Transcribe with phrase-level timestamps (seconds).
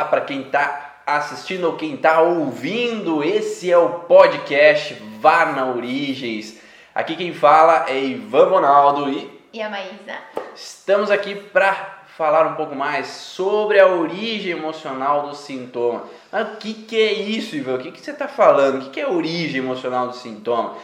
[0.00, 3.22] Olá para quem está assistindo ou quem está ouvindo.
[3.22, 6.58] Esse é o podcast Vá na Origens.
[6.94, 10.16] Aqui quem fala é Ivan Ronaldo e e a Maísa.
[10.56, 11.74] Estamos aqui para
[12.16, 16.04] falar um pouco mais sobre a origem emocional do sintoma.
[16.32, 17.74] Mas o que, que é isso, Ivan?
[17.74, 18.78] O que, que você está falando?
[18.78, 20.78] O que, que é a origem emocional do sintoma?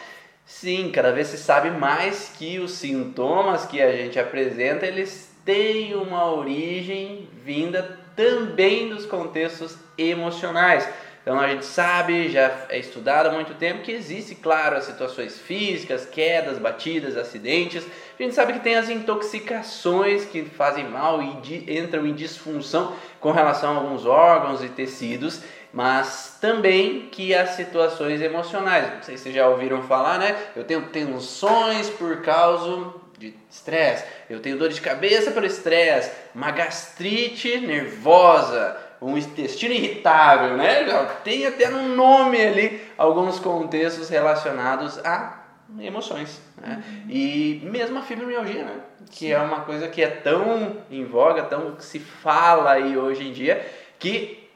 [0.44, 5.94] Sim, cada vez se sabe mais que os sintomas que a gente apresenta, eles têm
[5.94, 10.88] uma origem vinda também dos contextos emocionais.
[11.26, 15.36] Então a gente sabe, já é estudado há muito tempo, que existe, claro, as situações
[15.36, 17.84] físicas, quedas, batidas, acidentes.
[18.16, 23.32] A gente sabe que tem as intoxicações que fazem mal e entram em disfunção com
[23.32, 25.42] relação a alguns órgãos e tecidos,
[25.72, 28.94] mas também que as situações emocionais.
[28.94, 30.36] Não sei se vocês já ouviram falar, né?
[30.54, 36.50] Eu tenho tensões por causa de estresse, eu tenho dor de cabeça pelo estresse, uma
[36.50, 40.84] gastrite nervosa, um intestino irritável, né?
[41.22, 45.44] Tem até no nome ali alguns contextos relacionados a
[45.78, 46.82] emoções, né?
[46.86, 47.10] Uhum.
[47.10, 48.80] E mesmo a fibromialgia, né?
[49.10, 49.32] Que Sim.
[49.32, 53.64] é uma coisa que é tão em voga, tão se fala aí hoje em dia,
[53.98, 54.48] que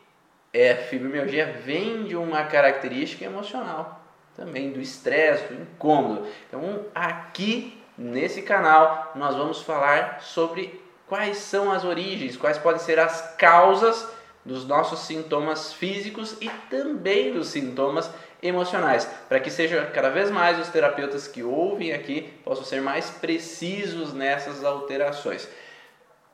[0.53, 4.00] é, a fibromialgia vem de uma característica emocional
[4.37, 6.27] também, do estresse, do incômodo.
[6.48, 12.98] Então, aqui Nesse canal nós vamos falar sobre quais são as origens, quais podem ser
[12.98, 14.09] as causas
[14.43, 18.11] dos nossos sintomas físicos e também dos sintomas
[18.43, 23.11] emocionais, para que seja cada vez mais os terapeutas que ouvem aqui possam ser mais
[23.11, 25.47] precisos nessas alterações.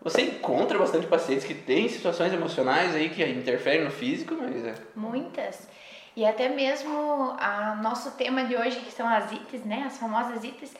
[0.00, 4.75] Você encontra bastante pacientes que têm situações emocionais aí que interferem no físico, mas é
[4.94, 5.67] muitas.
[6.14, 10.44] E até mesmo a nosso tema de hoje, que são as ites, né, as famosas
[10.44, 10.72] ites,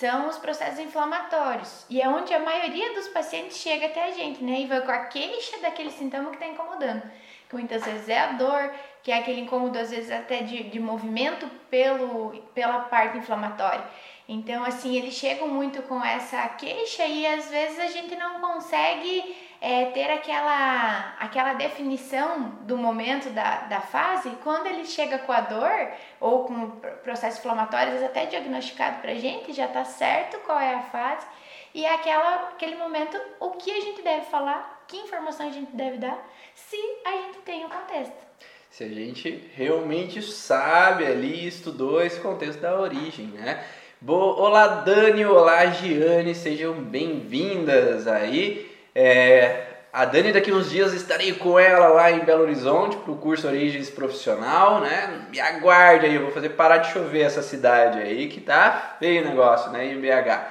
[0.00, 1.84] são os processos inflamatórios.
[1.90, 4.60] E é onde a maioria dos pacientes chega até a gente, né?
[4.60, 7.02] E vai com a queixa daquele sintoma que está incomodando.
[7.46, 10.80] Que muitas vezes é a dor, que é aquele incômodo, às vezes até de, de
[10.80, 13.84] movimento pelo, pela parte inflamatória.
[14.26, 19.36] Então, assim, eles chegam muito com essa queixa e às vezes a gente não consegue
[19.60, 25.42] é, ter aquela, aquela definição do momento da, da fase, quando ele chega com a
[25.42, 25.88] dor
[26.18, 26.70] ou com
[27.04, 31.26] processo inflamatório, até diagnosticado pra gente, já tá certo qual é a fase,
[31.74, 35.76] e é aquela, aquele momento o que a gente deve falar, que informação a gente
[35.76, 36.18] deve dar,
[36.54, 38.30] se a gente tem o contexto.
[38.70, 43.64] Se a gente realmente sabe ali, estudou esse contexto da origem, né?
[44.06, 48.69] Olá Dani, olá Giane, sejam bem-vindas aí.
[48.94, 53.16] É, a Dani daqui uns dias estarei com ela lá em Belo Horizonte para o
[53.16, 55.26] curso Origens Profissional, né?
[55.30, 59.22] Me aguarde aí, eu vou fazer parar de chover essa cidade aí que tá feio
[59.22, 59.86] o negócio, né?
[59.86, 60.48] Em BH.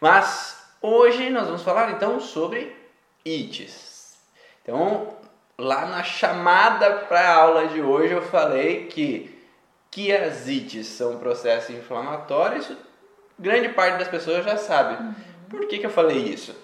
[0.00, 2.76] Mas hoje nós vamos falar então sobre
[3.24, 4.16] ITs.
[4.62, 5.16] Então,
[5.58, 9.34] lá na chamada para a aula de hoje eu falei que
[9.90, 12.70] que as ITs são processos inflamatórios,
[13.38, 15.02] grande parte das pessoas já sabe.
[15.02, 15.14] Uhum.
[15.48, 16.54] Por que, que eu falei isso?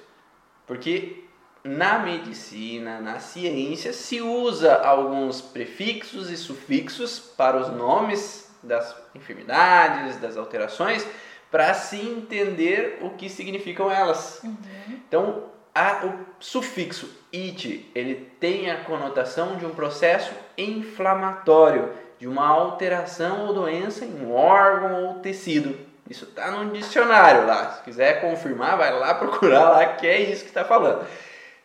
[0.66, 1.24] Porque
[1.64, 10.16] na medicina, na ciência, se usa alguns prefixos e sufixos para os nomes das enfermidades,
[10.20, 11.06] das alterações,
[11.50, 14.40] para se entender o que significam elas.
[14.42, 14.56] Uhum.
[14.88, 22.46] Então, a, o sufixo it, ele tem a conotação de um processo inflamatório, de uma
[22.46, 25.91] alteração ou doença em um órgão ou tecido.
[26.08, 27.70] Isso está no dicionário lá.
[27.70, 31.06] Se quiser confirmar, vai lá procurar lá que é isso que está falando.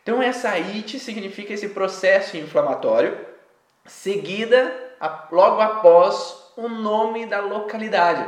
[0.03, 3.17] Então essa IT significa esse processo inflamatório,
[3.85, 8.25] seguida a, logo após o nome da localidade.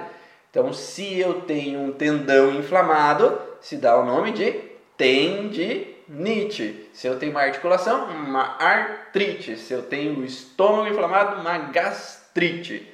[0.49, 4.51] Então se eu tenho um tendão inflamado, se dá o nome de
[4.97, 6.89] tendinite.
[6.91, 9.55] Se eu tenho uma articulação, uma artrite.
[9.55, 12.85] Se eu tenho o estômago inflamado, uma gastrite.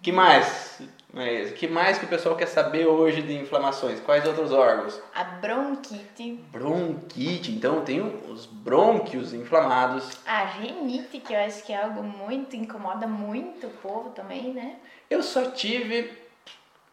[0.00, 0.80] Que mais?
[1.16, 3.98] Mas que mais que o pessoal quer saber hoje de inflamações?
[4.00, 5.00] Quais outros órgãos?
[5.14, 6.38] A bronquite.
[6.52, 10.10] Bronquite, então tem os brônquios inflamados.
[10.26, 14.76] A renite, que eu acho que é algo muito, incomoda muito o povo também, né?
[15.08, 16.12] Eu só tive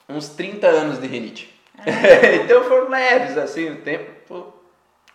[0.07, 1.53] uns 30 anos de renite.
[1.77, 1.83] Ah.
[2.45, 4.53] então foram leves, assim, o tempo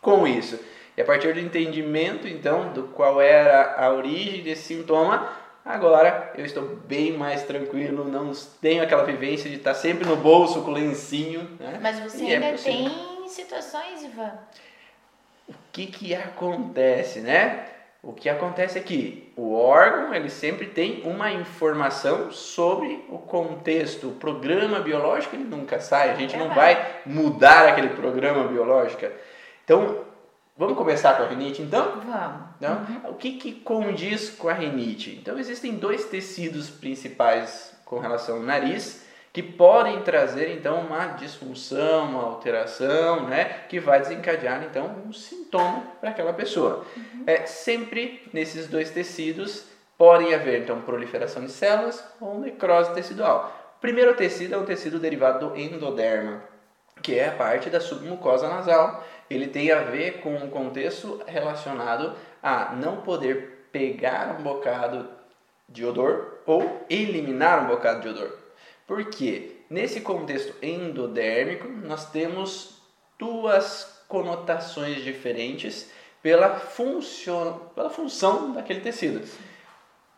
[0.03, 0.61] com isso.
[0.95, 5.33] E a partir do entendimento, então, do qual era a origem desse sintoma,
[5.69, 10.63] Agora eu estou bem mais tranquilo, não tenho aquela vivência de estar sempre no bolso
[10.63, 11.47] com o lencinho.
[11.61, 11.79] Né?
[11.83, 14.33] Mas você e é ainda é tem situações, Ivan?
[15.47, 17.67] O que que acontece, né?
[18.03, 24.09] O que acontece é que o órgão ele sempre tem uma informação sobre o contexto,
[24.09, 29.05] o programa biológico ele nunca sai, a gente é não vai mudar aquele programa biológico.
[29.65, 30.03] Então,
[30.57, 32.01] vamos começar com a rinite então?
[32.01, 32.48] Vamos.
[32.59, 33.11] Então, uhum.
[33.11, 35.17] o que, que condiz com a rinite?
[35.21, 42.07] Então, existem dois tecidos principais com relação ao nariz que podem trazer então uma disfunção,
[42.07, 46.85] uma alteração, né, que vai desencadear então um sintoma para aquela pessoa.
[46.97, 47.25] Uhum.
[47.27, 49.65] É sempre nesses dois tecidos
[49.97, 53.77] podem haver então proliferação de células ou necrose tecidual.
[53.79, 56.43] O primeiro tecido é um tecido derivado do endoderma,
[57.03, 59.07] que é a parte da submucosa nasal.
[59.31, 65.09] Ele tem a ver com um contexto relacionado a não poder pegar um bocado
[65.69, 68.39] de odor ou eliminar um bocado de odor.
[68.87, 72.83] Porque nesse contexto endodérmico nós temos
[73.19, 75.91] duas conotações diferentes
[76.23, 79.27] pela, função, pela função daquele tecido.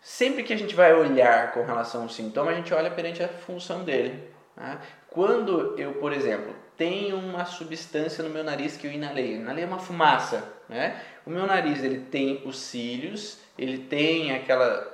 [0.00, 3.28] Sempre que a gente vai olhar com relação ao sintoma, a gente olha perante a
[3.28, 4.30] função dele.
[4.54, 4.80] Tá?
[5.10, 9.78] Quando eu, por exemplo, tenho uma substância no meu nariz que eu inalei, inalei uma
[9.78, 10.98] fumaça, né?
[11.26, 14.90] O meu nariz ele tem os cílios, ele tem aquela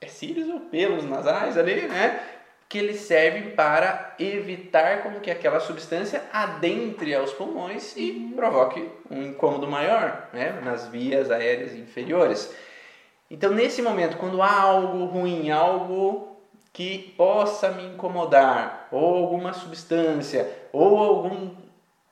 [0.00, 2.20] é cílios ou pelos nasais ali, né?
[2.68, 9.22] que eles servem para evitar como que aquela substância adentre aos pulmões e provoque um
[9.22, 12.52] incômodo maior né, nas vias aéreas inferiores.
[13.28, 16.33] Então, nesse momento, quando há algo ruim, algo
[16.74, 21.50] que possa me incomodar, ou alguma substância, ou algum,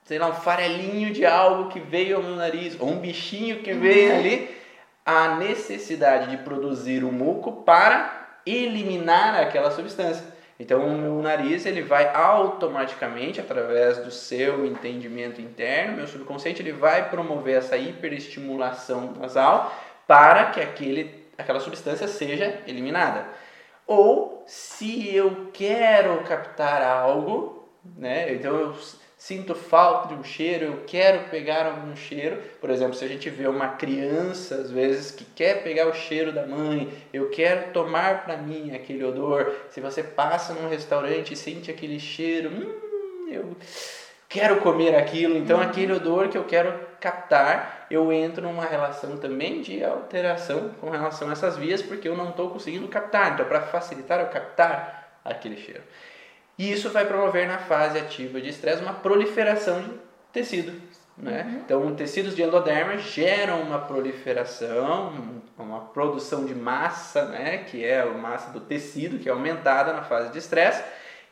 [0.04, 3.72] sei lá, um farelinho de algo que veio ao meu nariz, ou um bichinho que
[3.72, 4.18] veio uhum.
[4.20, 4.56] ali,
[5.04, 10.24] a necessidade de produzir o muco para eliminar aquela substância.
[10.60, 16.70] Então, o meu nariz ele vai automaticamente, através do seu entendimento interno, meu subconsciente, ele
[16.70, 19.76] vai promover essa hiperestimulação nasal
[20.06, 23.42] para que aquele, aquela substância seja eliminada.
[23.86, 28.74] Ou, se eu quero captar algo, né, então eu
[29.22, 32.42] sinto falta de um cheiro, eu quero pegar algum cheiro.
[32.60, 36.32] Por exemplo, se a gente vê uma criança, às vezes, que quer pegar o cheiro
[36.32, 39.54] da mãe, eu quero tomar para mim aquele odor.
[39.70, 43.56] Se você passa num restaurante e sente aquele cheiro, hum, eu
[44.28, 45.64] quero comer aquilo, então uhum.
[45.64, 51.28] aquele odor que eu quero captar, eu entro numa relação também de alteração com relação
[51.28, 53.32] a essas vias, porque eu não estou conseguindo captar.
[53.32, 55.82] Então, para facilitar eu captar aquele cheiro.
[56.56, 59.90] E isso vai promover na fase ativa de estresse uma proliferação de
[60.32, 60.80] tecido.
[61.18, 61.42] Né?
[61.42, 61.60] Uhum.
[61.64, 67.58] Então, tecidos de endoderma geram uma proliferação, uma produção de massa, né?
[67.58, 70.82] que é a massa do tecido, que é aumentada na fase de estresse,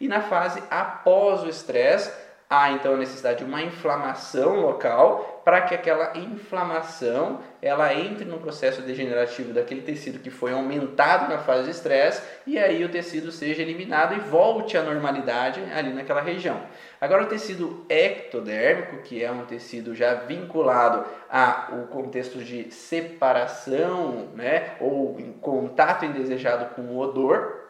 [0.00, 2.12] e na fase após o estresse,
[2.49, 8.38] há então a necessidade de uma inflamação local para que aquela inflamação ela entre no
[8.38, 13.31] processo degenerativo daquele tecido que foi aumentado na fase de estresse e aí o tecido
[13.31, 16.60] seja eliminado e volte à normalidade ali naquela região.
[17.00, 24.76] Agora o tecido ectodérmico, que é um tecido já vinculado ao contexto de separação, né,
[24.81, 27.60] ou em contato indesejado com o odor,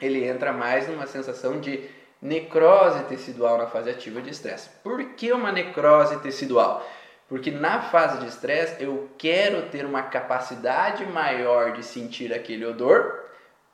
[0.00, 1.88] ele entra mais numa sensação de
[2.20, 4.70] necrose tecidual na fase ativa de estresse.
[4.82, 6.84] Por que uma necrose tecidual?
[7.28, 13.24] Porque na fase de estresse eu quero ter uma capacidade maior de sentir aquele odor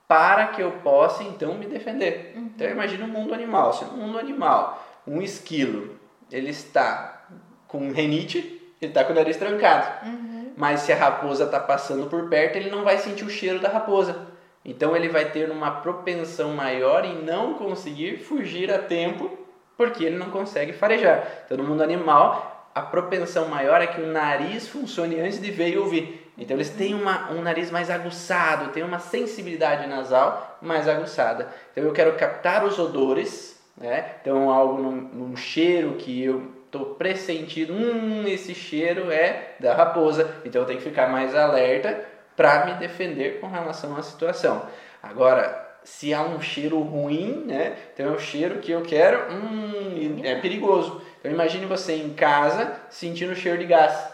[0.08, 2.32] para que eu possa então me defender.
[2.34, 2.50] Uhum.
[2.54, 3.72] Então imagina um mundo animal.
[3.72, 5.98] Se no mundo animal um esquilo
[6.32, 7.26] ele está
[7.68, 8.38] com renite,
[8.82, 10.06] ele está com o nariz trancado.
[10.06, 10.52] Uhum.
[10.56, 13.68] Mas se a raposa está passando por perto, ele não vai sentir o cheiro da
[13.68, 14.26] raposa.
[14.64, 19.30] Então ele vai ter uma propensão maior em não conseguir fugir a tempo,
[19.76, 21.42] porque ele não consegue farejar.
[21.44, 25.68] Então no mundo animal, a propensão maior é que o nariz funcione antes de ver
[25.68, 26.32] e ouvir.
[26.36, 31.48] Então eles têm uma, um nariz mais aguçado, têm uma sensibilidade nasal mais aguçada.
[31.70, 34.16] Então eu quero captar os odores, né?
[34.20, 40.28] Então algo num, num cheiro que eu estou pressentindo, hum, esse cheiro é da raposa.
[40.44, 42.04] Então eu tenho que ficar mais alerta
[42.36, 44.62] para me defender com relação à situação.
[45.00, 47.76] Agora, se há um cheiro ruim, né?
[47.92, 51.00] Então é um cheiro que eu quero, hum, é perigoso.
[51.24, 54.12] Então imagine você em casa sentindo o cheiro de gás.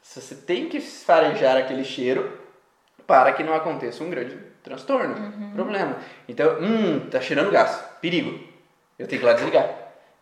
[0.00, 2.38] Você tem que farejar aquele cheiro
[3.04, 5.50] para que não aconteça um grande transtorno, uhum.
[5.56, 5.96] problema.
[6.28, 8.38] Então, hum, tá cheirando gás, perigo.
[8.96, 9.68] Eu tenho que ir lá desligar.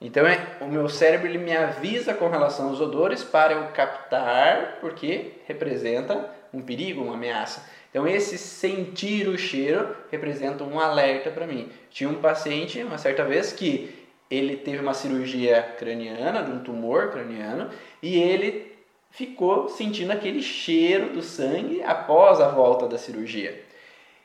[0.01, 4.79] Então é, o meu cérebro ele me avisa com relação aos odores para eu captar,
[4.81, 7.69] porque representa um perigo, uma ameaça.
[7.91, 11.71] Então esse sentir o cheiro representa um alerta para mim.
[11.91, 13.98] Tinha um paciente, uma certa vez, que
[14.31, 17.71] ele teve uma cirurgia craniana, de um tumor craniano,
[18.03, 18.77] e ele
[19.11, 23.63] ficou sentindo aquele cheiro do sangue após a volta da cirurgia.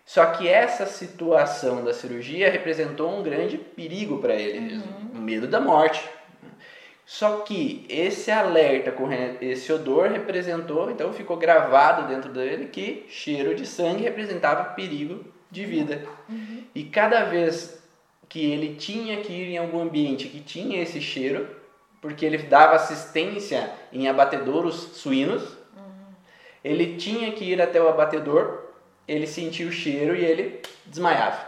[0.05, 5.11] Só que essa situação da cirurgia representou um grande perigo para ele, uhum.
[5.15, 6.03] um medo da morte.
[7.05, 9.09] Só que esse alerta com
[9.41, 15.65] esse odor representou, então ficou gravado dentro dele que cheiro de sangue representava perigo de
[15.65, 16.03] vida.
[16.29, 16.63] Uhum.
[16.73, 17.82] E cada vez
[18.33, 21.47] que ele tinha que ir em algum ambiente que tinha esse cheiro,
[22.01, 25.43] porque ele dava assistência em abatedouros suínos,
[25.77, 26.15] uhum.
[26.63, 28.69] ele tinha que ir até o abatedor,
[29.07, 31.45] ele sentia o cheiro e ele desmaiava.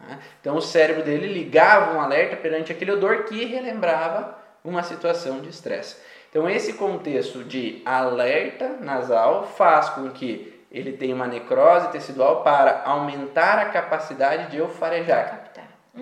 [0.00, 0.18] Né?
[0.40, 5.48] Então o cérebro dele ligava um alerta perante aquele odor que relembrava uma situação de
[5.48, 5.96] estresse.
[6.28, 12.82] Então esse contexto de alerta nasal faz com que ele tenha uma necrose tecidual para
[12.84, 15.39] aumentar a capacidade de eu farejar,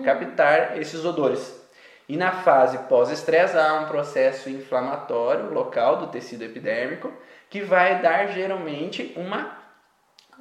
[0.03, 1.59] captar, esses odores.
[2.07, 7.13] E na fase pós-estresse há um processo inflamatório local do tecido epidérmico
[7.49, 9.57] que vai dar geralmente uma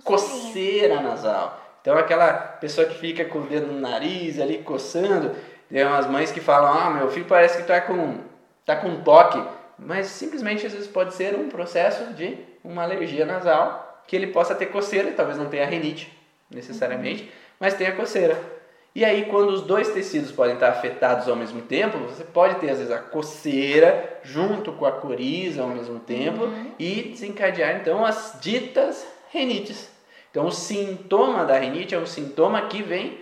[0.02, 1.60] coceira nasal.
[1.80, 5.34] Então aquela pessoa que fica com o dedo no nariz ali coçando,
[5.68, 8.18] tem umas mães que falam: "Ah, meu filho parece que está com
[8.64, 9.42] tá com toque",
[9.78, 14.54] mas simplesmente às vezes pode ser um processo de uma alergia nasal, que ele possa
[14.54, 16.12] ter coceira, talvez não tenha rinite
[16.50, 17.28] necessariamente, uhum.
[17.60, 18.57] mas tenha coceira.
[18.98, 22.68] E aí, quando os dois tecidos podem estar afetados ao mesmo tempo, você pode ter,
[22.70, 26.72] às vezes, a coceira junto com a coriza ao mesmo tempo uhum.
[26.80, 29.88] e desencadear, então, as ditas rinites.
[30.32, 33.20] Então, o sintoma da rinite é um sintoma que vem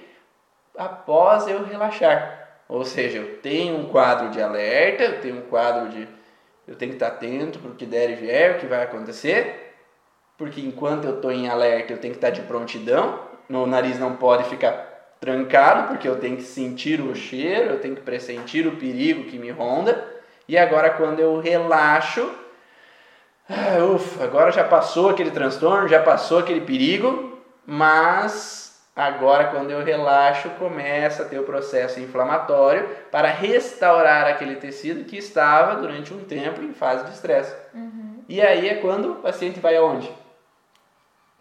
[0.78, 2.62] após eu relaxar.
[2.70, 6.08] Ou seja, eu tenho um quadro de alerta, eu tenho um quadro de.
[6.66, 9.74] Eu tenho que estar atento para o que der e vier, o que vai acontecer.
[10.38, 13.20] Porque enquanto eu estou em alerta, eu tenho que estar de prontidão.
[13.46, 17.96] Meu nariz não pode ficar trancado, porque eu tenho que sentir o cheiro, eu tenho
[17.96, 20.04] que pressentir o perigo que me ronda.
[20.48, 22.30] E agora, quando eu relaxo,
[23.48, 29.84] ah, ufa, agora já passou aquele transtorno, já passou aquele perigo, mas agora quando eu
[29.84, 36.24] relaxo começa a ter o processo inflamatório para restaurar aquele tecido que estava durante um
[36.24, 37.54] tempo em fase de estresse.
[37.74, 38.24] Uhum.
[38.28, 40.10] E aí é quando o paciente vai aonde?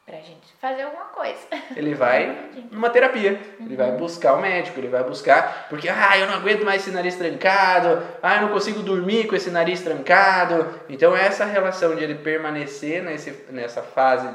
[0.05, 1.47] pra gente fazer alguma coisa.
[1.75, 3.67] Ele vai numa terapia, uhum.
[3.67, 3.97] ele vai uhum.
[3.97, 8.01] buscar o médico, ele vai buscar, porque ah, eu não aguento mais esse nariz trancado,
[8.23, 10.67] ah, eu não consigo dormir com esse nariz trancado.
[10.89, 14.27] Então essa relação de ele permanecer nesse, nessa fase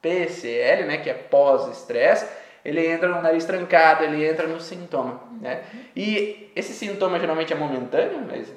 [0.00, 2.28] PCL, né, que é pós-estresse,
[2.64, 5.62] ele entra no nariz trancado, ele entra no sintoma, né?
[5.72, 5.80] Uhum.
[5.96, 8.52] E esse sintoma geralmente é momentâneo, mas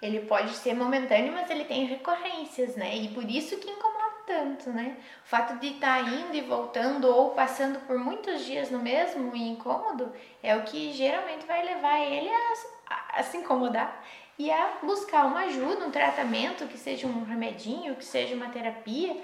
[0.00, 2.96] ele pode ser momentâneo, mas ele tem recorrências, né?
[2.96, 3.97] E por isso que incomoda
[4.28, 4.96] tanto, né?
[5.24, 9.34] O fato de estar tá indo e voltando ou passando por muitos dias no mesmo
[9.34, 12.52] incômodo é o que geralmente vai levar ele a,
[12.90, 14.04] a, a se incomodar
[14.38, 19.16] e a buscar uma ajuda, um tratamento, que seja um remedinho, que seja uma terapia,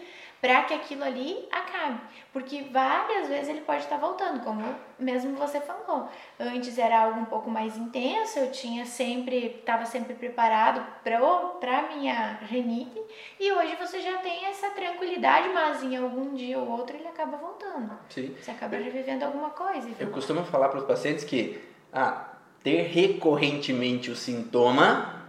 [0.44, 1.98] para que aquilo ali acabe.
[2.30, 4.62] Porque várias vezes ele pode estar voltando, como
[4.98, 6.06] mesmo você falou.
[6.38, 12.40] Antes era algo um pouco mais intenso, eu tinha sempre, estava sempre preparado para minha
[12.42, 13.00] renite,
[13.40, 17.38] e hoje você já tem essa tranquilidade, mas em algum dia ou outro ele acaba
[17.38, 17.98] voltando.
[18.10, 18.36] Sim.
[18.38, 19.88] Você acaba revivendo alguma coisa.
[19.98, 21.58] Eu costumo falar para os pacientes que
[21.90, 25.24] ah, ter recorrentemente o sintoma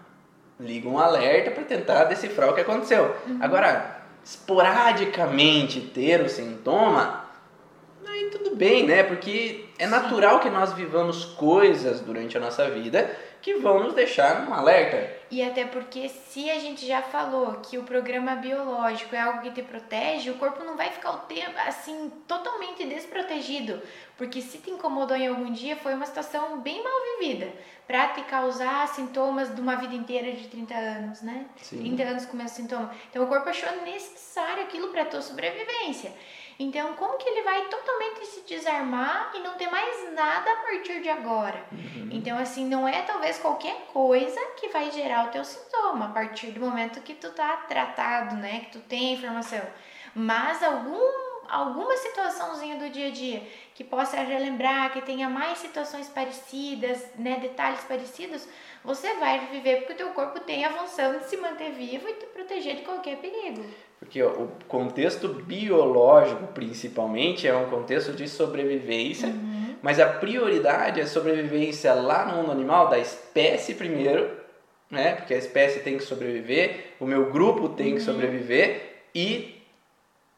[0.59, 3.15] liga um alerta para tentar decifrar o que aconteceu.
[3.27, 3.39] Uhum.
[3.41, 3.94] Agora,
[4.25, 7.29] esporadicamente ter o sintoma,
[8.07, 9.03] aí tudo bem, né?
[9.03, 14.43] Porque é natural que nós vivamos coisas durante a nossa vida que vão nos deixar
[14.43, 15.07] num alerta.
[15.29, 19.51] E até porque se a gente já falou que o programa biológico é algo que
[19.51, 23.79] te protege, o corpo não vai ficar o tempo assim totalmente desprotegido,
[24.17, 27.51] porque se te incomodou em algum dia foi uma situação bem mal vivida,
[27.85, 31.45] para te causar sintomas de uma vida inteira de 30 anos, né?
[31.61, 31.77] Sim.
[31.77, 32.91] 30 anos com o sintoma.
[33.11, 36.11] Então o corpo achou necessário aquilo para tua sobrevivência.
[36.57, 41.01] Então, como que ele vai totalmente se desarmar e não ter mais nada a partir
[41.01, 41.65] de agora?
[41.71, 42.09] Uhum.
[42.11, 46.51] Então, assim, não é talvez qualquer coisa que vai gerar o teu sintoma a partir
[46.51, 48.61] do momento que tu tá tratado, né?
[48.61, 49.61] Que tu tem a informação.
[50.15, 53.43] Mas algum alguma situaçãozinha do dia a dia
[53.73, 58.47] que possa relembrar, que tenha mais situações parecidas, né, detalhes parecidos,
[58.83, 62.13] você vai viver porque o teu corpo tem a função de se manter vivo e
[62.13, 63.65] te proteger de qualquer perigo.
[63.99, 69.75] Porque o contexto biológico, principalmente, é um contexto de sobrevivência, uhum.
[69.81, 74.29] mas a prioridade é a sobrevivência lá no mundo animal da espécie primeiro,
[74.91, 75.13] né?
[75.13, 77.95] Porque a espécie tem que sobreviver, o meu grupo tem uhum.
[77.95, 79.55] que sobreviver e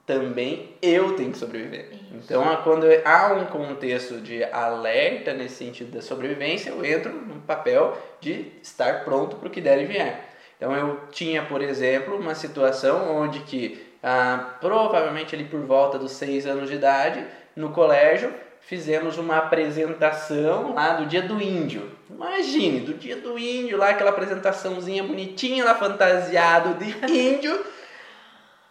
[0.08, 1.90] também eu tenho que sobreviver.
[1.92, 2.04] Isso.
[2.14, 7.98] Então, quando há um contexto de alerta nesse sentido da sobrevivência, eu entro no papel
[8.22, 10.27] de estar pronto para o que der e vier.
[10.58, 16.12] Então eu tinha, por exemplo, uma situação onde que ah, provavelmente ali por volta dos
[16.12, 17.24] seis anos de idade,
[17.56, 21.92] no colégio, fizemos uma apresentação lá do dia do índio.
[22.10, 27.60] Imagine, do dia do índio, lá aquela apresentaçãozinha bonitinha lá, fantasiado de índio,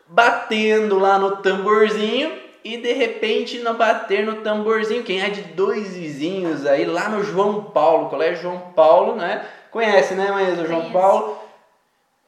[0.07, 2.33] batendo lá no tamborzinho
[2.65, 7.23] e de repente não bater no tamborzinho, quem é de dois vizinhos aí lá no
[7.23, 9.47] João Paulo, colégio João Paulo, né?
[9.71, 11.46] Conhece, né, mas o João Paulo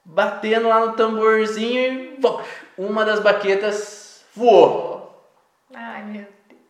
[0.09, 2.21] batendo lá no tamborzinho e
[2.79, 5.23] uma das baquetas voou.
[5.75, 6.61] Ai, meu Deus.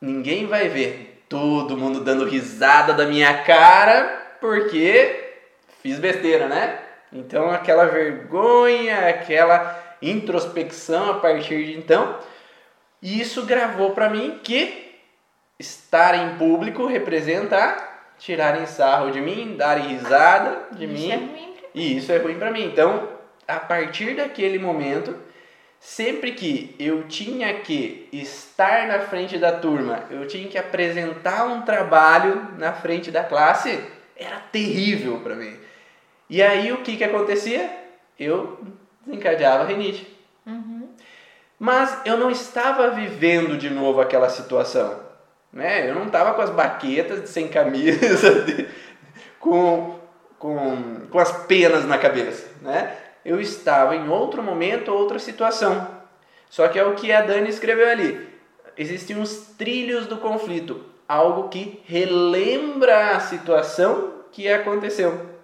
[0.00, 1.24] Ninguém vai ver.
[1.28, 5.34] Todo mundo dando risada da minha cara porque
[5.82, 6.78] fiz besteira, né?
[7.12, 12.18] Então aquela vergonha, aquela introspecção a partir de então,
[13.02, 14.94] isso gravou para mim que
[15.58, 17.76] estar em público representa
[18.18, 21.10] tirarem sarro de mim, darem risada de Isso mim.
[21.10, 22.64] é ruim E isso é ruim pra mim.
[22.64, 23.08] Então,
[23.46, 25.14] a partir daquele momento,
[25.78, 31.60] sempre que eu tinha que estar na frente da turma, eu tinha que apresentar um
[31.62, 33.78] trabalho na frente da classe,
[34.16, 35.54] era terrível pra mim.
[36.28, 37.70] E aí o que que acontecia?
[38.18, 38.58] Eu
[39.04, 40.06] desencadeava a rinite.
[40.46, 40.88] Uhum.
[41.58, 45.04] Mas eu não estava vivendo de novo aquela situação.
[45.52, 45.88] Né?
[45.88, 48.66] Eu não estava com as baquetas de sem camisa, de-
[49.38, 49.95] com,
[50.46, 52.46] com, com as penas na cabeça.
[52.62, 52.96] Né?
[53.24, 55.88] Eu estava em outro momento, outra situação.
[56.48, 58.28] Só que é o que a Dani escreveu ali.
[58.78, 65.34] Existem uns trilhos do conflito, algo que relembra a situação que aconteceu.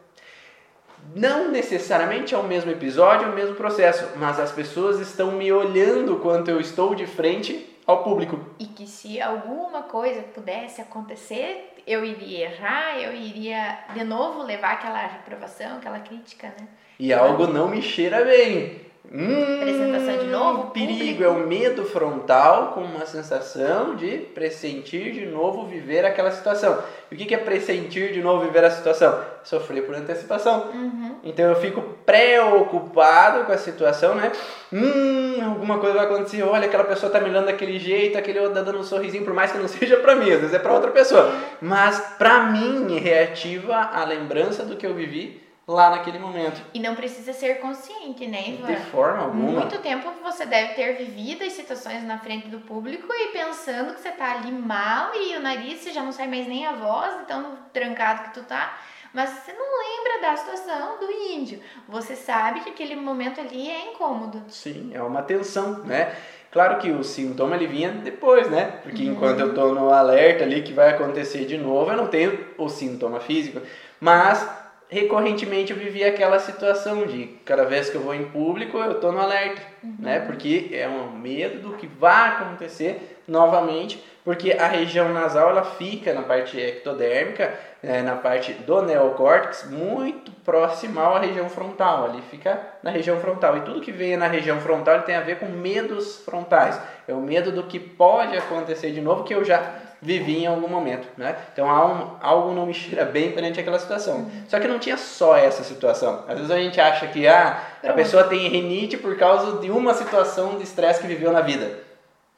[1.16, 5.52] Não necessariamente é o mesmo episódio, é o mesmo processo, mas as pessoas estão me
[5.52, 8.38] olhando quando eu estou de frente ao público.
[8.61, 14.72] E que se alguma coisa pudesse acontecer, eu iria errar, eu iria de novo levar
[14.72, 16.68] aquela reprovação, aquela crítica, né?
[16.98, 18.91] E algo não me cheira bem.
[19.14, 21.23] Hum, Apresentação de novo, Perigo, público.
[21.25, 26.78] é o medo frontal com uma sensação de pressentir de novo viver aquela situação.
[27.11, 29.21] E o que é pressentir de novo viver a situação?
[29.45, 30.71] Sofrer por antecipação.
[30.73, 31.16] Uhum.
[31.25, 34.33] Então eu fico preocupado com a situação, né?
[34.73, 36.42] Hum, alguma coisa vai acontecer.
[36.42, 39.35] Olha, aquela pessoa tá me olhando daquele jeito, aquele outro tá dando um sorrisinho, por
[39.35, 41.30] mais que não seja pra mim, às vezes é pra outra pessoa.
[41.60, 45.39] Mas pra mim reativa a lembrança do que eu vivi
[45.73, 46.61] lá naquele momento.
[46.75, 48.67] E não precisa ser consciente, né, Ivan?
[48.67, 49.61] De forma alguma.
[49.61, 54.00] Muito tempo você deve ter vivido as situações na frente do público e pensando que
[54.00, 57.26] você tá ali mal e o nariz você já não sai mais nem a voz,
[57.26, 58.78] tão trancado que tu tá.
[59.15, 61.61] Mas você não lembra da situação do índio.
[61.87, 64.43] Você sabe que aquele momento ali é incômodo.
[64.49, 66.15] Sim, é uma tensão, né?
[66.50, 68.80] Claro que o sintoma ele vinha depois, né?
[68.82, 69.13] Porque Uhum.
[69.13, 72.69] enquanto eu tô no alerta ali que vai acontecer de novo, eu não tenho o
[72.71, 73.61] sintoma físico.
[74.00, 74.47] Mas
[74.93, 79.11] recorrentemente eu vivia aquela situação de cada vez que eu vou em público eu tô
[79.11, 79.63] no alerta,
[79.99, 80.21] né?
[80.21, 86.13] Porque é um medo do que vai acontecer novamente, porque a região nasal ela fica
[86.13, 92.61] na parte ectodérmica, eh, na parte do neocórtex, muito próxima à região frontal, ali fica
[92.83, 93.57] na região frontal.
[93.57, 96.78] E tudo que vem na região frontal tem a ver com medos frontais.
[97.09, 100.67] É o medo do que pode acontecer de novo que eu já vivi em algum
[100.67, 101.36] momento, né?
[101.52, 104.28] Então um- algo não me cheira bem perante aquela situação.
[104.49, 106.25] Só que não tinha só essa situação.
[106.26, 109.95] Às vezes a gente acha que ah, a pessoa tem rinite por causa de uma
[109.95, 111.78] situação de estresse que viveu na vida.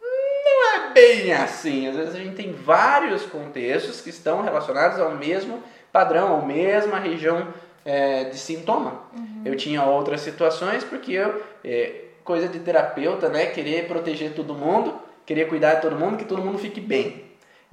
[0.00, 1.88] Não é bem assim.
[1.88, 6.98] Às vezes a gente tem vários contextos que estão relacionados ao mesmo padrão, à mesma
[6.98, 7.48] região
[7.85, 9.00] é, de sintoma.
[9.44, 13.46] Eu tinha outras situações porque eu, é, coisa de terapeuta, né?
[13.46, 17.24] Querer proteger todo mundo, querer cuidar de todo mundo, que todo mundo fique bem.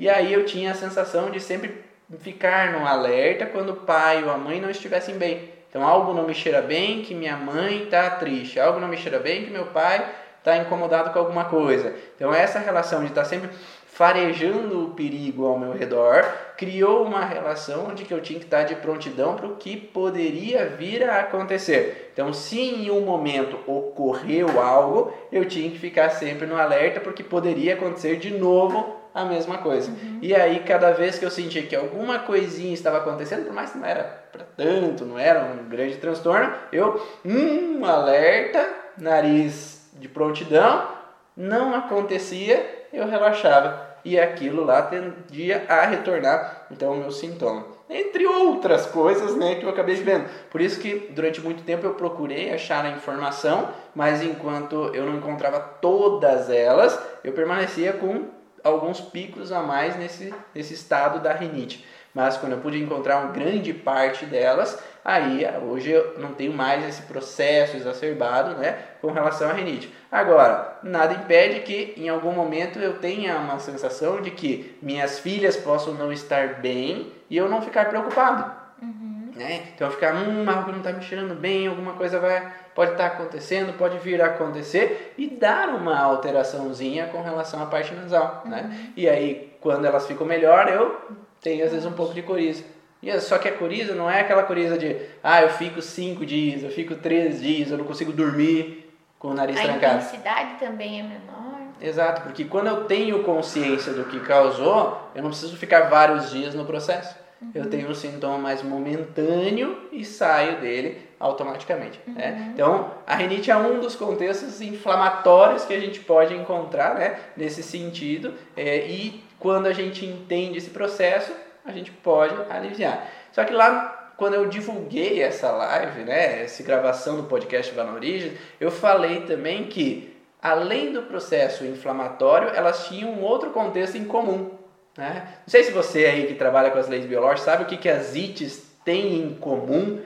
[0.01, 1.75] E aí eu tinha a sensação de sempre
[2.21, 5.47] ficar no alerta quando o pai ou a mãe não estivessem bem.
[5.69, 9.19] Então algo não me cheira bem que minha mãe está triste, algo não me cheira
[9.19, 10.03] bem que meu pai
[10.39, 11.93] está incomodado com alguma coisa.
[12.15, 13.51] Então essa relação de estar sempre
[13.85, 16.25] farejando o perigo ao meu redor
[16.57, 20.65] criou uma relação de que eu tinha que estar de prontidão para o que poderia
[20.65, 22.09] vir a acontecer.
[22.11, 27.23] Então, se em um momento ocorreu algo, eu tinha que ficar sempre no alerta porque
[27.23, 29.91] poderia acontecer de novo a mesma coisa.
[30.21, 33.78] E aí, cada vez que eu sentia que alguma coisinha estava acontecendo, por mais que
[33.78, 40.88] não era para tanto, não era um grande transtorno, eu, hum, alerta, nariz de prontidão,
[41.36, 43.89] não acontecia, eu relaxava.
[44.04, 47.65] E aquilo lá tendia a retornar, então, o meu sintoma.
[47.88, 50.26] Entre outras coisas né, que eu acabei vendo.
[50.50, 55.17] Por isso que durante muito tempo eu procurei achar a informação, mas enquanto eu não
[55.17, 61.86] encontrava todas elas, eu permanecia com alguns picos a mais nesse, nesse estado da rinite.
[62.13, 66.88] Mas quando eu pude encontrar uma grande parte delas, Aí, hoje eu não tenho mais
[66.88, 69.91] esse processo exacerbado, né, com relação à rinite.
[70.12, 75.58] Agora, nada impede que em algum momento eu tenha uma sensação de que minhas filhas
[75.58, 78.52] possam não estar bem e eu não ficar preocupado.
[78.80, 79.11] Uhum.
[79.41, 79.63] Né?
[79.73, 83.15] Então ficar, hum, algo não está me cheirando bem, alguma coisa vai, pode estar tá
[83.15, 88.43] acontecendo, pode vir a acontecer e dar uma alteraçãozinha com relação à parte nasal.
[88.45, 88.62] Né?
[88.62, 88.67] Uhum.
[88.67, 88.91] Né?
[88.95, 91.01] E aí, quando elas ficam melhor, eu
[91.41, 92.63] tenho às vezes um pouco de coriza.
[93.01, 96.62] E só que a coriza não é aquela coriza de, ah, eu fico cinco dias,
[96.62, 99.93] eu fico três dias, eu não consigo dormir com o nariz a trancado.
[99.93, 101.62] A intensidade também é menor.
[101.82, 106.54] Exato, porque quando eu tenho consciência do que causou, eu não preciso ficar vários dias
[106.54, 107.15] no processo.
[107.41, 107.51] Uhum.
[107.56, 111.99] Eu tenho um sintoma mais momentâneo e saio dele automaticamente.
[112.06, 112.13] Né?
[112.13, 112.15] Uhum.
[112.15, 112.51] Né?
[112.54, 117.63] Então, a rinite é um dos contextos inflamatórios que a gente pode encontrar né, nesse
[117.63, 118.34] sentido.
[118.56, 121.32] É, e quando a gente entende esse processo,
[121.65, 123.08] a gente pode aliviar.
[123.32, 127.93] Só que lá, quando eu divulguei essa live, né, essa gravação do podcast Vá na
[127.93, 134.06] Origem, eu falei também que, além do processo inflamatório, elas tinham um outro contexto em
[134.06, 134.61] comum.
[134.97, 135.23] Né?
[135.25, 137.89] Não sei se você aí que trabalha com as leis biológicas sabe o que, que
[137.89, 140.01] as ITs têm em comum,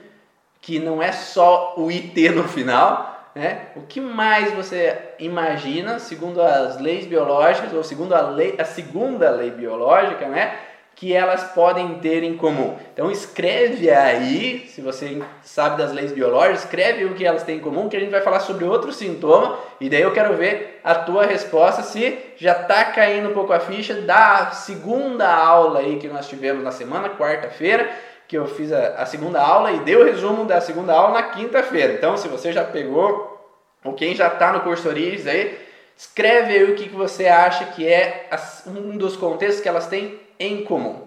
[0.60, 3.68] que não é só o IT no final, né?
[3.76, 9.30] O que mais você imagina, segundo as leis biológicas, ou segundo a, lei, a segunda
[9.30, 10.58] lei biológica, né?
[10.96, 12.74] Que elas podem ter em comum.
[12.94, 17.60] Então escreve aí, se você sabe das leis biológicas, escreve o que elas têm em
[17.60, 20.94] comum, que a gente vai falar sobre outro sintoma, e daí eu quero ver a
[20.94, 26.08] tua resposta se já está caindo um pouco a ficha da segunda aula aí que
[26.08, 27.90] nós tivemos na semana, quarta-feira,
[28.26, 31.24] que eu fiz a, a segunda aula e dei o resumo da segunda aula na
[31.24, 31.92] quinta-feira.
[31.92, 33.54] Então, se você já pegou,
[33.84, 35.58] ou quem já está no curso Origens aí,
[35.94, 38.30] escreve aí o que, que você acha que é
[38.66, 41.06] um dos contextos que elas têm em comum.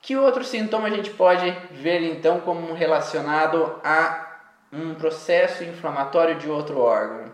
[0.00, 4.40] Que outro sintoma a gente pode ver então como relacionado a
[4.72, 7.32] um processo inflamatório de outro órgão?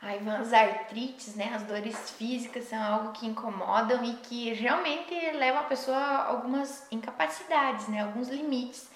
[0.00, 5.14] A Ivan, as artrites, né, as dores físicas são algo que incomodam e que realmente
[5.32, 8.90] leva a pessoa a algumas incapacidades, né, alguns limites.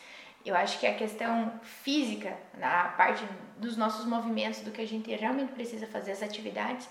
[0.44, 3.24] Eu acho que a questão física, a parte
[3.56, 6.88] dos nossos movimentos, do que a gente realmente precisa fazer as atividades,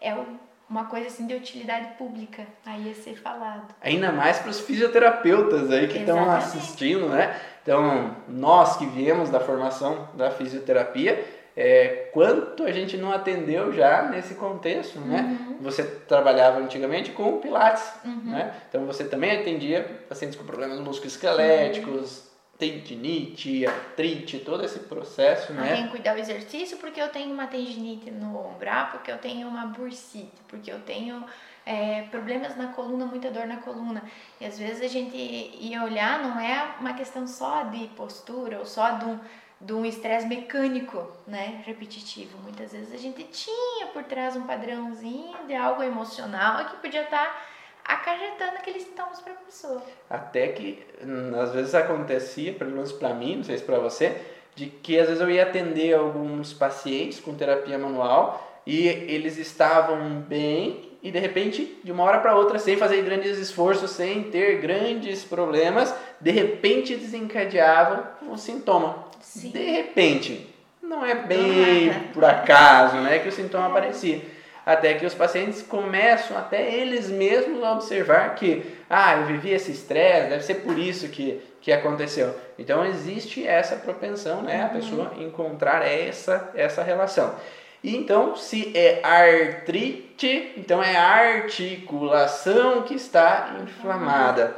[0.00, 0.40] é o
[0.72, 3.74] uma coisa assim de utilidade pública aí a ser falado.
[3.82, 7.38] Ainda mais para os fisioterapeutas aí que estão assistindo, né?
[7.62, 11.22] Então, nós que viemos da formação da fisioterapia,
[11.54, 15.18] é, quanto a gente não atendeu já nesse contexto, né?
[15.18, 15.50] uhum.
[15.50, 15.56] né?
[15.60, 18.32] Você trabalhava antigamente com pilates, uhum.
[18.32, 18.54] né?
[18.68, 22.31] Então você também atendia pacientes com problemas musculoesqueléticos, uhum
[22.62, 25.64] tendinite, artrite, todo esse processo, né?
[25.64, 29.10] Eu tenho que cuidar do exercício porque eu tenho uma tendinite no ombro, ah, porque
[29.10, 31.24] eu tenho uma bursite, porque eu tenho
[31.66, 34.04] é, problemas na coluna, muita dor na coluna.
[34.40, 38.64] E às vezes a gente ia olhar, não é uma questão só de postura ou
[38.64, 39.18] só de um,
[39.60, 42.38] de um estresse mecânico, né, repetitivo.
[42.44, 47.26] Muitas vezes a gente tinha por trás um padrãozinho de algo emocional que podia estar
[47.26, 47.42] tá
[47.84, 49.82] acarretando aqueles sintomas para a pessoa.
[50.08, 54.16] Até que hum, às vezes acontecia, pelo menos para mim, não sei se para você,
[54.54, 60.20] de que às vezes eu ia atender alguns pacientes com terapia manual e eles estavam
[60.20, 64.60] bem e de repente, de uma hora para outra, sem fazer grandes esforços, sem ter
[64.60, 69.06] grandes problemas, de repente desencadeavam o sintoma.
[69.20, 69.50] Sim.
[69.50, 70.48] De repente,
[70.80, 74.20] não é bem por acaso, né, que o sintoma aparecia
[74.64, 79.72] até que os pacientes começam até eles mesmos a observar que, ah, eu vivi esse
[79.72, 82.34] estresse, deve ser por isso que, que aconteceu.
[82.58, 84.80] Então existe essa propensão, né, a uhum.
[84.80, 87.34] pessoa encontrar essa, essa relação.
[87.82, 94.56] E então, se é artrite, então é a articulação que está inflamada.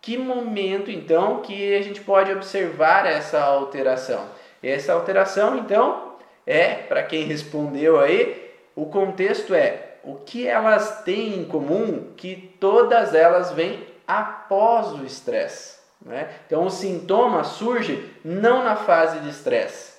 [0.00, 4.28] Que momento então que a gente pode observar essa alteração?
[4.62, 8.41] Essa alteração, então, é, para quem respondeu aí,
[8.74, 15.04] o contexto é o que elas têm em comum que todas elas vêm após o
[15.04, 15.78] estresse.
[16.04, 16.28] Né?
[16.46, 19.92] Então o sintoma surge não na fase de estresse.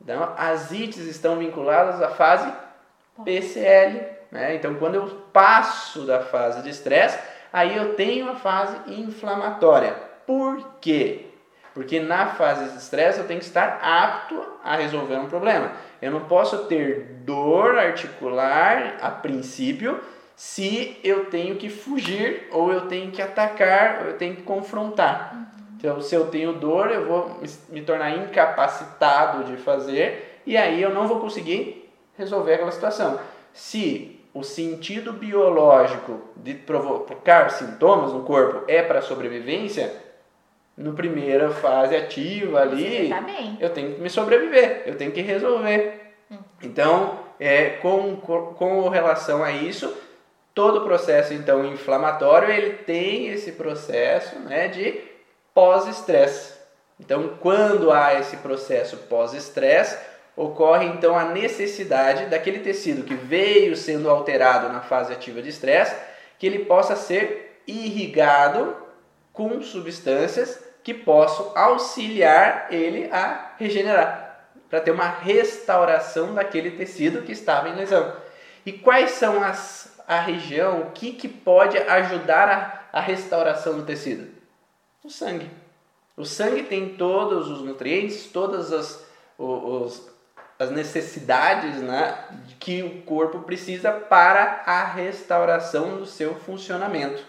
[0.00, 2.52] Então, as ites estão vinculadas à fase
[3.24, 4.06] PCL.
[4.30, 4.54] Né?
[4.54, 7.18] Então quando eu passo da fase de estresse,
[7.52, 9.94] aí eu tenho a fase inflamatória.
[10.26, 11.27] Por quê?
[11.78, 15.70] Porque na fase de estresse eu tenho que estar apto a resolver um problema.
[16.02, 20.00] Eu não posso ter dor articular a princípio
[20.34, 25.32] se eu tenho que fugir ou eu tenho que atacar ou eu tenho que confrontar.
[25.32, 25.46] Uhum.
[25.76, 30.92] Então, se eu tenho dor, eu vou me tornar incapacitado de fazer e aí eu
[30.92, 33.20] não vou conseguir resolver aquela situação.
[33.52, 40.07] Se o sentido biológico de provocar sintomas no corpo é para sobrevivência,
[40.78, 43.24] no primeira fase ativa ali, tá
[43.58, 46.14] eu tenho que me sobreviver, eu tenho que resolver.
[46.30, 46.38] Hum.
[46.62, 49.92] Então, é, com, com, com relação a isso,
[50.54, 55.00] todo processo então inflamatório ele tem esse processo né, de
[55.52, 56.56] pós-estresse.
[57.00, 59.98] Então, quando há esse processo pós-estresse,
[60.36, 65.96] ocorre então a necessidade daquele tecido que veio sendo alterado na fase ativa de estresse,
[66.38, 68.76] que ele possa ser irrigado
[69.32, 77.32] com substâncias que possam auxiliar ele a regenerar, para ter uma restauração daquele tecido que
[77.32, 78.16] estava em lesão.
[78.64, 83.84] E quais são as a região, o que, que pode ajudar a, a restauração do
[83.84, 84.28] tecido?
[85.04, 85.50] O sangue.
[86.16, 90.08] O sangue tem todos os nutrientes, todas as, os,
[90.58, 92.18] as necessidades né,
[92.58, 97.22] que o corpo precisa para a restauração do seu funcionamento.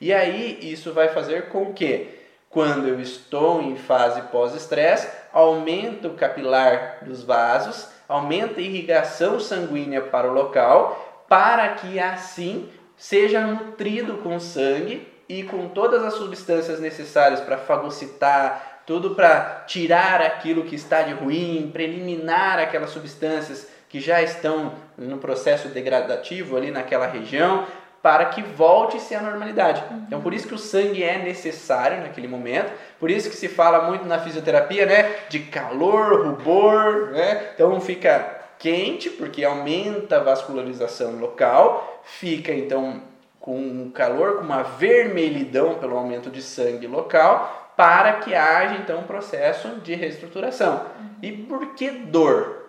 [0.00, 2.13] E aí isso vai fazer com que,
[2.54, 10.00] quando eu estou em fase pós-estresse, aumenta o capilar dos vasos, aumenta a irrigação sanguínea
[10.00, 16.78] para o local, para que assim seja nutrido com sangue e com todas as substâncias
[16.78, 23.68] necessárias para fagocitar, tudo para tirar aquilo que está de ruim, para eliminar aquelas substâncias
[23.88, 27.66] que já estão no processo degradativo ali naquela região,
[28.04, 29.82] para que volte-se à normalidade.
[29.90, 30.04] Uhum.
[30.06, 33.86] Então, por isso que o sangue é necessário naquele momento, por isso que se fala
[33.88, 37.52] muito na fisioterapia, né, de calor, rubor, né?
[37.54, 43.00] Então fica quente porque aumenta a vascularização local, fica então
[43.40, 49.04] com calor, com uma vermelhidão pelo aumento de sangue local, para que haja então um
[49.04, 50.84] processo de reestruturação.
[51.22, 52.66] E por que dor?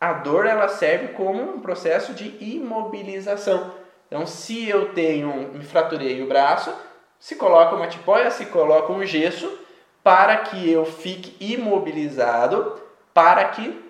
[0.00, 3.77] A dor ela serve como um processo de imobilização.
[4.08, 6.74] Então, se eu tenho, me fraturei o braço,
[7.20, 9.58] se coloca uma tipóia, se coloca um gesso
[10.02, 12.80] para que eu fique imobilizado,
[13.12, 13.84] para que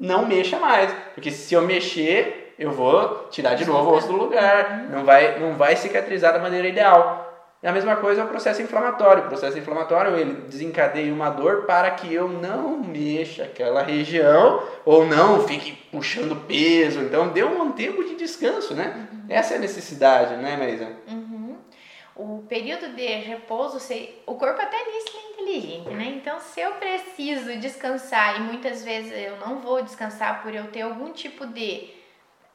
[0.00, 0.92] não mexa mais.
[1.14, 5.38] Porque se eu mexer, eu vou tirar de novo o osso do lugar, não vai,
[5.38, 7.31] não vai cicatrizar da maneira ideal.
[7.62, 9.24] E a mesma coisa é o processo inflamatório.
[9.24, 15.06] O processo inflamatório ele desencadeia uma dor para que eu não mexa aquela região ou
[15.06, 17.00] não fique puxando peso.
[17.00, 19.08] Então, dê um tempo de descanso, né?
[19.12, 19.24] Uhum.
[19.28, 20.88] Essa é a necessidade, né, Maísa?
[21.06, 21.56] Uhum.
[22.16, 23.78] O período de repouso,
[24.26, 26.14] o corpo até nisso é inteligente, né?
[26.16, 30.82] Então, se eu preciso descansar e muitas vezes eu não vou descansar por eu ter
[30.82, 32.01] algum tipo de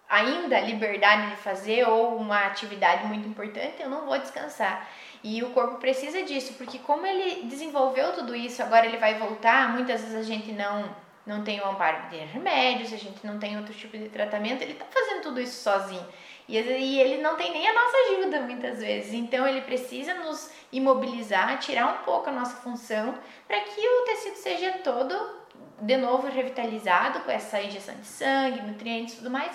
[0.10, 4.90] ainda liberdade de fazer ou uma atividade muito importante, eu não vou descansar.
[5.24, 9.74] E o corpo precisa disso, porque como ele desenvolveu tudo isso, agora ele vai voltar,
[9.74, 13.58] muitas vezes a gente não não tem o amparo de remédios, a gente não tem
[13.58, 16.08] outro tipo de tratamento, ele está fazendo tudo isso sozinho.
[16.48, 19.14] E, e ele não tem nem a nossa ajuda muitas vezes.
[19.14, 23.14] Então ele precisa nos imobilizar, tirar um pouco a nossa função,
[23.46, 25.38] para que o tecido seja todo
[25.82, 29.52] de novo revitalizado com essa injeção de sangue, nutrientes e tudo mais,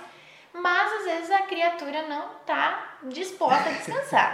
[0.53, 4.33] mas às vezes a criatura não está disposta a descansar.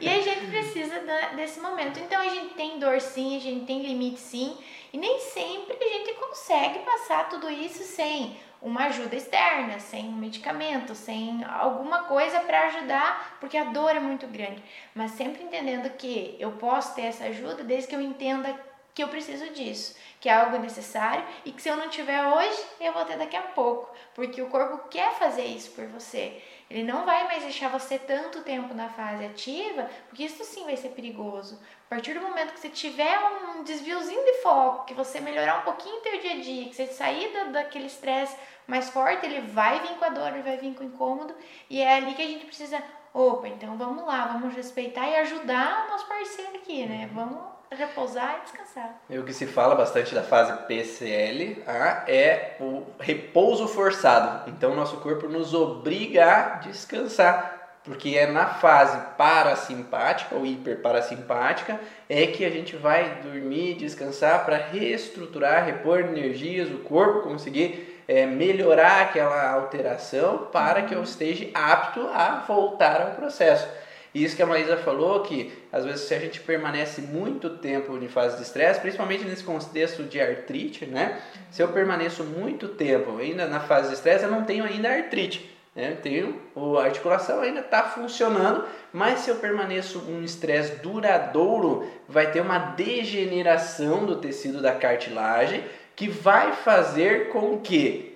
[0.00, 1.00] e a gente precisa
[1.36, 1.98] desse momento.
[2.00, 4.56] Então a gente tem dor sim, a gente tem limite sim,
[4.92, 10.16] e nem sempre a gente consegue passar tudo isso sem uma ajuda externa, sem um
[10.16, 14.62] medicamento, sem alguma coisa para ajudar, porque a dor é muito grande.
[14.94, 18.54] Mas sempre entendendo que eu posso ter essa ajuda desde que eu entenda
[19.00, 22.62] que eu preciso disso, que é algo necessário e que se eu não tiver hoje,
[22.78, 26.42] eu vou ter daqui a pouco, porque o corpo quer fazer isso por você.
[26.68, 30.76] Ele não vai mais deixar você tanto tempo na fase ativa, porque isso sim vai
[30.76, 31.58] ser perigoso.
[31.86, 35.62] A partir do momento que você tiver um desviozinho de foco, que você melhorar um
[35.62, 38.36] pouquinho o teu dia a dia, que você sair da, daquele estresse
[38.66, 41.34] mais forte, ele vai vir com a dor, ele vai vir com o incômodo,
[41.70, 42.82] e é ali que a gente precisa,
[43.14, 47.10] opa, então vamos lá, vamos respeitar e ajudar o nosso parceiro aqui, né?
[47.14, 49.00] Vamos repousar e descansar.
[49.08, 54.50] E o que se fala bastante da fase PCL ah, é o repouso forçado.
[54.50, 57.58] Então, nosso corpo nos obriga a descansar.
[57.82, 61.80] Porque é na fase parasimpática ou hiperparasimpática
[62.10, 68.26] é que a gente vai dormir, descansar para reestruturar, repor energias, o corpo conseguir é,
[68.26, 73.66] melhorar aquela alteração para que eu esteja apto a voltar ao processo.
[74.14, 77.96] E isso que a Maísa falou, que às vezes se a gente permanece muito tempo
[77.96, 81.20] em fase de estresse, principalmente nesse contexto de artrite, né?
[81.50, 85.48] Se eu permaneço muito tempo ainda na fase de estresse, eu não tenho ainda artrite.
[85.74, 85.96] Né?
[86.02, 86.40] Tenho,
[86.78, 92.58] a articulação ainda está funcionando, mas se eu permaneço um estresse duradouro, vai ter uma
[92.58, 95.62] degeneração do tecido da cartilagem
[95.94, 98.10] que vai fazer com que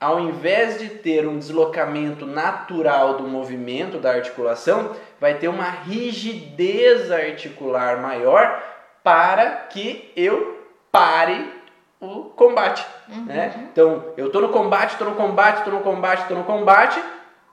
[0.00, 7.10] ao invés de ter um deslocamento natural do movimento da articulação, vai ter uma rigidez
[7.10, 8.62] articular maior
[9.04, 11.52] para que eu pare
[12.00, 12.86] o combate.
[13.08, 13.24] Uhum.
[13.26, 13.68] Né?
[13.70, 17.02] Então, eu tô no combate, tô no combate, tô no combate, tô no combate,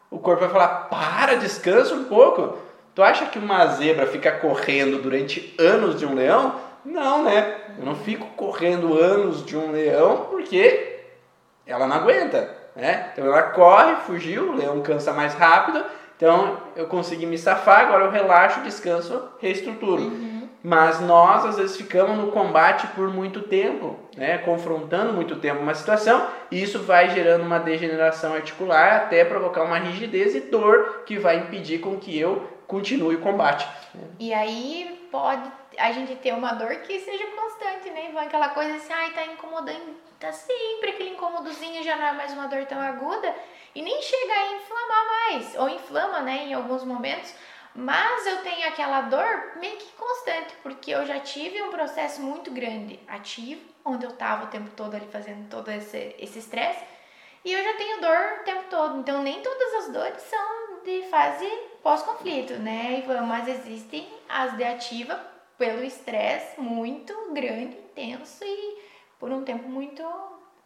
[0.10, 2.58] o corpo vai falar, para, descansa um pouco.
[2.96, 6.56] Tu acha que uma zebra fica correndo durante anos de um leão?
[6.84, 7.58] Não, né?
[7.78, 11.02] Eu não fico correndo anos de um leão porque
[11.66, 13.10] ela não aguenta, né?
[13.12, 15.84] Então ela corre, fugiu, o leão cansa mais rápido,
[16.18, 20.02] então eu consegui me safar, agora eu relaxo, descanso, reestruturo.
[20.02, 20.50] Uhum.
[20.64, 24.40] Mas nós às vezes ficamos no combate por muito tempo, né?
[24.40, 29.78] confrontando muito tempo uma situação, e isso vai gerando uma degeneração articular até provocar uma
[29.78, 33.66] rigidez e dor que vai impedir com que eu continue o combate.
[34.20, 38.22] E aí pode a gente ter uma dor que seja constante, né, Ivan?
[38.22, 42.48] Aquela coisa assim, ai, tá incomodando, tá sempre aquele incômodozinho, já não é mais uma
[42.48, 43.34] dor tão aguda,
[43.78, 47.32] e nem chega a inflamar mais, ou inflama, né, em alguns momentos,
[47.76, 52.50] mas eu tenho aquela dor meio que constante, porque eu já tive um processo muito
[52.50, 56.84] grande ativo, onde eu tava o tempo todo ali fazendo todo esse estresse,
[57.46, 59.00] e eu já tenho dor o tempo todo.
[59.00, 61.48] Então nem todas as dores são de fase
[61.84, 63.22] pós-conflito, né, Ivan?
[63.28, 65.24] Mas existem as de ativa
[65.56, 68.82] pelo estresse muito grande, intenso e
[69.20, 70.04] por um tempo muito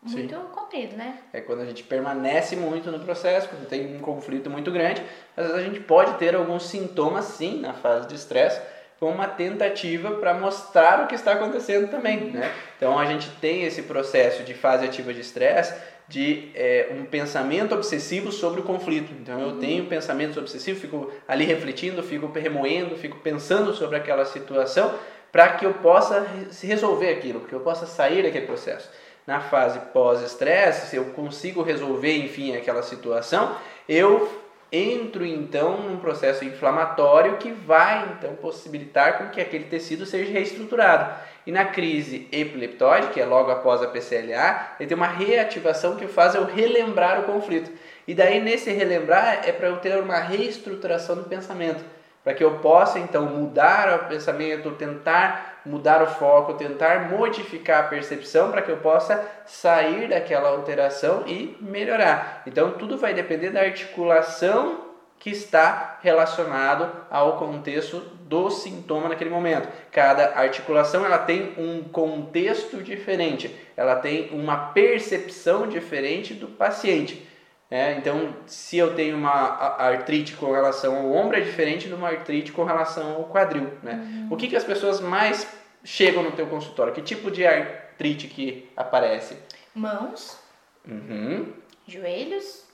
[0.04, 0.42] muito Sim.
[0.52, 1.20] comprido, né?
[1.32, 5.02] É quando a gente permanece muito no processo, quando tem um conflito muito grande,
[5.38, 8.60] às vezes a gente pode ter alguns sintomas sim na fase de estresse,
[9.00, 12.52] com uma tentativa para mostrar o que está acontecendo também, né?
[12.78, 15.74] Então a gente tem esse processo de fase ativa de estresse,
[16.08, 19.12] de é, um pensamento obsessivo sobre o conflito.
[19.22, 24.94] Então eu tenho pensamentos obsessivos, fico ali refletindo, fico remoendo, fico pensando sobre aquela situação
[25.32, 26.28] para que eu possa
[26.62, 28.90] resolver aquilo, que eu possa sair daquele processo
[29.26, 33.56] na fase pós-estresse, se eu consigo resolver, enfim, aquela situação,
[33.88, 40.32] eu entro então num processo inflamatório que vai então possibilitar com que aquele tecido seja
[40.32, 41.14] reestruturado.
[41.46, 46.08] E na crise epileptóide, que é logo após a PCLA, ele tem uma reativação que
[46.08, 47.72] faz eu relembrar o conflito.
[48.08, 51.84] E daí nesse relembrar é para eu ter uma reestruturação do pensamento
[52.24, 57.88] para que eu possa então mudar o pensamento, tentar mudar o foco, tentar modificar a
[57.88, 62.44] percepção para que eu possa sair daquela alteração e melhorar.
[62.46, 69.70] Então tudo vai depender da articulação que está relacionado ao contexto do sintoma naquele momento.
[69.92, 77.30] Cada articulação ela tem um contexto diferente, ela tem uma percepção diferente do paciente.
[77.72, 82.10] É, então, se eu tenho uma artrite com relação ao ombro, é diferente de uma
[82.10, 83.72] artrite com relação ao quadril.
[83.82, 83.94] Né?
[83.94, 84.28] Uhum.
[84.30, 85.48] O que, que as pessoas mais
[85.82, 86.92] chegam no teu consultório?
[86.94, 89.38] Que tipo de artrite que aparece?
[89.74, 90.38] Mãos,
[90.86, 91.54] uhum.
[91.88, 92.66] joelhos,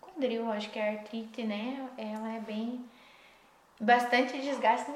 [0.00, 1.86] quadril, acho que a artrite, né?
[1.98, 2.82] Ela é bem
[3.80, 4.92] bastante desgaste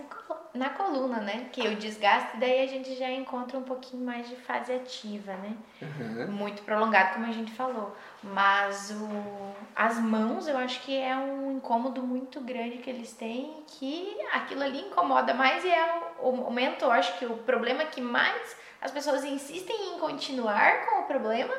[0.53, 1.49] na coluna, né?
[1.51, 5.57] Que o desgaste daí a gente já encontra um pouquinho mais de fase ativa, né?
[5.81, 6.31] Uhum.
[6.31, 7.97] Muito prolongado, como a gente falou.
[8.23, 13.64] Mas o, as mãos, eu acho que é um incômodo muito grande que eles têm,
[13.66, 17.87] que aquilo ali incomoda mais e é o, o momento, eu acho que o problema
[17.87, 21.55] que mais as pessoas insistem em continuar com o problema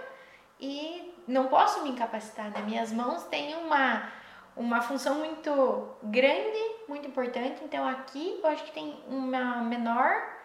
[0.60, 2.62] e não posso me incapacitar, né?
[2.62, 4.12] Minhas mãos têm uma
[4.56, 7.64] uma função muito grande, muito importante.
[7.64, 10.36] Então aqui eu acho que tem uma menor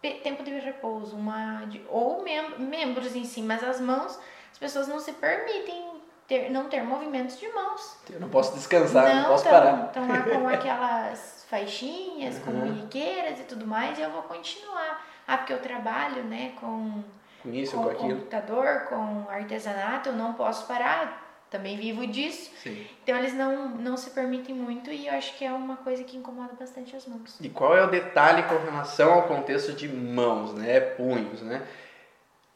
[0.00, 4.18] tempo de repouso, uma de, ou mem membros em si, mas as mãos,
[4.50, 5.92] as pessoas não se permitem
[6.26, 7.96] ter, não ter movimentos de mãos.
[8.10, 9.86] Eu não posso descansar, não, não posso tão, parar.
[9.86, 12.88] Estão lá com aquelas faixinhas, com uhum.
[12.92, 15.06] e tudo mais, e eu vou continuar.
[15.26, 17.04] Ah, porque eu trabalho, né, com
[17.42, 18.14] com isso, com, com aquilo.
[18.16, 21.21] computador, com artesanato, eu não posso parar
[21.52, 22.50] também vivo disso.
[22.62, 22.84] Sim.
[23.02, 26.16] Então eles não, não se permitem muito e eu acho que é uma coisa que
[26.16, 27.38] incomoda bastante as mãos.
[27.40, 30.80] E qual é o detalhe com relação ao contexto de mãos, né?
[30.80, 31.62] Punhos, né?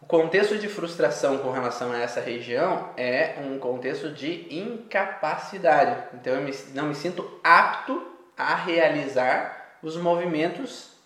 [0.01, 6.03] O contexto de frustração com relação a essa região é um contexto de incapacidade.
[6.15, 8.03] Então eu me, não me sinto apto
[8.37, 10.97] a realizar os movimentos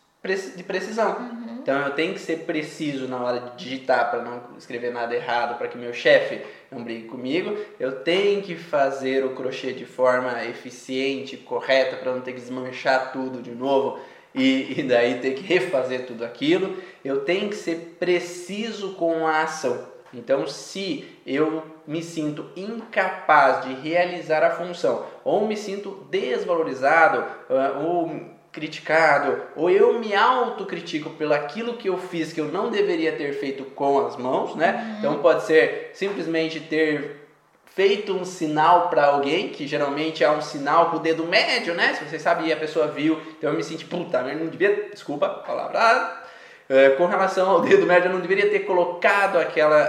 [0.57, 1.16] de precisão.
[1.18, 1.59] Uhum.
[1.62, 5.57] Então eu tenho que ser preciso na hora de digitar para não escrever nada errado,
[5.57, 7.56] para que meu chefe não brigue comigo.
[7.78, 13.12] Eu tenho que fazer o crochê de forma eficiente, correta, para não ter que desmanchar
[13.12, 13.98] tudo de novo
[14.35, 16.76] e, e daí ter que refazer tudo aquilo.
[17.04, 19.88] Eu tenho que ser preciso com a ação.
[20.12, 27.78] Então, se eu me sinto incapaz de realizar a função, ou me sinto desvalorizado, ah,
[27.80, 33.12] ou criticado, ou eu me autocritico pelo aquilo que eu fiz que eu não deveria
[33.12, 34.72] ter feito com as mãos, né?
[34.72, 34.98] Uhum.
[34.98, 37.20] Então pode ser simplesmente ter
[37.66, 41.94] feito um sinal para alguém, que geralmente é um sinal com o dedo médio, né?
[41.94, 44.90] Se você sabe e a pessoa viu, então eu me senti, puta, mas não devia,
[44.92, 46.19] desculpa, palavra,
[46.70, 49.82] é, com relação ao dedo médio, eu não deveria ter colocado aquela,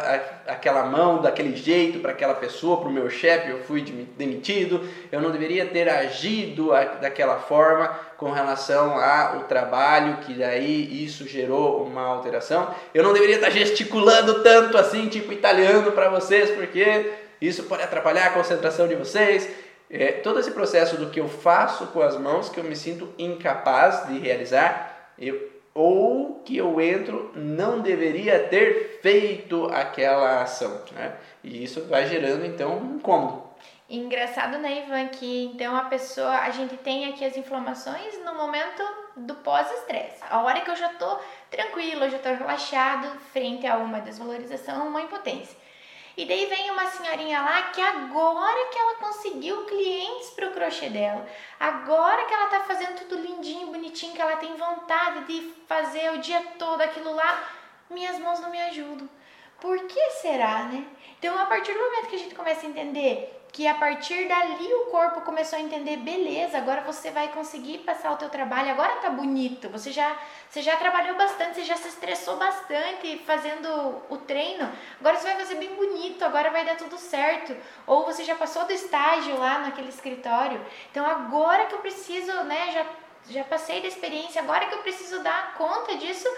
[0.47, 3.84] aquela mão daquele jeito para aquela pessoa, para o meu chefe, eu fui
[4.17, 11.27] demitido, eu não deveria ter agido daquela forma com relação ao trabalho, que daí isso
[11.27, 12.73] gerou uma alteração.
[12.95, 18.25] Eu não deveria estar gesticulando tanto assim, tipo italiano para vocês, porque isso pode atrapalhar
[18.25, 19.47] a concentração de vocês.
[19.88, 23.07] É, todo esse processo do que eu faço com as mãos, que eu me sinto
[23.19, 31.15] incapaz de realizar, eu ou que eu entro não deveria ter feito aquela ação, né?
[31.43, 33.51] E isso vai gerando então um incômodo.
[33.89, 38.82] Engraçado, né, Ivan, que então a pessoa, a gente tem aqui as inflamações no momento
[39.17, 40.24] do pós-estresse.
[40.30, 41.17] A hora que eu já tô
[41.49, 45.57] tranquilo, já tô relaxado frente a uma desvalorização, uma impotência.
[46.15, 50.01] E daí vem uma senhorinha lá que agora que ela conseguiu clientes
[50.42, 51.28] para o crochê dela,
[51.60, 56.18] agora que ela tá fazendo tudo lindinho, bonitinho, que ela tem vontade de fazer o
[56.18, 57.44] dia todo aquilo lá,
[57.89, 59.08] minhas mãos não me ajudam.
[59.60, 60.84] Por que será, né?
[61.20, 64.74] Então, a partir do momento que a gente começa a entender que a partir dali
[64.74, 68.95] o corpo começou a entender, beleza, agora você vai conseguir passar o teu trabalho, agora
[68.97, 70.18] tá bonito, você já,
[70.49, 74.72] você já trabalhou bastante, você já se estressou bastante fazendo o treino,
[75.02, 78.64] agora você vai fazer bem bonito, agora vai dar tudo certo, ou você já passou
[78.66, 82.86] do estágio lá naquele escritório, então agora que eu preciso, né, já,
[83.30, 86.30] já passei da experiência, agora que eu preciso dar conta disso,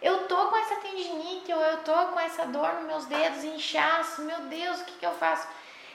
[0.00, 4.22] eu tô com essa tendinite, ou eu tô com essa dor nos meus dedos, inchaço,
[4.22, 5.46] meu Deus, o que que eu faço?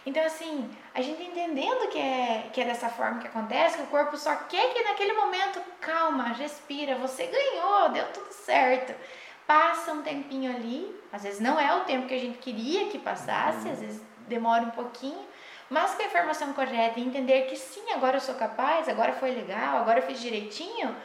[0.06, 3.88] Então, assim, a gente entendendo que é, que é dessa forma que acontece, que o
[3.88, 8.94] corpo só quer que naquele momento, calma, respira, você ganhou, deu tudo certo.
[9.46, 12.98] Passa um tempinho ali, às vezes não é o tempo que a gente queria que
[12.98, 13.74] passasse, uhum.
[13.74, 15.28] às vezes demora um pouquinho,
[15.70, 19.32] mas com a informação correta e entender que sim, agora eu sou capaz, agora foi
[19.32, 20.96] legal, agora eu fiz direitinho,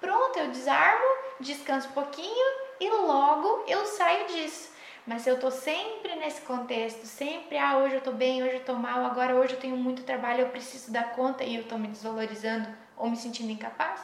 [0.00, 1.04] pronto, eu desarmo,
[1.40, 2.46] descanso um pouquinho
[2.80, 4.77] e logo eu saio disso.
[5.08, 8.64] Mas se eu tô sempre nesse contexto, sempre, ah, hoje eu tô bem, hoje eu
[8.64, 11.78] tô mal, agora hoje eu tenho muito trabalho, eu preciso dar conta e eu tô
[11.78, 14.02] me desvalorizando ou me sentindo incapaz,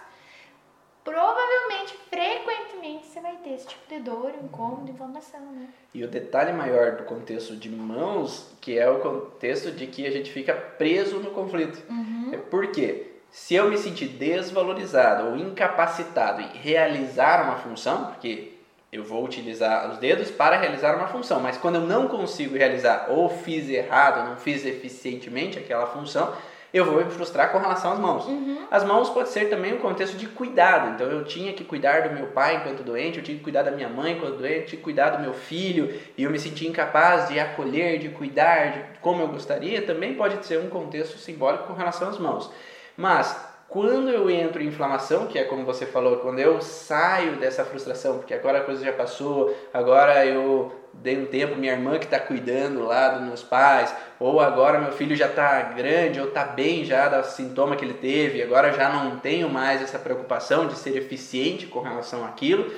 [1.04, 5.68] provavelmente, frequentemente, você vai ter esse tipo de dor, incômodo, inflamação, né?
[5.92, 10.10] E o detalhe maior do contexto de mãos, que é o contexto de que a
[10.10, 11.82] gente fica preso no conflito.
[11.90, 12.30] Uhum.
[12.32, 18.53] É porque se eu me sentir desvalorizado ou incapacitado em realizar uma função, porque
[18.94, 23.06] eu vou utilizar os dedos para realizar uma função, mas quando eu não consigo realizar
[23.08, 26.32] ou fiz errado, não fiz eficientemente aquela função,
[26.72, 28.26] eu vou me frustrar com relação às mãos.
[28.26, 28.66] Uhum.
[28.70, 30.94] As mãos pode ser também um contexto de cuidado.
[30.94, 33.70] Então eu tinha que cuidar do meu pai enquanto doente, eu tinha que cuidar da
[33.70, 36.68] minha mãe enquanto doente, eu tinha que cuidar do meu filho e eu me sentia
[36.68, 39.82] incapaz de acolher, de cuidar de como eu gostaria.
[39.82, 42.50] Também pode ser um contexto simbólico com relação às mãos.
[42.96, 47.64] Mas quando eu entro em inflamação, que é como você falou, quando eu saio dessa
[47.64, 52.04] frustração, porque agora a coisa já passou, agora eu dei um tempo, minha irmã que
[52.04, 56.44] está cuidando lá dos meus pais, ou agora meu filho já está grande, ou está
[56.44, 60.78] bem já do sintoma que ele teve, agora já não tenho mais essa preocupação de
[60.78, 62.72] ser eficiente com relação àquilo,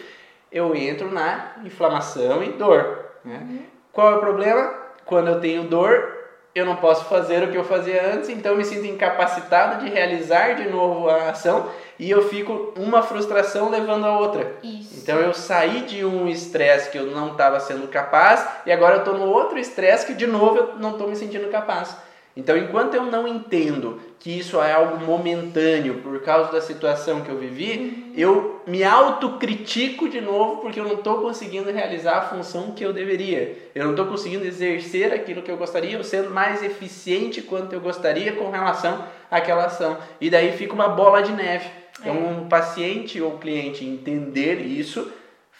[0.50, 3.04] eu entro na inflamação e dor.
[3.22, 3.36] Né?
[3.42, 3.62] Uhum.
[3.92, 4.72] Qual é o problema?
[5.04, 6.15] Quando eu tenho dor,
[6.58, 9.90] eu não posso fazer o que eu fazia antes, então eu me sinto incapacitado de
[9.90, 14.56] realizar de novo a ação e eu fico uma frustração levando a outra.
[14.62, 14.98] Isso.
[14.98, 18.98] Então eu saí de um estresse que eu não estava sendo capaz e agora eu
[19.00, 21.96] estou no outro estresse que de novo eu não estou me sentindo capaz.
[22.36, 27.28] Então, enquanto eu não entendo que isso é algo momentâneo por causa da situação que
[27.28, 28.12] eu vivi, uhum.
[28.16, 32.92] eu me autocritico de novo porque eu não estou conseguindo realizar a função que eu
[32.92, 33.56] deveria.
[33.74, 37.80] Eu não estou conseguindo exercer aquilo que eu gostaria, ou sendo mais eficiente quanto eu
[37.80, 39.98] gostaria com relação àquela ação.
[40.20, 41.68] E daí fica uma bola de neve.
[42.00, 42.18] Então, é.
[42.18, 45.10] um paciente ou cliente entender isso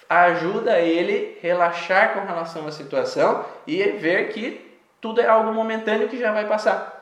[0.08, 4.60] ajuda ele relaxar com relação à situação e ver que
[5.00, 6.95] tudo é algo momentâneo que já vai passar.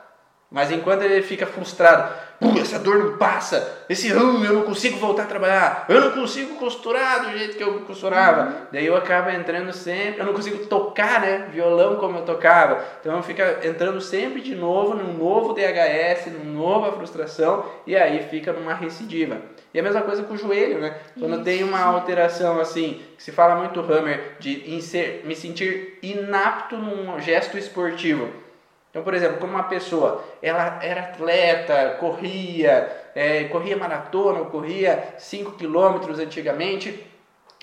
[0.55, 2.13] Mas enquanto ele fica frustrado,
[2.61, 6.55] essa dor não passa, esse uh, eu não consigo voltar a trabalhar, eu não consigo
[6.55, 8.43] costurar do jeito que eu costurava.
[8.43, 8.55] Uhum.
[8.71, 12.81] Daí eu acabo entrando sempre, eu não consigo tocar né, violão como eu tocava.
[13.01, 18.25] Então eu fico entrando sempre de novo num novo DHS, numa nova frustração, e aí
[18.29, 19.41] fica numa recidiva.
[19.73, 20.95] E a mesma coisa com o joelho, né?
[21.19, 21.43] Quando Isso.
[21.43, 24.63] tem uma alteração assim, que se fala muito Hammer, de
[25.25, 28.44] me sentir inapto num gesto esportivo.
[28.95, 35.51] Então, por exemplo, como uma pessoa, ela era atleta, corria, é, corria maratona, corria 5
[35.57, 37.05] quilômetros antigamente,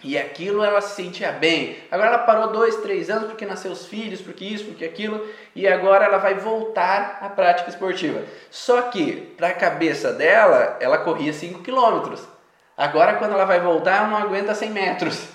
[0.04, 1.78] E aquilo ela se sentia bem.
[1.90, 5.66] Agora ela parou dois, três anos porque nasceu os filhos, porque isso, porque aquilo, e
[5.66, 8.20] agora ela vai voltar à prática esportiva.
[8.50, 12.28] Só que para a cabeça dela, ela corria 5 quilômetros.
[12.76, 15.28] Agora quando ela vai voltar, ela não aguenta 100 metros.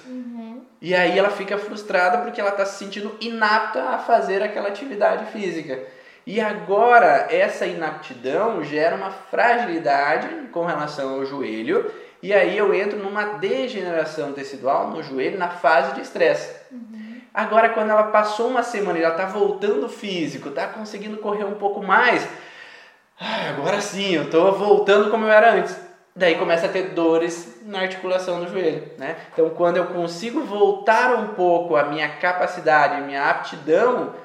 [0.82, 5.32] E aí ela fica frustrada porque ela está se sentindo inapta a fazer aquela atividade
[5.32, 5.80] física.
[6.26, 12.98] E agora essa inaptidão gera uma fragilidade com relação ao joelho e aí eu entro
[13.00, 16.54] numa degeneração tecidual no joelho na fase de estresse.
[16.72, 17.22] Uhum.
[17.34, 21.54] Agora, quando ela passou uma semana e ela está voltando físico, está conseguindo correr um
[21.54, 22.28] pouco mais,
[23.50, 25.87] agora sim, eu estou voltando como eu era antes.
[26.18, 29.16] Daí começa a ter dores na articulação do joelho, né?
[29.32, 34.16] Então, quando eu consigo voltar um pouco a minha capacidade, a minha aptidão,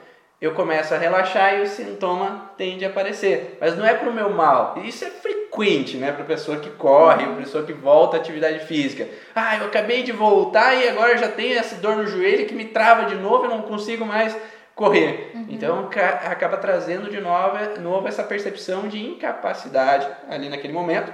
[0.40, 3.58] eu começo a relaxar e o sintoma tende a aparecer.
[3.60, 4.74] Mas não é para o meu mal.
[4.82, 6.10] Isso é frequente, né?
[6.12, 9.06] Para pessoa que corre, para pessoa que volta à atividade física.
[9.34, 12.64] Ah, eu acabei de voltar e agora já tenho essa dor no joelho que me
[12.64, 14.34] trava de novo e não consigo mais
[14.74, 15.30] correr.
[15.34, 15.46] Uhum.
[15.50, 15.90] Então
[16.24, 21.12] acaba trazendo de novo, novo essa percepção de incapacidade ali naquele momento,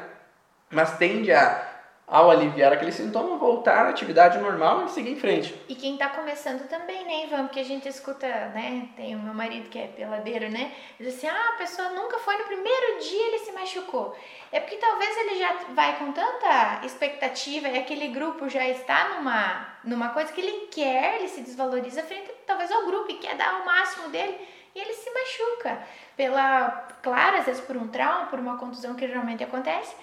[0.70, 1.68] mas tende a
[2.08, 5.54] ao aliviar aquele sintoma, voltar à atividade normal e seguir em frente.
[5.68, 7.44] E quem está começando também, né, Ivan?
[7.44, 8.88] Porque a gente escuta, né?
[8.96, 10.72] Tem o meu marido que é peladeiro, né?
[10.98, 14.16] Diz assim: ah, a pessoa nunca foi no primeiro dia ele se machucou.
[14.50, 19.68] É porque talvez ele já vai com tanta expectativa e aquele grupo já está numa,
[19.84, 23.60] numa coisa que ele quer, ele se desvaloriza frente talvez ao grupo e quer dar
[23.60, 24.34] o máximo dele
[24.74, 25.78] e ele se machuca.
[26.16, 26.70] Pela,
[27.02, 29.94] claro, às vezes por um trauma, por uma contusão que geralmente acontece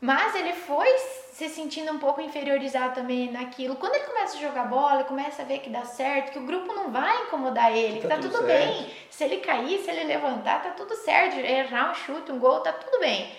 [0.00, 0.88] mas ele foi
[1.32, 3.76] se sentindo um pouco inferiorizado também naquilo.
[3.76, 6.72] Quando ele começa a jogar bola, começa a ver que dá certo, que o grupo
[6.72, 8.90] não vai incomodar ele, que tá, tá tudo, tudo bem.
[9.10, 11.36] Se ele cair, se ele levantar, tá tudo certo.
[11.36, 13.30] Errar um chute, um gol, tá tudo bem.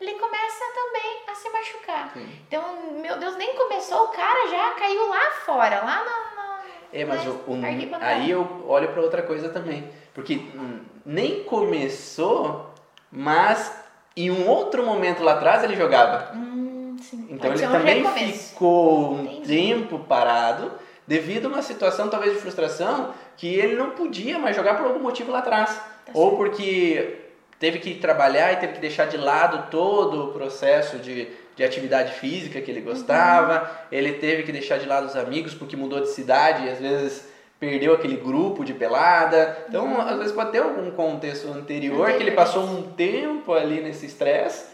[0.00, 2.10] Ele começa também a se machucar.
[2.12, 2.28] Sim.
[2.46, 6.42] Então, meu Deus, nem começou, o cara já caiu lá fora, lá na.
[6.42, 6.60] na
[6.92, 7.60] é, mas o, o,
[8.00, 9.90] aí eu olho para outra coisa também.
[10.14, 12.70] Porque hum, nem começou,
[13.10, 13.85] mas
[14.16, 16.32] em um outro momento lá atrás ele jogava.
[16.34, 16.96] Hum,
[17.28, 18.48] então Pode ele um também recomeço.
[18.50, 19.46] ficou um Entendi.
[19.46, 20.72] tempo parado
[21.06, 25.00] devido a uma situação talvez de frustração que ele não podia mais jogar por algum
[25.00, 25.70] motivo lá atrás.
[26.06, 27.16] Tá Ou porque
[27.58, 32.12] teve que trabalhar e teve que deixar de lado todo o processo de, de atividade
[32.14, 33.68] física que ele gostava, Uhum.
[33.92, 37.28] ele teve que deixar de lado os amigos porque mudou de cidade e às vezes
[37.68, 39.58] perdeu aquele grupo de pelada.
[39.68, 40.00] Então, Uhum.
[40.00, 44.66] às vezes pode ter algum contexto anterior que ele passou um tempo ali nesse estresse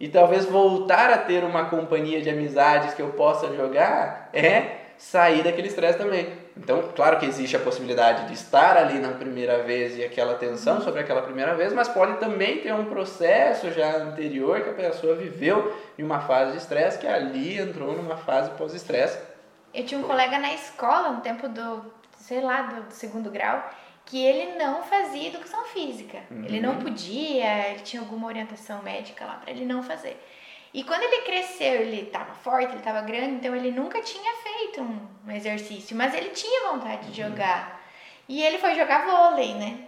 [0.00, 5.42] e talvez voltar a ter uma companhia de amizades que eu possa jogar é sair
[5.44, 6.26] daquele estresse também.
[6.56, 10.80] Então, claro que existe a possibilidade de estar ali na primeira vez e aquela tensão
[10.80, 15.14] sobre aquela primeira vez, mas pode também ter um processo já anterior que a pessoa
[15.14, 19.16] viveu em uma fase de estresse que ali entrou numa fase pós-estresse.
[19.72, 21.82] Eu tinha um colega na escola, no tempo do,
[22.20, 23.68] sei lá, do, do segundo grau,
[24.06, 26.18] que ele não fazia educação física.
[26.44, 30.20] Ele não podia, ele tinha alguma orientação médica lá para ele não fazer.
[30.72, 34.80] E quando ele cresceu, ele estava forte, ele estava grande, então ele nunca tinha feito
[34.80, 37.80] um, um exercício, mas ele tinha vontade de jogar.
[38.28, 39.86] E ele foi jogar vôlei, né?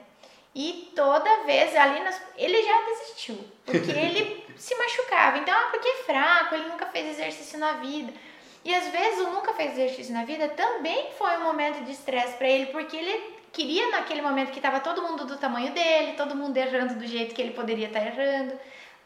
[0.55, 5.39] E toda vez ali nas, ele já desistiu, porque ele se machucava.
[5.39, 8.13] Então, ah, porque é fraco, ele nunca fez exercício na vida.
[8.65, 12.35] E às vezes o nunca fez exercício na vida também foi um momento de estresse
[12.37, 16.35] para ele, porque ele queria naquele momento que estava todo mundo do tamanho dele, todo
[16.37, 18.55] mundo errando do jeito que ele poderia estar errando,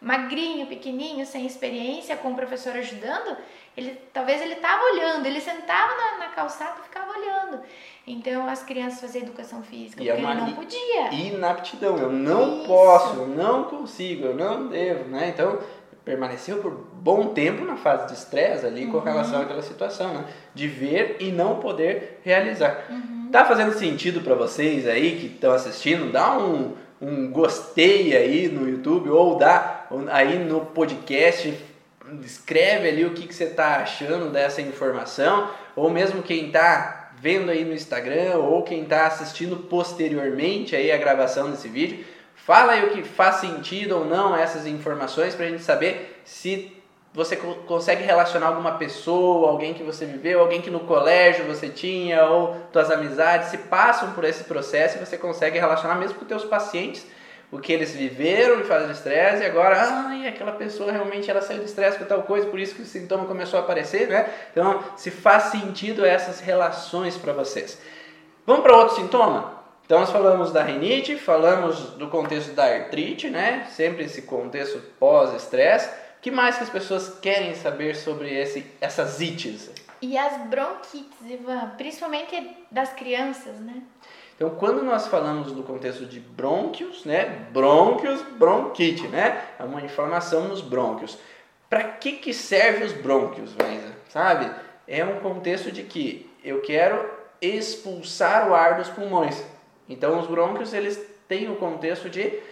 [0.01, 3.37] magrinho, pequenininho, sem experiência, com o professor ajudando,
[3.77, 7.61] ele talvez ele estava olhando, ele sentava na, na calçada e ficava olhando.
[8.07, 11.13] Então as crianças faziam educação física, E é porque uma ele não podia.
[11.13, 11.97] inaptidão.
[11.97, 12.67] Eu não Isso.
[12.69, 15.29] posso, eu não consigo, eu não devo, né?
[15.35, 15.59] Então,
[16.05, 20.25] permaneceu por bom tempo na fase de estresse ali com relação àquela situação, né?
[20.53, 22.85] De ver e não poder realizar.
[23.31, 26.11] Tá fazendo sentido para vocês aí que estão assistindo?
[26.11, 31.55] Dá um, um gostei aí no YouTube ou dá aí no podcast,
[32.25, 37.53] escreve ali o que, que você tá achando dessa informação, ou mesmo quem tá vendo
[37.53, 42.05] aí no Instagram ou quem está assistindo posteriormente aí a gravação desse vídeo,
[42.35, 46.76] fala aí o que faz sentido ou não essas informações para a gente saber se
[47.17, 51.69] você co- consegue relacionar alguma pessoa, alguém que você viveu, alguém que no colégio você
[51.69, 56.27] tinha ou tuas amizades se passam por esse processo e você consegue relacionar mesmo com
[56.27, 57.07] teus pacientes
[57.51, 61.41] o que eles viveram em fase de estresse e agora, ai, aquela pessoa realmente ela
[61.41, 64.29] saiu do estresse por tal coisa, por isso que o sintoma começou a aparecer, né?
[64.51, 67.81] Então, se faz sentido essas relações para vocês.
[68.45, 69.55] Vamos para outro sintoma?
[69.87, 73.69] Então, nós falamos da rinite, falamos do contexto da artrite, né?
[73.71, 75.89] Sempre esse contexto pós-estresse.
[76.27, 79.71] O que mais que as pessoas querem saber sobre esse, essas ites?
[80.03, 83.81] E as bronquites, Ivan, principalmente das crianças, né?
[84.35, 87.47] Então, quando nós falamos no contexto de brônquios, né?
[87.53, 89.41] Brônquios, bronquite, né?
[89.57, 91.17] É uma inflamação nos brônquios.
[91.71, 93.93] Para que que serve os brônquios, Vanessa?
[94.09, 94.51] Sabe?
[94.89, 97.09] É um contexto de que eu quero
[97.41, 99.45] expulsar o ar dos pulmões.
[99.89, 102.43] Então, os brônquios, eles têm o contexto de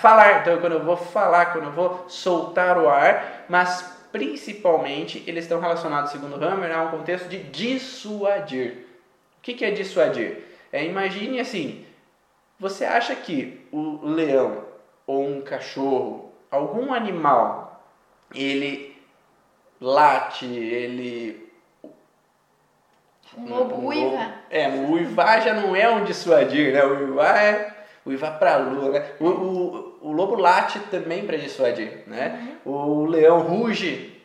[0.00, 0.40] falar.
[0.40, 5.60] Então, quando eu vou falar, quando eu vou soltar o ar, mas principalmente eles estão
[5.60, 8.86] relacionados, segundo Hammer, a um contexto de dissuadir.
[9.38, 10.44] O que, é dissuadir?
[10.72, 11.84] É, imagine assim,
[12.58, 14.64] você acha que o leão
[15.06, 17.82] ou um cachorro, algum animal,
[18.34, 18.96] ele
[19.80, 21.50] late, ele
[23.36, 24.34] um lobo uiva.
[24.50, 26.84] É, o uivar já não é um dissuadir, né?
[26.84, 29.12] O uivar é uivar para a lua, né?
[29.20, 32.56] O, o, o lobo late também para dissuadir, né?
[32.64, 32.72] Uhum.
[32.72, 34.20] O leão ruge.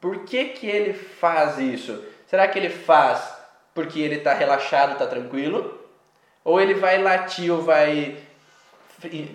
[0.00, 2.04] Por que, que ele faz isso?
[2.26, 3.34] Será que ele faz
[3.74, 5.80] porque ele está relaxado, está tranquilo?
[6.44, 8.16] Ou ele vai latir ou vai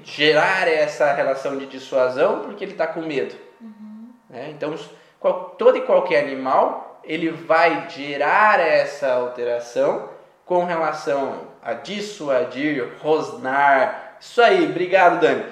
[0.04, 3.36] gerar essa relação de dissuasão porque ele está com medo?
[3.60, 4.10] Uhum.
[4.30, 4.50] Né?
[4.52, 4.76] Então,
[5.20, 10.10] qual, todo e qualquer animal ele vai gerar essa alteração
[10.46, 14.18] com relação a dissuadir, rosnar.
[14.20, 15.45] Isso aí, obrigado, Dani.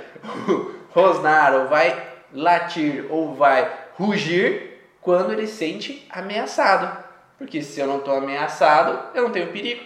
[0.91, 7.05] rosnar, ou vai latir, ou vai rugir quando ele sente ameaçado.
[7.37, 9.83] Porque se eu não estou ameaçado, eu não tenho perigo.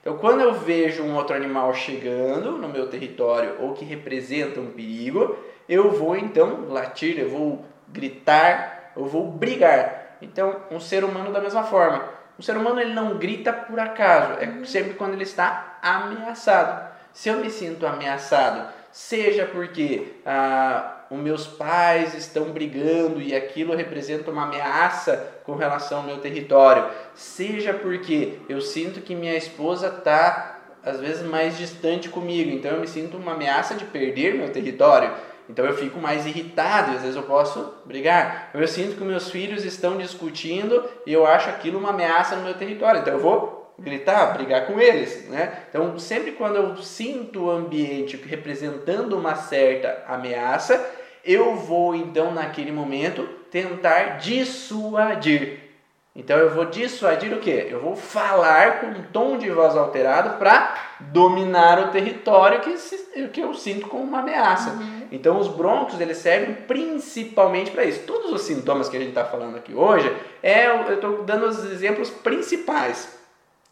[0.00, 4.70] Então, quando eu vejo um outro animal chegando no meu território ou que representa um
[4.70, 5.36] perigo,
[5.68, 10.16] eu vou então latir, eu vou gritar, eu vou brigar.
[10.22, 12.19] Então, um ser humano da mesma forma.
[12.40, 16.90] O ser humano ele não grita por acaso, é sempre quando ele está ameaçado.
[17.12, 23.76] Se eu me sinto ameaçado, seja porque ah, os meus pais estão brigando e aquilo
[23.76, 29.88] representa uma ameaça com relação ao meu território, seja porque eu sinto que minha esposa
[29.88, 34.50] está às vezes mais distante comigo, então eu me sinto uma ameaça de perder meu
[34.50, 35.12] território.
[35.50, 38.50] Então eu fico mais irritado e às vezes eu posso brigar.
[38.54, 42.54] Eu sinto que meus filhos estão discutindo e eu acho aquilo uma ameaça no meu
[42.54, 43.00] território.
[43.00, 45.64] Então eu vou gritar, brigar com eles, né?
[45.68, 50.88] Então sempre quando eu sinto o ambiente representando uma certa ameaça,
[51.24, 55.69] eu vou então naquele momento tentar dissuadir.
[56.20, 57.68] Então eu vou dissuadir o quê?
[57.70, 62.98] Eu vou falar com um tom de voz alterado para dominar o território que, se,
[63.32, 64.68] que eu sinto como uma ameaça.
[64.72, 65.08] Uhum.
[65.10, 68.00] Então os broncos eles servem principalmente para isso.
[68.00, 71.64] Todos os sintomas que a gente está falando aqui hoje, é, eu estou dando os
[71.64, 73.18] exemplos principais.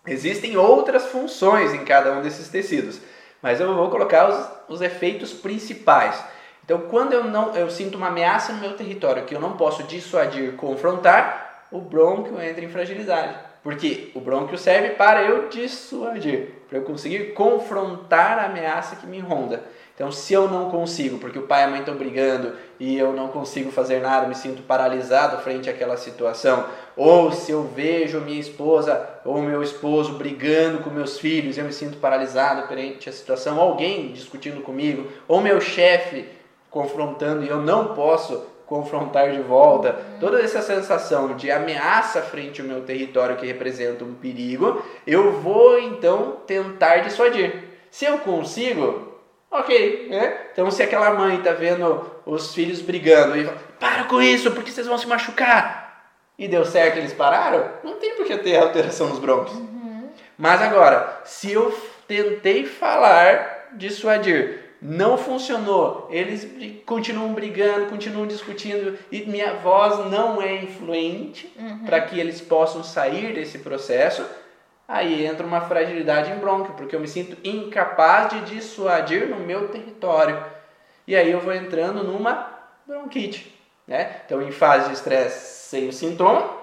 [0.07, 2.99] Existem outras funções em cada um desses tecidos,
[3.42, 4.30] mas eu vou colocar
[4.66, 6.18] os, os efeitos principais.
[6.64, 9.82] Então, quando eu não eu sinto uma ameaça no meu território que eu não posso
[9.82, 13.34] dissuadir, confrontar, o brônquio entra em fragilidade.
[13.62, 19.18] Porque o brônquio serve para eu dissuadir, para eu conseguir confrontar a ameaça que me
[19.18, 19.62] ronda.
[19.94, 23.12] Então, se eu não consigo, porque o pai e a mãe estão brigando e eu
[23.12, 26.66] não consigo fazer nada, me sinto paralisado frente àquela situação,
[26.96, 31.72] ou se eu vejo minha esposa ou meu esposo brigando com meus filhos, eu me
[31.72, 36.26] sinto paralisado perante a situação, alguém discutindo comigo, ou meu chefe
[36.70, 42.66] confrontando e eu não posso confrontar de volta, toda essa sensação de ameaça frente ao
[42.66, 47.64] meu território que representa um perigo, eu vou então tentar dissuadir.
[47.90, 49.14] Se eu consigo,
[49.50, 50.36] ok, né?
[50.52, 54.70] Então se aquela mãe está vendo os filhos brigando e fala, para com isso, porque
[54.70, 55.88] vocês vão se machucar.
[56.38, 59.54] E deu certo, eles pararam, não tem por que ter alteração nos broncos.
[59.54, 60.10] Uhum.
[60.36, 66.49] Mas agora, se eu tentei falar, dissuadir, não funcionou, eles
[66.87, 71.85] continuam brigando, continuam discutindo e minha voz não é influente uhum.
[71.85, 74.24] para que eles possam sair desse processo,
[74.87, 79.68] aí entra uma fragilidade em brônquio, porque eu me sinto incapaz de dissuadir no meu
[79.68, 80.41] território.
[81.07, 82.49] E aí eu vou entrando numa
[82.87, 83.53] bronquite,
[83.87, 84.20] né?
[84.24, 86.57] Então em fase de estresse sem o sintoma,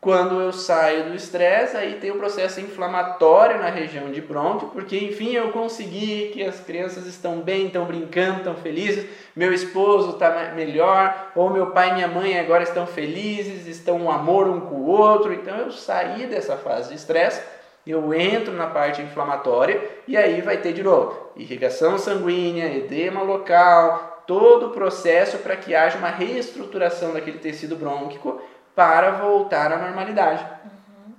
[0.00, 4.96] quando eu saio do estresse, aí tem um processo inflamatório na região de brônquio, porque
[4.96, 10.52] enfim eu consegui que as crianças estão bem, estão brincando, estão felizes, meu esposo está
[10.54, 14.76] melhor, ou meu pai e minha mãe agora estão felizes, estão um amor um com
[14.76, 15.34] o outro.
[15.34, 17.42] Então eu saí dessa fase de estresse,
[17.86, 24.22] eu entro na parte inflamatória e aí vai ter de novo irrigação sanguínea, edema local,
[24.26, 28.40] todo o processo para que haja uma reestruturação daquele tecido brônquico
[28.80, 30.42] para voltar à normalidade.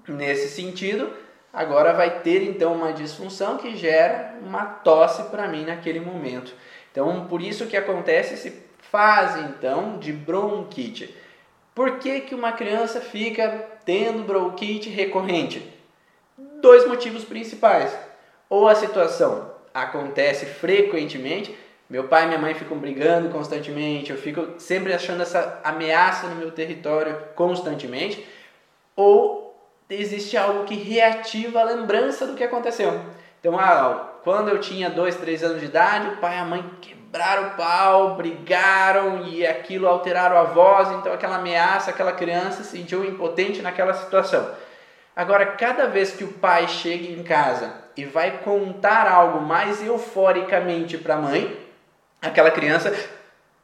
[0.08, 0.16] Uhum.
[0.16, 1.14] Nesse sentido,
[1.54, 6.56] agora vai ter então uma disfunção que gera uma tosse para mim naquele momento.
[6.92, 11.16] Então, por isso que acontece esse fase então de bronquite.
[11.76, 15.64] Por que, que uma criança fica tendo bronquite recorrente?
[16.36, 17.96] Dois motivos principais.
[18.50, 21.56] Ou a situação acontece frequentemente,
[21.92, 26.36] meu pai e minha mãe ficam brigando constantemente, eu fico sempre achando essa ameaça no
[26.36, 28.26] meu território constantemente,
[28.96, 32.98] ou existe algo que reativa a lembrança do que aconteceu.
[33.42, 36.64] Então, ah, quando eu tinha dois, três anos de idade, o pai e a mãe
[36.80, 42.78] quebraram o pau, brigaram e aquilo alteraram a voz, então aquela ameaça, aquela criança se
[42.78, 44.50] sentiu impotente naquela situação.
[45.14, 50.98] Agora, cada vez que o pai chega em casa e vai contar algo mais euforicamente
[50.98, 51.71] para a mãe,
[52.22, 52.90] aquela criança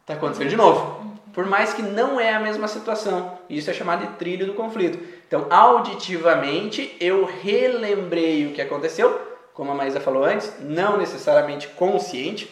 [0.01, 1.05] está acontecendo de novo.
[1.33, 3.37] Por mais que não é a mesma situação.
[3.47, 4.97] Isso é chamado de trilho do conflito.
[5.27, 9.21] Então, auditivamente, eu relembrei o que aconteceu,
[9.53, 12.49] como a Maísa falou antes, não necessariamente consciente,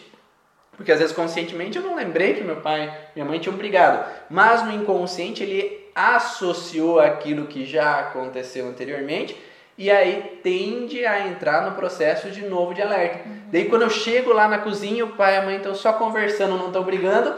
[0.76, 4.06] porque às vezes conscientemente eu não lembrei que meu pai e minha mãe tinham brigado,
[4.30, 9.36] mas no inconsciente ele associou aquilo que já aconteceu anteriormente
[9.78, 13.28] e aí tende a entrar no processo de novo de alerta.
[13.28, 13.42] Uhum.
[13.52, 16.58] Daí quando eu chego lá na cozinha, o pai e a mãe estão só conversando,
[16.58, 17.36] não estão brigando,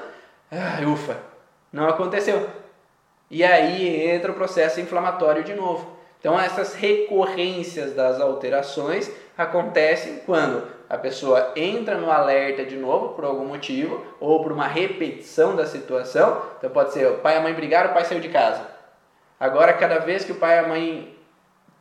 [0.51, 1.17] ah, ufa,
[1.73, 2.47] não aconteceu.
[3.29, 5.97] E aí entra o processo inflamatório de novo.
[6.19, 13.25] Então essas recorrências das alterações acontecem quando a pessoa entra no alerta de novo por
[13.25, 16.41] algum motivo ou por uma repetição da situação.
[16.57, 18.61] Então pode ser o pai e a mãe brigaram, o pai saiu de casa.
[19.39, 21.16] Agora cada vez que o pai e a mãe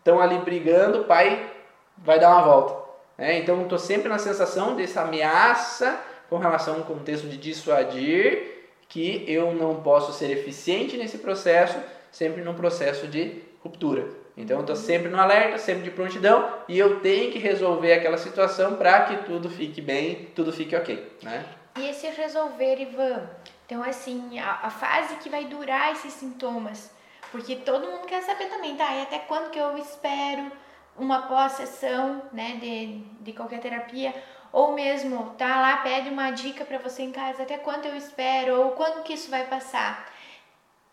[0.07, 1.51] estão ali brigando, o pai
[1.99, 2.87] vai dar uma volta.
[3.19, 3.39] Né?
[3.39, 5.99] Então estou sempre na sensação dessa ameaça
[6.31, 8.55] com relação ao contexto de dissuadir
[8.89, 11.77] que eu não posso ser eficiente nesse processo,
[12.13, 14.07] sempre num processo de ruptura.
[14.37, 18.77] Então estou sempre no alerta, sempre de prontidão e eu tenho que resolver aquela situação
[18.77, 21.45] para que tudo fique bem, tudo fique ok, né?
[21.79, 23.29] E esse resolver, Ivan,
[23.65, 26.91] então assim, a, a fase que vai durar esses sintomas,
[27.37, 28.95] porque todo mundo quer saber também, tá?
[28.95, 30.51] E até quando que eu espero
[30.97, 34.14] uma pós-sessão, né, de, de qualquer terapia,
[34.51, 38.61] ou mesmo tá lá, pede uma dica para você em casa, até quando eu espero,
[38.61, 40.07] ou quando que isso vai passar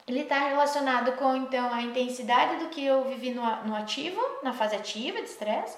[0.08, 4.52] ele está relacionado com então a intensidade do que eu vivi no, no ativo, na
[4.52, 5.78] fase ativa de estresse,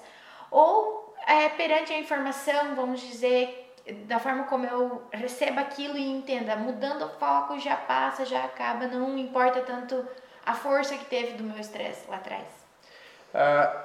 [0.50, 3.72] ou é, perante a informação, vamos dizer,
[4.06, 8.88] da forma como eu recebo aquilo e entenda, mudando o foco já passa, já acaba,
[8.88, 10.06] não importa tanto
[10.46, 12.46] a força que teve do meu estresse lá atrás.
[13.34, 13.84] Ah,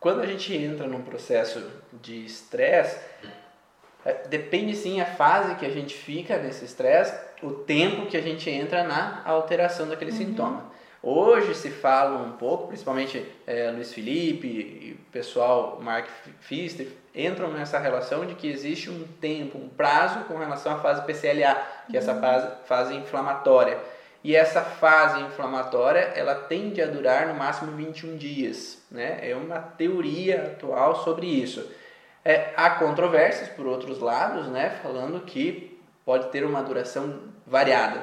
[0.00, 2.98] quando a gente entra num processo de estresse,
[4.04, 7.12] é, depende sim a fase que a gente fica nesse estresse
[7.42, 10.16] o tempo que a gente entra na alteração daquele uhum.
[10.16, 10.76] sintoma.
[11.02, 16.08] Hoje se fala um pouco, principalmente é, Luiz Felipe e o pessoal, Mark
[16.40, 21.02] Pfister, entram nessa relação de que existe um tempo, um prazo com relação à fase
[21.02, 21.54] PCLA,
[21.88, 22.20] que é essa uhum.
[22.20, 23.78] fase, fase inflamatória.
[24.26, 28.82] E essa fase inflamatória, ela tende a durar no máximo 21 dias.
[28.90, 29.20] Né?
[29.22, 31.64] É uma teoria atual sobre isso.
[32.24, 34.80] É, há controvérsias, por outros lados, né?
[34.82, 38.02] falando que pode ter uma duração variada.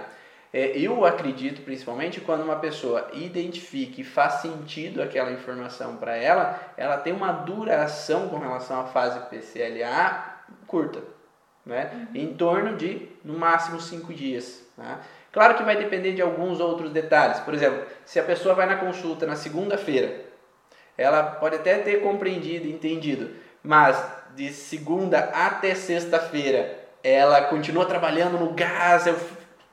[0.54, 6.58] É, eu acredito principalmente quando uma pessoa identifica e faz sentido aquela informação para ela,
[6.78, 11.04] ela tem uma duração com relação à fase PCLA curta,
[11.66, 11.92] né?
[11.94, 12.22] Uhum.
[12.22, 14.64] em torno de no máximo 5 dias.
[14.78, 15.00] Né?
[15.34, 17.40] Claro que vai depender de alguns outros detalhes.
[17.40, 20.22] Por exemplo, se a pessoa vai na consulta na segunda-feira,
[20.96, 23.32] ela pode até ter compreendido, entendido,
[23.64, 24.02] mas
[24.36, 29.06] de segunda até sexta-feira ela continua trabalhando no gás,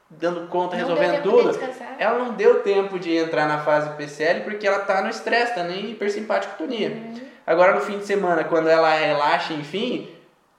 [0.09, 1.59] dando conta, não resolvendo tudo.
[1.99, 5.63] ela não deu tempo de entrar na fase PCL porque ela tá no estresse, tá
[5.63, 6.89] nem hipersimpaticotonia.
[6.89, 7.21] Uhum.
[7.47, 10.11] Agora no fim de semana, quando ela relaxa, enfim,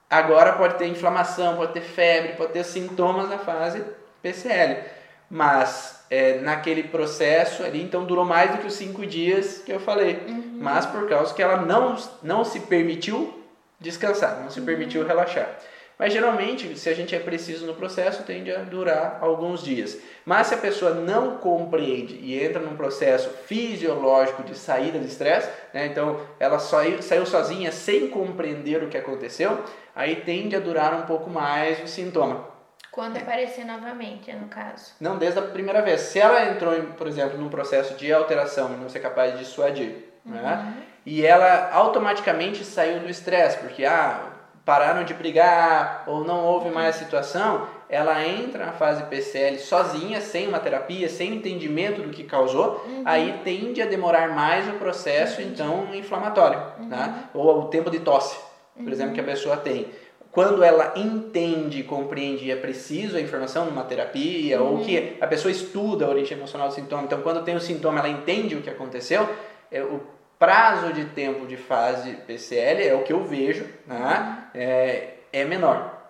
[0.08, 3.82] agora pode ter inflamação, pode ter febre, pode ter sintomas da fase
[4.22, 4.84] PCL.
[5.28, 9.80] Mas é, naquele processo ali, então durou mais do que os cinco dias que eu
[9.80, 10.22] falei.
[10.28, 10.58] Uhum.
[10.60, 13.42] Mas por causa que ela não, não se permitiu
[13.80, 14.66] descansar, não se uhum.
[14.66, 15.58] permitiu relaxar.
[15.98, 19.96] Mas geralmente, se a gente é preciso no processo, tende a durar alguns dias.
[20.24, 25.48] Mas se a pessoa não compreende e entra num processo fisiológico de saída do estresse,
[25.72, 29.62] né, então ela saiu, saiu sozinha sem compreender o que aconteceu,
[29.94, 32.51] aí tende a durar um pouco mais o sintoma.
[32.92, 34.92] Quando aparecer novamente, no caso?
[35.00, 36.02] Não, desde a primeira vez.
[36.02, 40.12] Se ela entrou, por exemplo, num processo de alteração e não ser capaz de dissuadir,
[40.24, 40.42] né, uhum.
[40.42, 40.74] né?
[41.04, 44.32] E ela automaticamente saiu do estresse, porque ah,
[44.64, 50.20] pararam de brigar ou não houve mais a situação, ela entra na fase PCL sozinha,
[50.20, 53.02] sem uma terapia, sem entendimento do que causou, uhum.
[53.06, 55.48] aí tende a demorar mais o processo, uhum.
[55.48, 56.88] então, inflamatório, uhum.
[56.88, 57.24] né?
[57.32, 58.38] ou o tempo de tosse,
[58.76, 59.30] por exemplo, que a uhum.
[59.30, 59.90] pessoa tem.
[60.32, 64.78] Quando ela entende, compreende e é preciso a informação numa terapia, uhum.
[64.78, 67.98] ou que a pessoa estuda a origem emocional do sintoma, então quando tem o sintoma
[67.98, 69.28] ela entende o que aconteceu,
[69.70, 70.00] é, o
[70.38, 74.48] prazo de tempo de fase PCL é o que eu vejo, né?
[74.54, 76.00] é, é menor.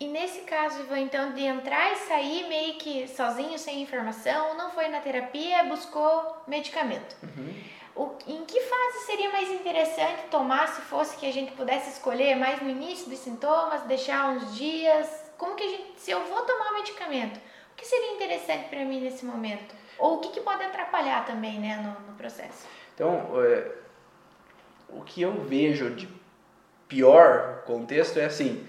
[0.00, 4.70] E nesse caso, Ivan, então, de entrar e sair meio que sozinho, sem informação, não
[4.70, 7.16] foi na terapia, buscou medicamento.
[7.22, 7.54] Uhum.
[7.94, 12.36] O, em que fase seria mais interessante tomar se fosse que a gente pudesse escolher
[12.36, 15.08] mais no início dos sintomas, deixar uns dias?
[15.36, 18.84] Como que a gente, se eu vou tomar o medicamento, o que seria interessante para
[18.84, 19.74] mim nesse momento?
[19.98, 22.66] Ou o que, que pode atrapalhar também né, no, no processo?
[22.94, 23.72] Então, é,
[24.88, 26.08] o que eu vejo de
[26.88, 28.66] pior contexto é assim,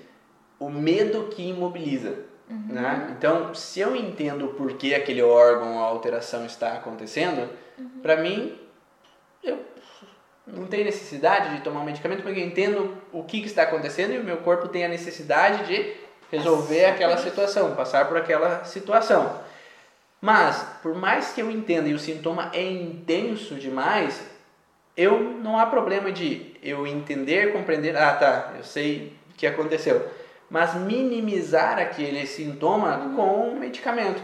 [0.60, 2.26] o medo que imobiliza.
[2.50, 2.66] Uhum.
[2.70, 3.16] Né?
[3.18, 8.02] Então, se eu entendo por que aquele órgão, a alteração está acontecendo, uhum.
[8.02, 8.60] para mim,
[9.44, 9.60] eu
[10.46, 14.14] não tenho necessidade de tomar um medicamento porque eu entendo o que, que está acontecendo
[14.14, 15.94] e o meu corpo tem a necessidade de
[16.32, 19.40] resolver aquela situação, passar por aquela situação.
[20.20, 24.22] Mas, por mais que eu entenda e o sintoma é intenso demais,
[24.96, 30.10] eu não há problema de eu entender, compreender, ah tá, eu sei o que aconteceu
[30.52, 34.22] mas minimizar aquele sintoma com um medicamento.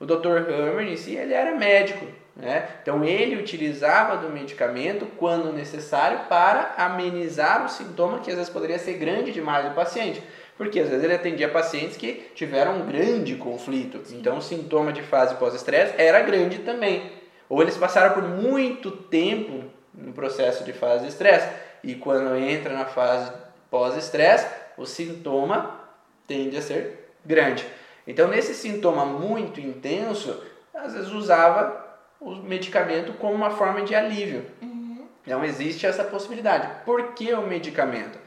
[0.00, 0.50] O Dr.
[0.50, 2.04] Hammer em si, ele era médico,
[2.38, 2.68] né?
[2.80, 8.78] Então ele utilizava do medicamento quando necessário para amenizar o sintoma que às vezes poderia
[8.78, 10.22] ser grande demais do paciente.
[10.56, 14.02] Porque às vezes ele atendia pacientes que tiveram um grande conflito.
[14.12, 17.10] Então o sintoma de fase pós-estresse era grande também.
[17.48, 21.48] Ou eles passaram por muito tempo no processo de fase de estresse.
[21.82, 23.32] E quando entra na fase
[23.68, 25.80] pós-estresse, o sintoma
[26.26, 27.66] tende a ser grande.
[28.06, 30.42] Então, nesse sintoma muito intenso,
[30.74, 31.87] às vezes usava
[32.20, 34.44] o medicamento como uma forma de alívio.
[34.60, 35.06] Uhum.
[35.22, 36.84] Então, existe essa possibilidade.
[36.84, 38.18] Por que o medicamento?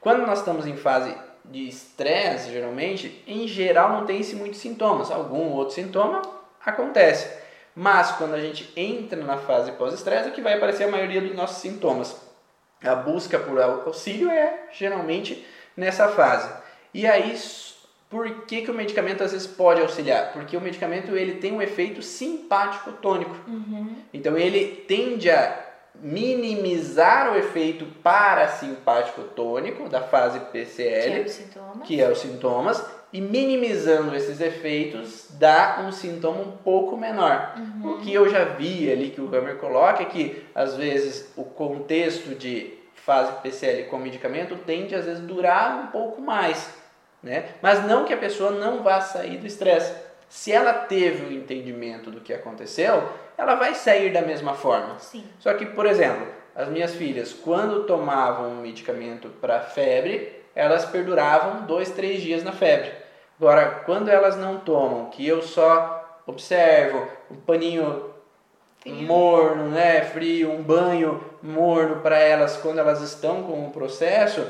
[0.00, 1.14] Quando nós estamos em fase
[1.44, 5.10] de estresse, geralmente, em geral não tem-se muitos sintomas.
[5.10, 6.22] Algum outro sintoma
[6.64, 7.44] acontece.
[7.74, 11.34] Mas quando a gente entra na fase pós-estresse, é que vai aparecer a maioria dos
[11.34, 12.16] nossos sintomas.
[12.82, 15.44] A busca por auxílio é geralmente
[15.76, 16.50] nessa fase.
[16.92, 17.36] E aí,
[18.14, 20.32] por que, que o medicamento às vezes pode auxiliar?
[20.32, 23.34] Porque o medicamento ele tem um efeito simpático tônico.
[23.48, 23.96] Uhum.
[24.12, 25.64] Então ele tende a
[25.96, 31.24] minimizar o efeito parasimpático tônico da fase PCL,
[31.82, 37.56] que é, é os sintomas, e minimizando esses efeitos dá um sintoma um pouco menor.
[37.56, 37.94] Uhum.
[37.94, 41.42] O que eu já vi ali que o Hammer coloca é que às vezes o
[41.42, 46.83] contexto de fase PCL com medicamento tende às vezes durar um pouco mais,
[47.24, 47.46] né?
[47.60, 49.92] Mas não que a pessoa não vá sair do estresse.
[50.28, 54.98] Se ela teve o entendimento do que aconteceu, ela vai sair da mesma forma.
[54.98, 55.24] Sim.
[55.40, 61.62] Só que, por exemplo, as minhas filhas, quando tomavam um medicamento para febre, elas perduravam
[61.62, 62.92] dois, três dias na febre.
[63.40, 68.10] Agora, quando elas não tomam, que eu só observo um paninho
[68.86, 74.46] morno, né, frio, um banho morno para elas quando elas estão com o processo,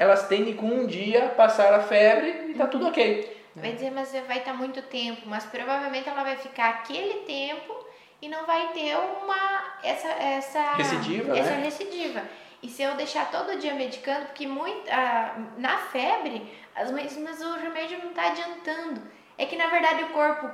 [0.00, 3.38] elas tendem com um dia passar a febre e tá tudo ok.
[3.54, 7.76] Vai dizer, mas vai estar muito tempo, mas provavelmente ela vai ficar aquele tempo
[8.22, 11.64] e não vai ter uma essa essa recidiva, essa né?
[11.64, 12.22] recidiva.
[12.62, 17.58] E se eu deixar todo dia medicando, porque muito, ah, na febre, as mas o
[17.58, 19.02] remédio não está adiantando.
[19.36, 20.50] É que na verdade o corpo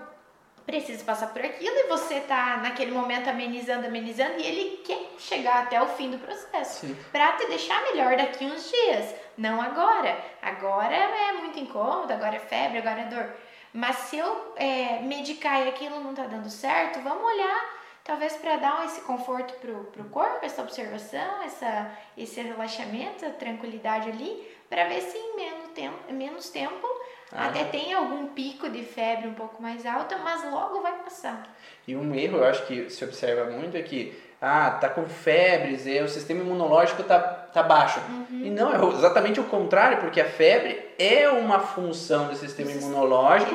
[0.67, 5.63] precisa passar por aquilo e você tá naquele momento amenizando, amenizando e ele quer chegar
[5.63, 10.19] até o fim do processo para te deixar melhor daqui uns dias, não agora.
[10.43, 13.33] Agora é muito incômodo, agora é febre, agora é dor.
[13.73, 18.57] Mas se eu é, medicar e aquilo não tá dando certo, vamos olhar talvez para
[18.57, 24.85] dar esse conforto pro, pro corpo, essa observação, essa, esse relaxamento, essa tranquilidade ali, para
[24.85, 26.87] ver se em menos tempo, menos tempo
[27.33, 27.49] ah.
[27.49, 31.43] Até tem algum pico de febre um pouco mais alta, mas logo vai passar.
[31.87, 35.87] E um erro, eu acho que se observa muito é que, ah, tá com febres,
[35.87, 38.01] e o sistema imunológico tá, tá baixo.
[38.09, 38.45] Uhum.
[38.45, 43.55] E não, é exatamente o contrário, porque a febre é uma função do sistema imunológico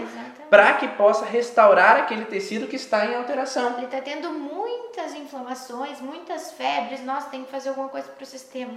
[0.50, 3.78] para que possa restaurar aquele tecido que está em alteração.
[3.78, 8.28] Ele está tendo muitas inflamações, muitas febres, nossa, tem que fazer alguma coisa para o
[8.28, 8.74] sistema.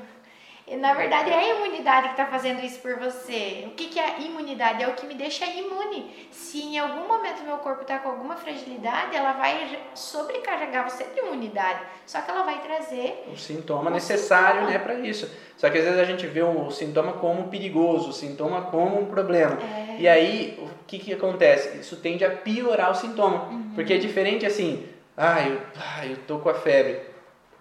[0.67, 3.65] Na verdade, é a imunidade que está fazendo isso por você.
[3.67, 4.83] O que, que é a imunidade?
[4.83, 6.27] É o que me deixa imune.
[6.31, 11.21] Se em algum momento meu corpo está com alguma fragilidade, ela vai sobrecarregar você de
[11.21, 11.81] imunidade.
[12.07, 14.71] Só que ela vai trazer o sintoma um necessário, sintoma.
[14.71, 15.31] né, para isso.
[15.59, 19.07] Só que às vezes a gente vê o sintoma como perigoso, o sintoma como um
[19.07, 19.59] problema.
[19.61, 19.97] É.
[20.01, 21.77] E aí, o que, que acontece?
[21.79, 23.51] Isso tende a piorar o sintoma.
[23.51, 23.73] Uhum.
[23.75, 27.03] Porque é diferente assim, ah eu, ah, eu tô com a febre.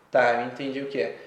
[0.09, 1.17] Tá, eu entendi o que é.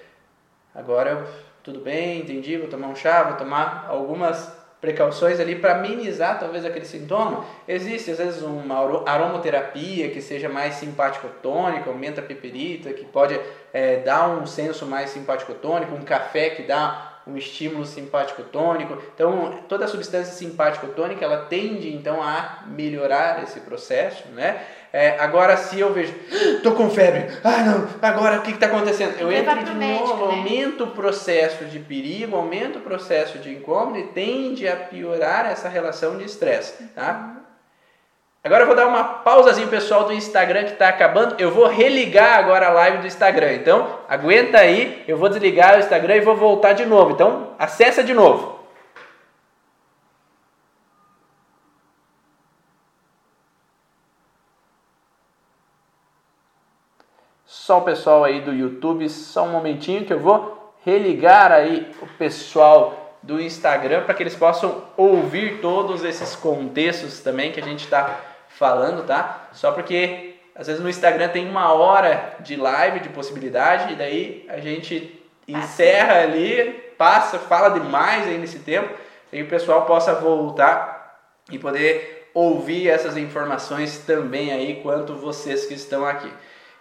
[0.74, 5.74] Agora eu tudo bem, entendi, vou tomar um chá, vou tomar algumas precauções ali para
[5.78, 7.44] minimizar talvez aquele sintoma.
[7.66, 13.36] Existe às vezes uma aromoterapia que seja mais simpático-tônica, aumenta a peperita, que pode
[13.72, 19.02] é, dar um senso mais simpático-tônico, um café que dá um estímulo simpático tônico.
[19.12, 24.64] Então, toda substância simpático tônica ela tende então a melhorar esse processo, né?
[24.96, 26.14] É, agora, se eu vejo,
[26.62, 29.14] tô com febre, ah não, agora o que está acontecendo?
[29.20, 30.36] Eu entro de médico, novo, né?
[30.38, 35.68] aumento o processo de perigo, aumento o processo de incômodo e tende a piorar essa
[35.68, 37.34] relação de estresse, tá?
[38.42, 41.34] Agora eu vou dar uma pausazinha pessoal do Instagram que está acabando.
[41.38, 43.52] Eu vou religar agora a live do Instagram.
[43.52, 47.10] Então, aguenta aí, eu vou desligar o Instagram e vou voltar de novo.
[47.10, 48.55] Então, acessa de novo.
[57.66, 62.06] Só o pessoal aí do YouTube, só um momentinho que eu vou religar aí o
[62.06, 67.82] pessoal do Instagram para que eles possam ouvir todos esses contextos também que a gente
[67.82, 69.48] está falando, tá?
[69.52, 74.46] Só porque às vezes no Instagram tem uma hora de live, de possibilidade, e daí
[74.48, 78.94] a gente encerra ali, passa, fala demais aí nesse tempo,
[79.32, 81.18] e o pessoal possa voltar
[81.50, 86.30] e poder ouvir essas informações também aí, quanto vocês que estão aqui.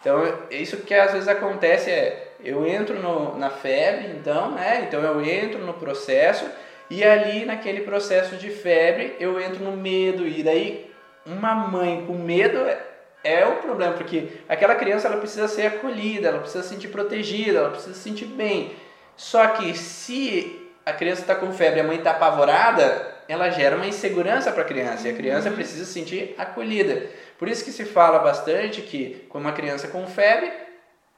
[0.06, 4.86] Então, isso que às vezes acontece é, eu entro no, na febre, então, né?
[4.88, 6.46] Então eu entro no processo
[6.92, 10.94] e ali naquele processo de febre eu entro no medo e daí
[11.26, 12.78] uma mãe com medo é,
[13.24, 17.58] é o problema, porque aquela criança ela precisa ser acolhida, ela precisa se sentir protegida,
[17.58, 18.76] ela precisa se sentir bem.
[19.18, 23.76] Só que se a criança está com febre e a mãe está apavorada, ela gera
[23.76, 25.56] uma insegurança para a criança e a criança uhum.
[25.56, 27.10] precisa se sentir acolhida.
[27.38, 30.52] Por isso que se fala bastante que com uma criança com febre,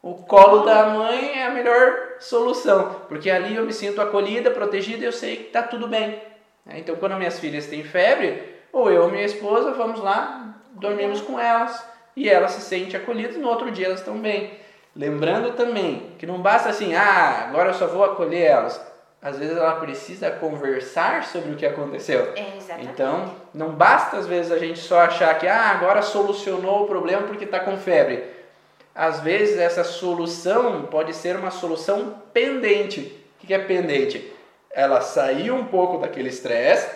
[0.02, 5.04] o colo da mãe é a melhor solução, porque ali eu me sinto acolhida, protegida
[5.04, 6.22] e eu sei que está tudo bem.
[6.70, 11.40] Então, quando minhas filhas têm febre, ou eu ou minha esposa vamos lá, dormimos com
[11.40, 11.84] elas
[12.16, 14.58] e elas se sentem acolhidas no outro dia elas estão bem.
[14.96, 18.82] Lembrando também que não basta assim, ah, agora eu só vou acolher elas.
[19.22, 22.34] Às vezes ela precisa conversar sobre o que aconteceu.
[22.36, 22.92] É, exatamente.
[22.92, 27.24] Então, não basta às vezes a gente só achar que ah, agora solucionou o problema
[27.24, 28.24] porque está com febre.
[28.94, 33.14] Às vezes essa solução pode ser uma solução pendente.
[33.42, 34.32] O que é pendente?
[34.72, 36.90] Ela saiu um pouco daquele estresse,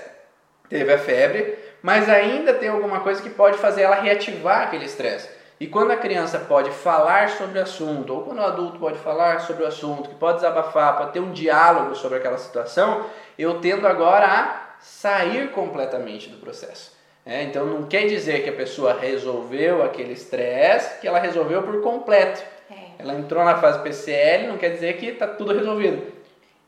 [0.70, 5.41] teve a febre, mas ainda tem alguma coisa que pode fazer ela reativar aquele estresse.
[5.62, 9.42] E quando a criança pode falar sobre o assunto, ou quando o adulto pode falar
[9.42, 13.06] sobre o assunto, que pode desabafar, pode ter um diálogo sobre aquela situação,
[13.38, 16.98] eu tendo agora a sair completamente do processo.
[17.24, 21.80] É, então não quer dizer que a pessoa resolveu aquele estresse, que ela resolveu por
[21.84, 22.42] completo.
[22.72, 22.76] É.
[22.98, 26.02] Ela entrou na fase PCL, não quer dizer que está tudo resolvido.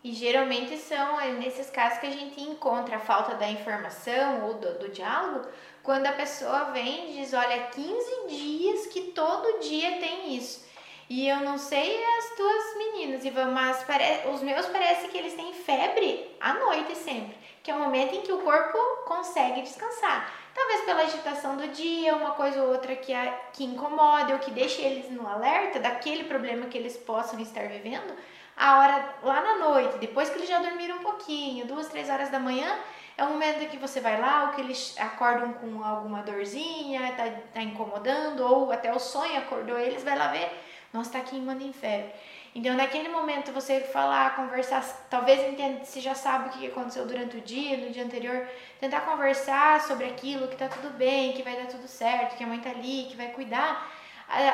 [0.03, 4.77] E geralmente são nesses casos que a gente encontra a falta da informação ou do,
[4.79, 5.47] do diálogo,
[5.81, 10.67] quando a pessoa vem e diz: Olha, 15 dias que todo dia tem isso.
[11.09, 14.27] E eu não sei as tuas meninas, Ivan, mas pare...
[14.33, 18.21] os meus parece que eles têm febre à noite sempre, que é o momento em
[18.21, 20.33] que o corpo consegue descansar.
[20.53, 23.31] Talvez pela agitação do dia, uma coisa ou outra que, a...
[23.53, 28.13] que incomoda ou que deixe eles no alerta daquele problema que eles possam estar vivendo
[28.55, 32.29] a hora lá na noite, depois que eles já dormiram um pouquinho, duas, três horas
[32.29, 32.77] da manhã,
[33.17, 37.25] é o momento que você vai lá, ou que eles acordam com alguma dorzinha, tá,
[37.53, 40.49] tá incomodando, ou até o sonho acordou eles, vai lá ver,
[40.91, 42.11] nossa, tá aqui em febre.
[42.55, 47.37] Então, naquele momento, você falar, conversar, talvez entenda, se já sabe o que aconteceu durante
[47.37, 48.47] o dia, no dia anterior,
[48.79, 52.47] tentar conversar sobre aquilo, que tá tudo bem, que vai dar tudo certo, que a
[52.47, 53.91] mãe tá ali, que vai cuidar,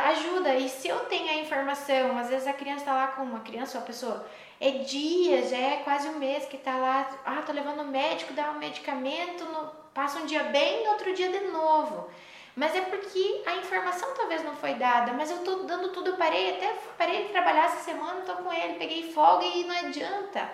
[0.10, 0.56] ajuda.
[0.56, 3.78] E se eu tenho a informação, às vezes a criança está lá com uma criança
[3.78, 4.26] ou a pessoa,
[4.60, 8.52] é dias, é quase um mês que está lá, ah, tô levando o médico, dá
[8.52, 12.10] um medicamento, no, passa um dia bem, no outro dia de novo.
[12.56, 16.18] Mas é porque a informação talvez não foi dada, mas eu tô dando tudo, eu
[16.18, 20.50] parei, até parei de trabalhar essa semana, tô com ele, peguei folga e não adianta.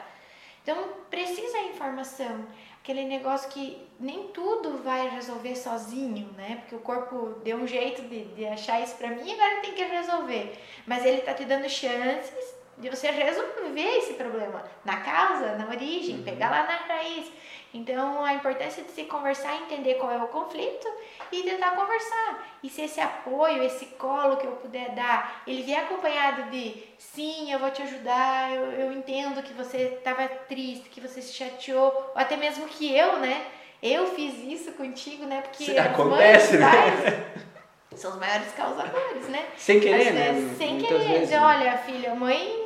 [0.61, 0.77] Então
[1.09, 2.45] precisa a informação
[2.85, 6.57] aquele negócio que nem tudo vai resolver sozinho, né?
[6.59, 9.73] Porque o corpo deu um jeito de, de achar isso pra mim e agora tem
[9.73, 10.55] que resolver.
[10.85, 16.17] Mas ele tá te dando chances de você resolver esse problema na causa, na origem,
[16.17, 16.23] uhum.
[16.23, 17.31] pegar lá na raiz.
[17.75, 20.87] Então, a importância de se conversar, entender qual é o conflito
[21.29, 22.47] e tentar conversar.
[22.63, 27.51] E se esse apoio, esse colo que eu puder dar, ele vier acompanhado de sim,
[27.51, 31.93] eu vou te ajudar, eu, eu entendo que você estava triste, que você se chateou,
[32.15, 33.45] ou até mesmo que eu, né?
[33.83, 35.41] Eu fiz isso contigo, né?
[35.41, 37.33] Porque acontece, né?
[37.93, 39.47] são os maiores causadores, né?
[39.57, 40.55] Sem querer, né?
[40.57, 41.07] Sem Muitas querer.
[41.09, 41.39] Vezes, né?
[41.41, 42.64] olha, filha, mãe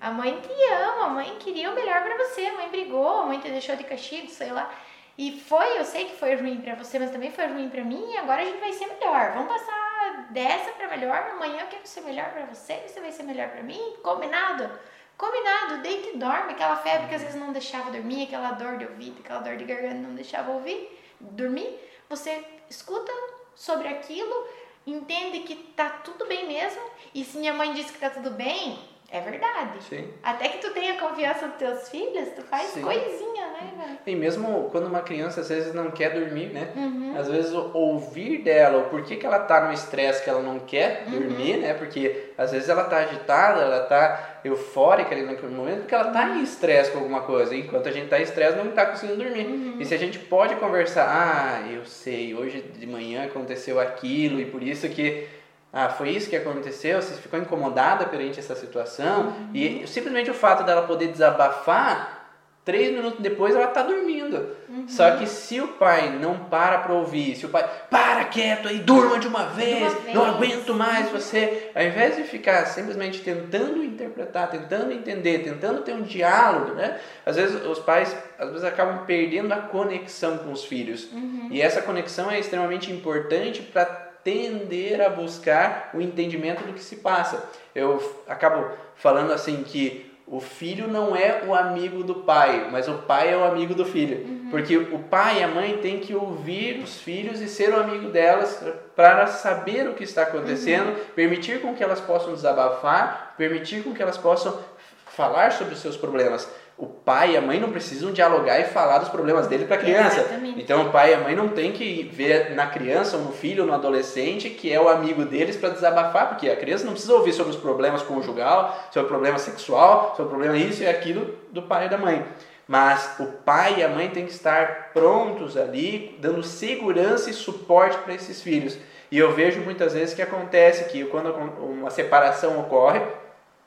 [0.00, 3.26] A mãe te ama, a mãe queria o melhor para você, a mãe brigou, a
[3.26, 4.72] mãe te deixou de castigo, sei lá.
[5.18, 8.16] E foi, eu sei que foi ruim para você, mas também foi ruim para mim,
[8.18, 9.32] agora a gente vai ser melhor.
[9.32, 13.22] Vamos passar dessa para melhor, amanhã eu quero ser melhor para você, você vai ser
[13.22, 14.70] melhor para mim, combinado?
[15.16, 18.84] Combinado, deita e dorme, aquela febre que às vezes não deixava dormir, aquela dor de
[18.84, 21.74] ouvido, aquela dor de garganta não deixava ouvir, dormir.
[22.10, 23.10] Você escuta
[23.54, 24.46] sobre aquilo,
[24.86, 26.82] entende que tá tudo bem mesmo,
[27.14, 28.78] e se minha mãe disse que tá tudo bem,
[29.10, 29.82] é verdade.
[29.88, 30.08] Sim.
[30.22, 32.82] Até que tu tenha confiança nos teus filhos, tu faz Sim.
[32.82, 33.98] coisinha, né, velho?
[34.06, 36.72] E mesmo quando uma criança às vezes não quer dormir, né?
[36.76, 37.14] Uhum.
[37.16, 41.04] Às vezes ouvir dela, o porquê que ela tá no estresse que ela não quer
[41.06, 41.12] Uhum.
[41.20, 41.74] dormir, né?
[41.74, 46.28] Porque às vezes ela tá agitada, ela tá eufórica ali naquele momento, porque ela tá
[46.30, 47.54] em estresse com alguma coisa.
[47.54, 49.46] Enquanto a gente tá em estresse, não tá conseguindo dormir.
[49.46, 49.76] Uhum.
[49.80, 54.44] E se a gente pode conversar, ah, eu sei, hoje de manhã aconteceu aquilo e
[54.46, 55.26] por isso que
[55.72, 60.64] ah, foi isso que aconteceu, você ficou incomodada perante essa situação e simplesmente o fato
[60.64, 62.16] dela poder desabafar,
[62.64, 64.56] três minutos depois ela tá dormindo.
[64.88, 68.78] Só que se o pai não para pra ouvir, se o pai para quieto aí,
[68.80, 70.14] durma de uma vez, vez.
[70.14, 75.92] não aguento mais você, ao invés de ficar simplesmente tentando interpretar, tentando entender, tentando ter
[75.92, 76.98] um diálogo, né?
[77.24, 81.08] Às vezes os pais às vezes acabam perdendo a conexão com os filhos.
[81.50, 86.96] E essa conexão é extremamente importante para tender a buscar o entendimento do que se
[86.96, 87.48] passa.
[87.72, 92.94] Eu acabo falando assim que o filho não é o amigo do pai, mas o
[92.94, 94.48] pai é o amigo do filho.
[94.50, 98.08] Porque o pai e a mãe têm que ouvir os filhos e ser o amigo
[98.08, 98.60] delas
[98.96, 104.02] para saber o que está acontecendo, permitir com que elas possam desabafar, permitir com que
[104.02, 104.58] elas possam
[105.06, 106.48] falar sobre os seus problemas.
[106.78, 109.78] O pai e a mãe não precisam dialogar e falar dos problemas dele para a
[109.78, 110.20] criança.
[110.20, 110.60] Exatamente.
[110.60, 113.62] Então o pai e a mãe não tem que ver na criança, ou no filho,
[113.62, 117.14] ou no adolescente, que é o amigo deles para desabafar, porque a criança não precisa
[117.14, 121.34] ouvir sobre os problemas conjugal, sobre o problema sexual, sobre o problema isso e aquilo
[121.50, 122.22] do pai e da mãe.
[122.68, 127.96] Mas o pai e a mãe têm que estar prontos ali, dando segurança e suporte
[127.98, 128.76] para esses filhos.
[129.10, 133.00] E eu vejo muitas vezes que acontece que quando uma separação ocorre,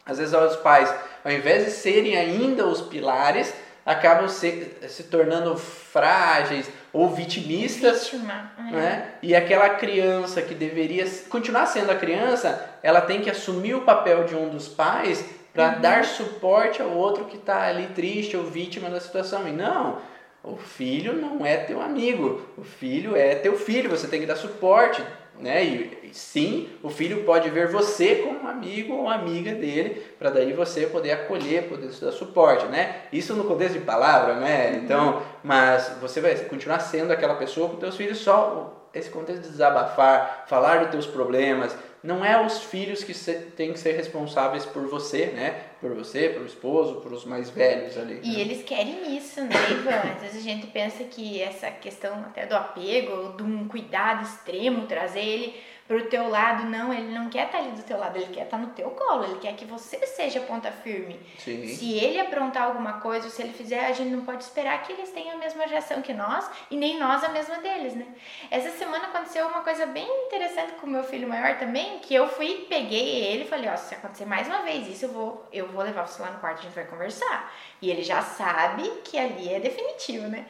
[0.06, 0.94] às vezes os pais,
[1.24, 3.54] ao invés de serem ainda os pilares,
[3.86, 8.52] acabam se, se tornando frágeis ou vitimistas, Vítima.
[8.58, 8.72] é.
[8.72, 9.12] né?
[9.22, 14.26] E aquela criança que deveria continuar sendo a criança, ela tem que assumir o papel
[14.26, 18.90] de um dos pais para dar suporte ao outro que está ali triste ou vítima
[18.90, 19.48] da situação.
[19.48, 19.98] E não,
[20.44, 24.36] o filho não é teu amigo, o filho é teu filho, você tem que dar
[24.36, 25.04] suporte,
[25.40, 25.64] né?
[25.64, 30.54] E, sim, o filho pode ver você como um amigo ou amiga dele, para daí
[30.54, 33.04] você poder acolher, poder dar suporte, né?
[33.12, 34.82] Isso no contexto de palavra, né?
[34.84, 39.50] Então, mas você vai continuar sendo aquela pessoa com teus filhos só esse contexto de
[39.50, 43.14] desabafar, falar dos teus problemas, não é os filhos que
[43.56, 45.64] têm que ser responsáveis por você, né?
[45.80, 48.20] Por você, pelo esposo, por os mais velhos ali.
[48.24, 48.40] E né?
[48.40, 50.12] eles querem isso, né, Ivan?
[50.16, 54.88] Às vezes a gente pensa que essa questão até do apego, de um cuidado extremo,
[54.88, 55.56] trazer ele
[55.90, 58.60] pro teu lado, não, ele não quer estar ali do teu lado, ele quer estar
[58.60, 61.20] no teu colo, ele quer que você seja ponta firme.
[61.40, 61.66] Sim.
[61.66, 65.10] Se ele aprontar alguma coisa, se ele fizer, a gente não pode esperar que eles
[65.10, 68.06] tenham a mesma reação que nós e nem nós a mesma deles, né?
[68.52, 72.28] Essa semana aconteceu uma coisa bem interessante com o meu filho maior também, que eu
[72.28, 75.70] fui, peguei ele e falei, ó, se acontecer mais uma vez isso, eu vou, eu
[75.70, 77.52] vou levar você lá no quarto, a gente vai conversar.
[77.82, 80.46] E ele já sabe que ali é definitivo, né?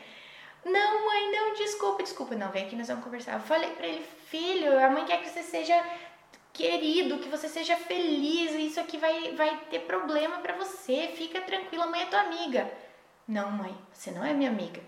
[0.65, 2.35] Não, mãe, não, desculpa, desculpa.
[2.35, 3.33] Não, vem aqui, nós vamos conversar.
[3.33, 5.83] Eu falei pra ele, filho, a mãe quer que você seja
[6.53, 11.85] querido, que você seja feliz, isso aqui vai, vai ter problema pra você, fica tranquila,
[11.85, 12.69] a mãe é tua amiga.
[13.27, 14.81] Não, mãe, você não é minha amiga.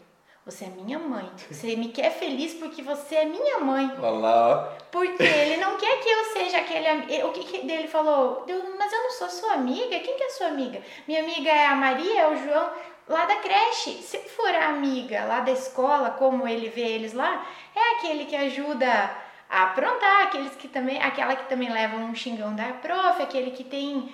[0.43, 1.31] Você é minha mãe.
[1.51, 3.91] Você me quer feliz porque você é minha mãe.
[3.99, 4.81] Olha lá, ó.
[4.91, 7.27] Porque ele não quer que eu seja aquele amigo.
[7.27, 8.43] O que, que dele falou?
[8.77, 9.99] Mas eu não sou sua amiga?
[9.99, 10.81] Quem que é sua amiga?
[11.07, 12.71] Minha amiga é a Maria, é o João,
[13.07, 14.01] lá da creche.
[14.01, 18.35] Se for a amiga lá da escola, como ele vê eles lá, é aquele que
[18.35, 19.15] ajuda
[19.51, 23.65] a aprontar, aqueles que também, aquela que também leva um xingão da prof, aquele que
[23.65, 24.09] tem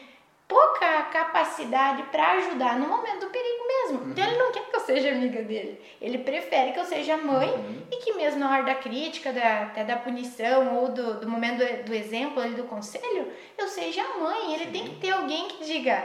[0.48, 4.12] pouca capacidade para ajudar no momento do perigo mesmo.
[4.12, 5.80] Então ele não quer que eu seja amiga dele.
[6.02, 7.50] Ele prefere que eu seja mãe
[7.92, 11.58] e que mesmo na hora da crítica, da, até da punição ou do, do momento
[11.58, 14.56] do, do exemplo ali do conselho, eu seja a mãe.
[14.56, 16.04] Ele tem que ter alguém que diga,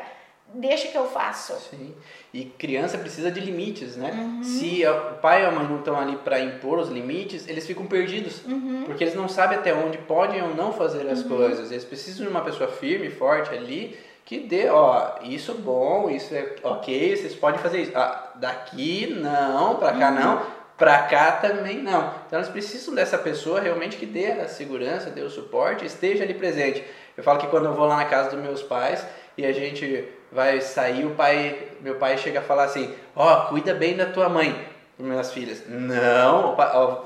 [0.55, 1.55] deixa que eu faço.
[1.71, 1.95] Sim.
[2.33, 4.11] E criança precisa de limites, né?
[4.13, 4.43] Uhum.
[4.43, 7.87] Se o pai e a mãe não estão ali para impor os limites, eles ficam
[7.87, 8.45] perdidos.
[8.45, 8.83] Uhum.
[8.85, 11.71] Porque eles não sabem até onde podem ou não fazer as coisas.
[11.71, 16.35] Eles precisam de uma pessoa firme, forte ali, que dê, ó, isso é bom, isso
[16.35, 17.93] é ok, vocês podem fazer isso.
[17.95, 20.43] Ah, daqui não, pra cá não,
[20.79, 22.15] pra cá também não.
[22.27, 26.35] Então eles precisam dessa pessoa realmente que dê a segurança, dê o suporte, esteja ali
[26.35, 26.83] presente.
[27.17, 29.05] Eu falo que quando eu vou lá na casa dos meus pais
[29.37, 33.49] e a gente vai sair, o pai, meu pai chega a falar assim, ó, oh,
[33.49, 35.63] cuida bem da tua mãe, para minhas filhas.
[35.69, 36.57] Não,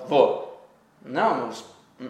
[0.08, 0.48] vô,
[1.04, 1.50] não,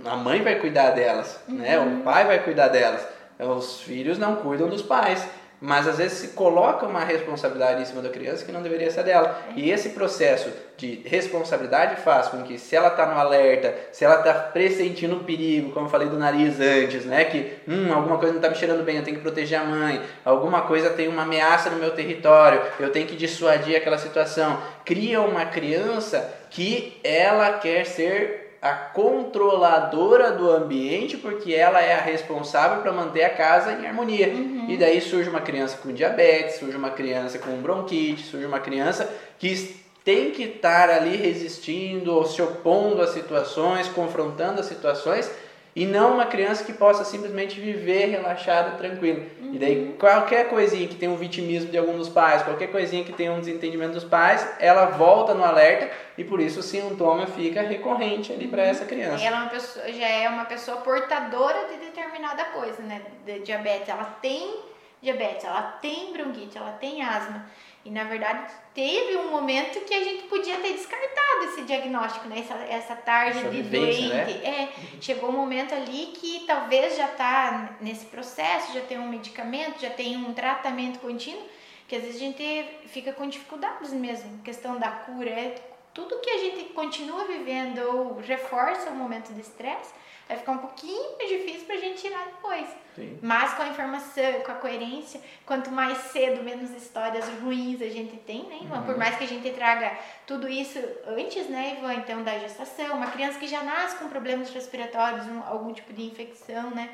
[0.05, 1.57] a mãe vai cuidar delas, uhum.
[1.57, 1.79] né?
[1.79, 2.01] O uhum.
[2.03, 3.07] pai vai cuidar delas.
[3.39, 5.27] Os filhos não cuidam dos pais.
[5.61, 9.05] Mas às vezes se coloca uma responsabilidade em cima da criança que não deveria ser
[9.05, 9.41] dela.
[9.57, 14.19] E esse processo de responsabilidade faz com que, se ela está no alerta, se ela
[14.19, 17.25] está pressentindo um perigo, como eu falei do nariz antes, né?
[17.25, 20.03] Que hum, alguma coisa não está me cheirando bem, eu tenho que proteger a mãe,
[20.25, 24.61] alguma coisa tem uma ameaça no meu território, eu tenho que dissuadir aquela situação.
[24.85, 32.01] Cria uma criança que ela quer ser a controladora do ambiente, porque ela é a
[32.01, 34.29] responsável para manter a casa em harmonia.
[34.29, 34.67] Uhum.
[34.69, 39.09] E daí surge uma criança com diabetes, surge uma criança com bronquite, surge uma criança
[39.39, 45.29] que tem que estar ali resistindo ou se opondo às situações, confrontando as situações
[45.77, 49.21] e não uma criança que possa simplesmente viver relaxada, tranquila.
[49.43, 49.51] Uhum.
[49.53, 49.93] E daí uhum.
[49.99, 53.39] qualquer coisinha que tem um vitimismo de algum dos pais, qualquer coisinha que tem um
[53.39, 58.49] desentendimento dos pais, ela volta no alerta e por isso o sintoma fica recorrente ali
[58.49, 59.23] para essa criança.
[59.23, 63.03] E ela é uma pessoa, já é uma pessoa portadora de determinada coisa, né?
[63.27, 64.57] De diabetes, ela tem
[65.03, 67.45] diabetes, ela tem bronquite, ela tem asma.
[67.87, 72.41] E na verdade teve um momento que a gente podia ter descartado esse diagnóstico, né?
[72.41, 74.39] Essa, essa tarde essa de vivência, doente.
[74.39, 74.45] Né?
[74.45, 74.69] É,
[75.01, 79.91] chegou um momento ali que talvez já está nesse processo, já tem um medicamento, já
[79.91, 81.45] tem um tratamento contínuo,
[81.87, 85.31] que às vezes a gente fica com dificuldades mesmo, questão da cura.
[85.31, 85.55] É
[85.95, 89.95] tudo que a gente continua vivendo ou reforça o momento de estresse
[90.29, 92.67] vai ficar um pouquinho difícil pra gente tirar depois.
[92.95, 93.19] Sim.
[93.23, 98.17] Mas com a informação, com a coerência, quanto mais cedo, menos histórias ruins a gente
[98.19, 98.79] tem, né, Ivan?
[98.79, 98.87] Uhum.
[98.87, 99.97] Por mais que a gente traga
[100.27, 101.95] tudo isso antes, né, Ivan?
[101.95, 106.03] Então, da gestação, uma criança que já nasce com problemas respiratórios, um, algum tipo de
[106.03, 106.91] infecção, né?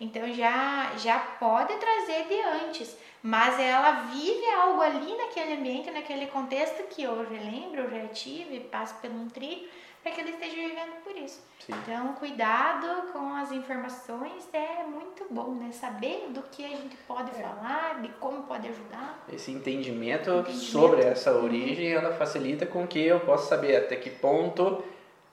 [0.00, 6.26] Então já, já pode trazer de antes, mas ela vive algo ali naquele ambiente, naquele
[6.26, 9.68] contexto que eu relembro, eu já tive, passo por um trilho,
[10.02, 11.40] para que ele esteja vivendo por isso.
[11.64, 11.72] Sim.
[11.82, 15.70] Então, cuidado com as informações é muito bom, né?
[15.70, 17.34] Saber do que a gente pode é.
[17.34, 19.24] falar, de como pode ajudar.
[19.32, 24.10] Esse entendimento, entendimento, sobre essa origem, ela facilita com que eu possa saber até que
[24.10, 24.82] ponto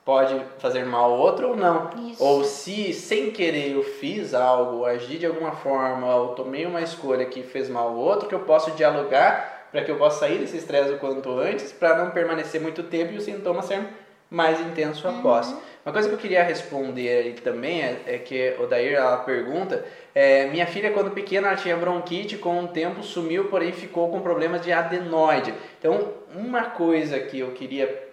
[0.05, 1.89] pode fazer mal ao outro ou não.
[2.09, 2.23] Isso.
[2.23, 7.25] Ou se sem querer eu fiz algo, agi de alguma forma, ou tomei uma escolha
[7.25, 10.57] que fez mal ao outro, que eu posso dialogar para que eu possa sair desse
[10.57, 13.83] estresse o quanto antes, para não permanecer muito tempo e o sintoma ser
[14.29, 15.47] mais intenso após.
[15.47, 15.59] Uhum.
[15.85, 19.83] Uma coisa que eu queria responder aí também é, é que o Dair ela pergunta:
[20.13, 24.21] é, minha filha, quando pequena, ela tinha bronquite, com o tempo sumiu, porém ficou com
[24.21, 25.53] problemas de adenoide.
[25.79, 28.07] Então, uma coisa que eu queria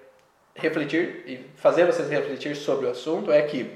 [0.55, 3.71] refletir e fazer vocês refletir sobre o assunto é que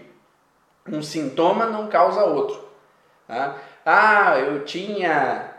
[0.88, 2.58] um sintoma não causa outro.
[3.28, 3.56] Tá?
[3.84, 5.50] Ah, eu tinha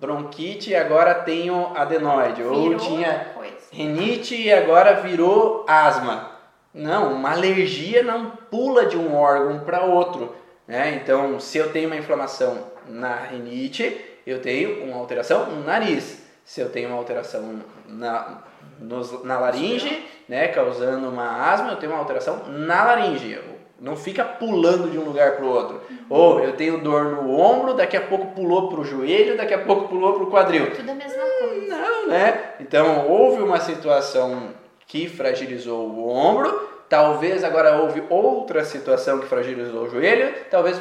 [0.00, 2.42] bronquite e agora tenho adenoide.
[2.42, 3.35] Virou Ou tinha
[3.76, 6.30] rinite e agora virou asma.
[6.72, 10.34] Não, uma alergia não pula de um órgão para outro.
[10.66, 11.00] Né?
[11.02, 12.58] Então, se eu tenho uma inflamação
[12.88, 16.22] na rinite, eu tenho uma alteração no nariz.
[16.44, 18.42] Se eu tenho uma alteração na,
[18.78, 23.38] nos, na laringe, né, causando uma asma, eu tenho uma alteração na laringe.
[23.78, 25.80] Não fica pulando de um lugar para o outro.
[25.90, 25.96] Uhum.
[26.08, 29.58] Ou eu tenho dor no ombro, daqui a pouco pulou para o joelho, daqui a
[29.58, 30.74] pouco pulou para o quadril.
[30.74, 31.76] Tudo a mesma coisa.
[31.76, 32.54] Não, né?
[32.58, 34.54] Então houve uma situação
[34.86, 40.80] que fragilizou o ombro, talvez agora houve outra situação que fragilizou o joelho, talvez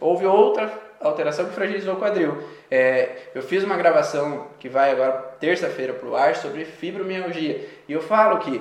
[0.00, 0.70] houve outra
[1.00, 2.38] alteração que fragilizou o quadril.
[2.70, 7.92] É, eu fiz uma gravação que vai agora terça-feira para o ar sobre fibromialgia e
[7.92, 8.60] eu falo que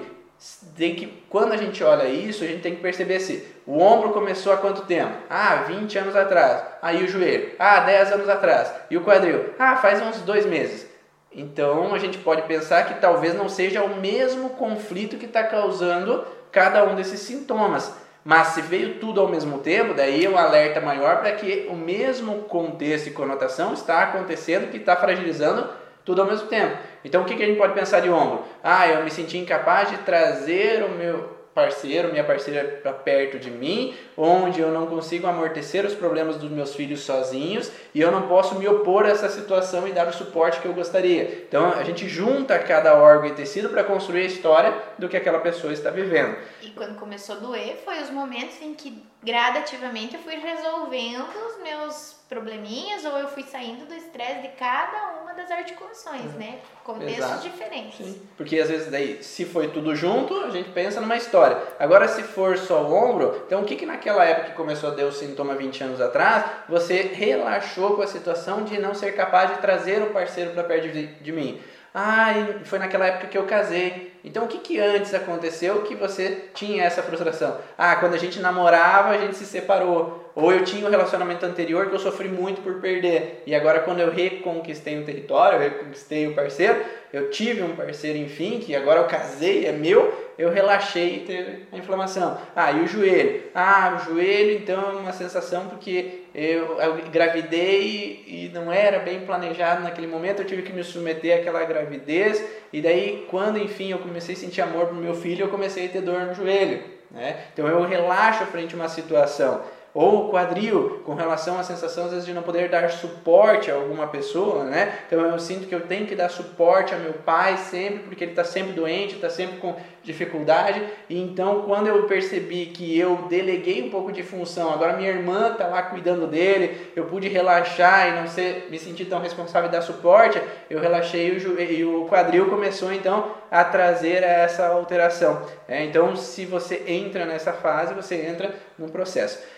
[0.76, 4.12] tem que quando a gente olha isso, a gente tem que perceber se o ombro
[4.12, 5.12] começou há quanto tempo?
[5.30, 6.64] Ah, 20 anos atrás.
[6.82, 7.54] Aí o joelho?
[7.58, 8.72] Ah, 10 anos atrás.
[8.92, 9.56] E o quadril?
[9.58, 10.88] Ah, faz uns dois meses.
[11.32, 16.26] Então a gente pode pensar que talvez não seja o mesmo conflito que está causando
[16.52, 17.92] cada um desses sintomas.
[18.24, 21.76] Mas se veio tudo ao mesmo tempo, daí é um alerta maior para que o
[21.76, 25.70] mesmo contexto e conotação está acontecendo que está fragilizando
[26.04, 26.78] tudo ao mesmo tempo.
[27.04, 28.44] Então o que, que a gente pode pensar de ombro?
[28.64, 33.50] Ah, eu me senti incapaz de trazer o meu parceiro, minha parceira para perto de
[33.50, 38.28] mim, onde eu não consigo amortecer os problemas dos meus filhos sozinhos e eu não
[38.28, 41.46] posso me opor a essa situação e dar o suporte que eu gostaria.
[41.48, 45.40] Então a gente junta cada órgão e tecido para construir a história do que aquela
[45.40, 46.36] pessoa está vivendo.
[46.62, 51.64] E quando começou a doer, foi os momentos em que gradativamente eu fui resolvendo os
[51.64, 56.40] meus probleminhas ou eu fui saindo do estresse de cada uma das articulações, uhum.
[56.40, 56.60] né?
[56.84, 57.50] Contextos Exato.
[57.50, 57.98] diferentes.
[57.98, 58.22] Sim.
[58.36, 61.58] Porque às vezes daí, se foi tudo junto, a gente pensa numa história.
[61.80, 64.94] Agora, se for só o ombro, então o que que naquela época que começou a
[64.94, 69.52] ter o sintoma 20 anos atrás, você relaxou com a situação de não ser capaz
[69.52, 71.62] de trazer o parceiro para perto de, de mim?
[71.98, 72.34] Ah,
[72.66, 74.12] foi naquela época que eu casei.
[74.22, 77.58] Então o que, que antes aconteceu que você tinha essa frustração?
[77.78, 80.30] Ah, quando a gente namorava, a gente se separou.
[80.36, 83.44] Ou eu tinha um relacionamento anterior que eu sofri muito por perder.
[83.48, 87.78] E agora quando eu reconquistei um território, eu reconquistei o um parceiro, eu tive um
[87.78, 92.38] parceiro, enfim, que agora eu casei, é meu, eu relaxei e teve a inflamação.
[92.54, 93.44] Ah, e o joelho?
[93.56, 99.22] Ah, o joelho, então, é uma sensação porque eu, eu gravidei e não era bem
[99.22, 102.44] planejado naquele momento, eu tive que me submeter àquela gravidez,
[102.74, 105.90] e daí, quando, enfim, eu comecei a sentir amor pro meu filho, eu comecei a
[105.90, 106.84] ter dor no joelho.
[107.10, 107.38] Né?
[107.54, 109.62] Então, eu relaxo frente a uma situação
[109.96, 113.76] ou o quadril com relação à sensação às vezes de não poder dar suporte a
[113.76, 115.00] alguma pessoa, né?
[115.08, 118.34] Então eu sinto que eu tenho que dar suporte a meu pai sempre porque ele
[118.34, 119.74] está sempre doente, está sempre com
[120.04, 120.84] dificuldade.
[121.10, 125.54] E então quando eu percebi que eu deleguei um pouco de função, agora minha irmã
[125.54, 129.72] está lá cuidando dele, eu pude relaxar e não ser, me sentir tão responsável e
[129.72, 135.42] dar suporte, eu relaxei e o quadril começou então a trazer essa alteração.
[135.70, 139.55] É, então se você entra nessa fase, você entra num processo.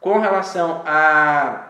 [0.00, 1.68] Com relação a,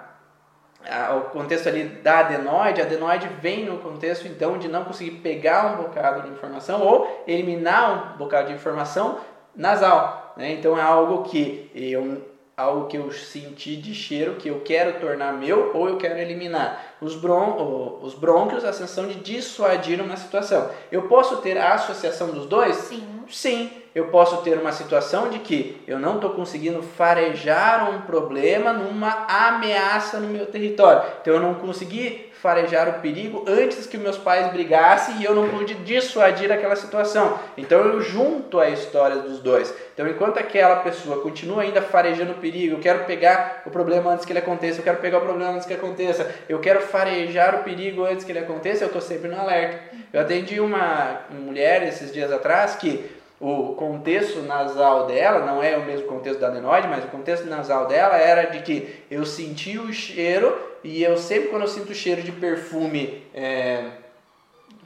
[1.09, 5.73] ao contexto ali da adenoide, a adenoide vem no contexto então de não conseguir pegar
[5.73, 9.19] um bocado de informação ou eliminar um bocado de informação
[9.55, 10.35] nasal.
[10.37, 10.53] Né?
[10.53, 12.23] Então é algo que eu
[12.59, 16.97] algo que eu senti de cheiro que eu quero tornar meu ou eu quero eliminar.
[17.01, 20.69] Os, bron os brônquios, a sensação de dissuadir uma situação.
[20.91, 22.75] Eu posso ter a associação dos dois?
[22.75, 23.23] Sim.
[23.29, 28.73] Sim eu posso ter uma situação de que eu não estou conseguindo farejar um problema
[28.73, 31.03] numa ameaça no meu território.
[31.20, 35.49] Então eu não consegui farejar o perigo antes que meus pais brigassem e eu não
[35.49, 37.41] pude dissuadir aquela situação.
[37.57, 39.75] Então eu junto a história dos dois.
[39.93, 44.25] Então enquanto aquela pessoa continua ainda farejando o perigo, eu quero pegar o problema antes
[44.25, 47.65] que ele aconteça, eu quero pegar o problema antes que aconteça, eu quero farejar o
[47.65, 49.99] perigo antes que ele aconteça, eu estou sempre no alerta.
[50.12, 55.85] Eu atendi uma mulher esses dias atrás que o contexto nasal dela, não é o
[55.85, 59.93] mesmo contexto da adenoide, mas o contexto nasal dela era de que eu sentia o
[59.93, 63.85] cheiro e eu sempre quando eu sinto o cheiro de perfume, é,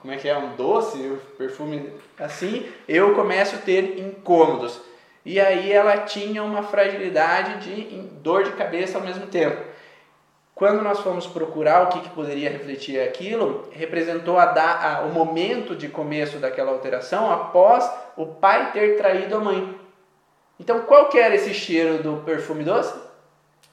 [0.01, 4.81] como é que é, um doce, perfume assim, eu começo a ter incômodos.
[5.25, 9.72] E aí ela tinha uma fragilidade de dor de cabeça ao mesmo tempo.
[10.55, 15.13] Quando nós fomos procurar o que, que poderia refletir aquilo, representou a da, a, o
[15.13, 19.75] momento de começo daquela alteração após o pai ter traído a mãe.
[20.61, 22.95] Então, qual que era esse cheiro do perfume doce?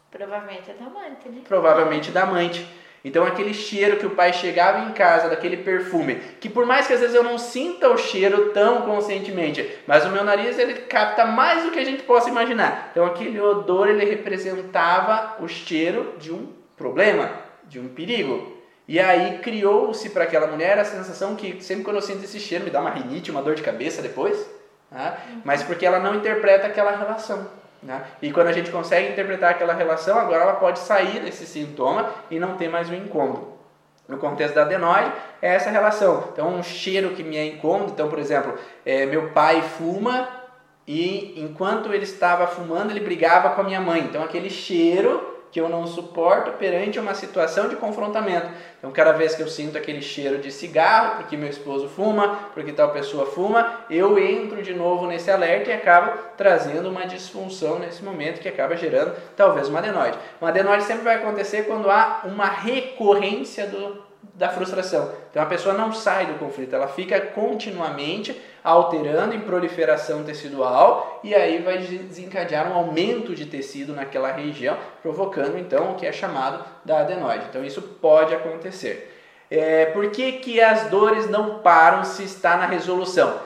[0.10, 1.42] Provavelmente é da amante, né?
[1.48, 2.68] Provavelmente da amante.
[3.04, 6.94] Então, aquele cheiro que o pai chegava em casa, daquele perfume, que por mais que
[6.94, 11.26] às vezes eu não sinta o cheiro tão conscientemente, mas o meu nariz ele capta
[11.26, 12.90] mais do que a gente possa imaginar.
[12.92, 17.30] Então, aquele odor ele representava o cheiro de um problema,
[17.66, 18.58] de um perigo.
[18.88, 22.64] E aí criou-se para aquela mulher a sensação que sempre quando eu sinto esse cheiro
[22.64, 24.50] me dá uma rinite, uma dor de cabeça depois,
[24.90, 25.16] né?
[25.44, 27.48] mas porque ela não interpreta aquela relação.
[27.84, 28.04] Né?
[28.22, 32.40] E quando a gente consegue interpretar aquela relação, agora ela pode sair desse sintoma e
[32.40, 33.60] não ter mais um incômodo.
[34.08, 36.30] No contexto da adenoide, é essa relação.
[36.34, 37.92] Então, um cheiro que me é incômodo.
[37.92, 40.28] Então, por exemplo, é, meu pai fuma
[40.88, 44.02] e enquanto ele estava fumando, ele brigava com a minha mãe.
[44.02, 48.48] Então, aquele cheiro que eu não suporto perante uma situação de confrontamento.
[48.78, 52.72] Então, cada vez que eu sinto aquele cheiro de cigarro, porque meu esposo fuma, porque
[52.72, 58.04] tal pessoa fuma, eu entro de novo nesse alerta e acabo trazendo uma disfunção nesse
[58.04, 60.18] momento que acaba gerando talvez uma adenoide.
[60.40, 65.12] Uma adenoide sempre vai acontecer quando há uma recorrência do, da frustração.
[65.30, 71.36] Então a pessoa não sai do conflito, ela fica continuamente alterando em proliferação tecidual e
[71.36, 76.64] aí vai desencadear um aumento de tecido naquela região, provocando então o que é chamado
[76.86, 77.46] da adenoide.
[77.50, 79.16] Então isso pode acontecer.
[79.52, 83.40] É, por que, que as dores não param se está na resolução?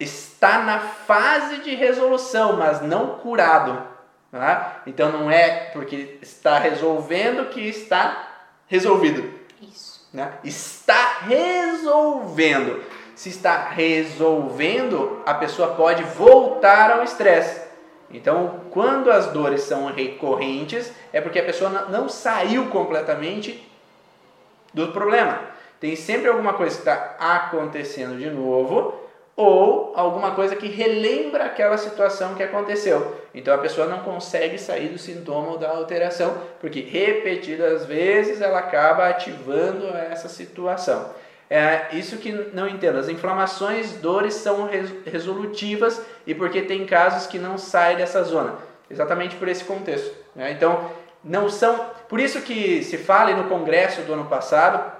[0.00, 3.86] Está na fase de resolução, mas não curado.
[4.30, 4.82] Tá?
[4.86, 8.31] Então não é porque está resolvendo que está
[8.72, 9.30] resolvido.
[9.60, 10.08] Isso.
[10.12, 10.32] Né?
[10.42, 12.82] Está resolvendo
[13.14, 17.62] se está resolvendo, a pessoa pode voltar ao estresse.
[18.10, 23.64] Então, quando as dores são recorrentes, é porque a pessoa não saiu completamente
[24.74, 25.40] do problema.
[25.78, 29.01] Tem sempre alguma coisa que está acontecendo de novo,
[29.36, 33.16] ou alguma coisa que relembra aquela situação que aconteceu.
[33.34, 38.58] Então a pessoa não consegue sair do sintoma ou da alteração, porque repetidas vezes ela
[38.58, 41.10] acaba ativando essa situação.
[41.48, 42.98] É isso que não entendo.
[42.98, 44.70] As inflamações, dores são
[45.04, 48.54] resolutivas e porque tem casos que não saem dessa zona.
[48.90, 50.14] Exatamente por esse contexto.
[50.34, 50.52] Né?
[50.52, 50.90] Então,
[51.22, 51.90] não são.
[52.08, 54.92] Por isso que se fala no congresso do ano passado,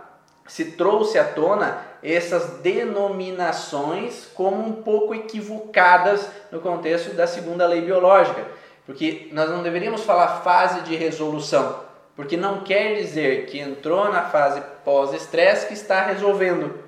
[0.46, 7.80] se trouxe à tona essas denominações como um pouco equivocadas no contexto da segunda lei
[7.80, 8.44] biológica.
[8.84, 11.80] Porque nós não deveríamos falar fase de resolução,
[12.16, 16.82] porque não quer dizer que entrou na fase pós-estresse que está resolvendo.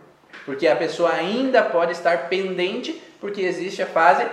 [0.45, 4.27] Porque a pessoa ainda pode estar pendente, porque existe a fase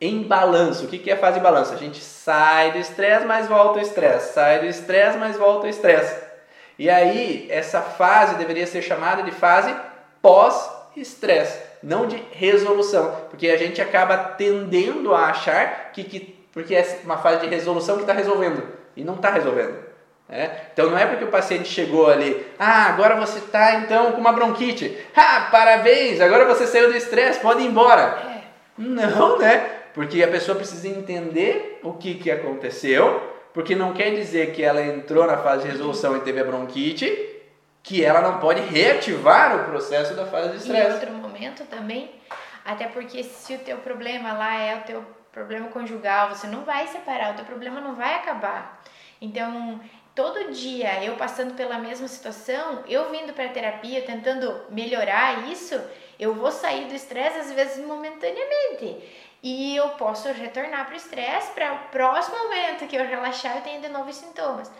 [0.00, 0.84] em balanço.
[0.84, 1.74] O que é a fase em balanço?
[1.74, 4.32] A gente sai do estresse, mas volta ao estresse.
[4.32, 6.22] Sai do estresse, mas volta ao estresse.
[6.78, 9.74] E aí, essa fase deveria ser chamada de fase
[10.24, 17.00] pós-estresse, não de resolução, porque a gente acaba tendendo a achar que, que porque é
[17.04, 18.62] uma fase de resolução que está resolvendo
[18.96, 19.84] e não está resolvendo.
[20.26, 20.50] É?
[20.72, 24.32] Então não é porque o paciente chegou ali, ah, agora você está então com uma
[24.32, 28.16] bronquite, ah, parabéns, agora você saiu do estresse, pode ir embora.
[28.26, 28.40] É.
[28.78, 29.58] Não, né?
[29.92, 33.20] Porque a pessoa precisa entender o que, que aconteceu,
[33.52, 37.33] porque não quer dizer que ela entrou na fase de resolução e teve a bronquite,
[37.84, 40.88] que ela não pode reativar o processo da fase de estresse.
[40.88, 42.10] Em outro momento também,
[42.64, 46.86] até porque se o teu problema lá é o teu problema conjugal, você não vai
[46.86, 48.82] separar, o teu problema não vai acabar.
[49.20, 49.78] Então,
[50.14, 55.78] todo dia eu passando pela mesma situação, eu vindo para terapia tentando melhorar isso,
[56.18, 58.96] eu vou sair do estresse às vezes momentaneamente.
[59.42, 63.62] E eu posso retornar para o estresse para o próximo momento que eu relaxar eu
[63.62, 64.72] tenho de novo sintomas.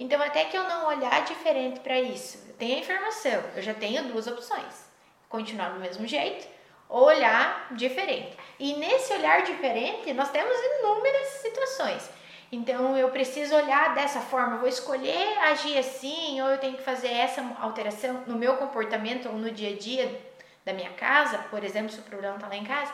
[0.00, 3.74] Então, até que eu não olhar diferente para isso, eu tenho a informação, eu já
[3.74, 4.88] tenho duas opções:
[5.28, 6.48] continuar do mesmo jeito
[6.88, 8.34] ou olhar diferente.
[8.58, 12.10] E nesse olhar diferente, nós temos inúmeras situações.
[12.50, 16.82] Então, eu preciso olhar dessa forma, eu vou escolher agir assim, ou eu tenho que
[16.82, 20.20] fazer essa alteração no meu comportamento ou no dia a dia
[20.64, 22.92] da minha casa, por exemplo, se o problema está lá em casa.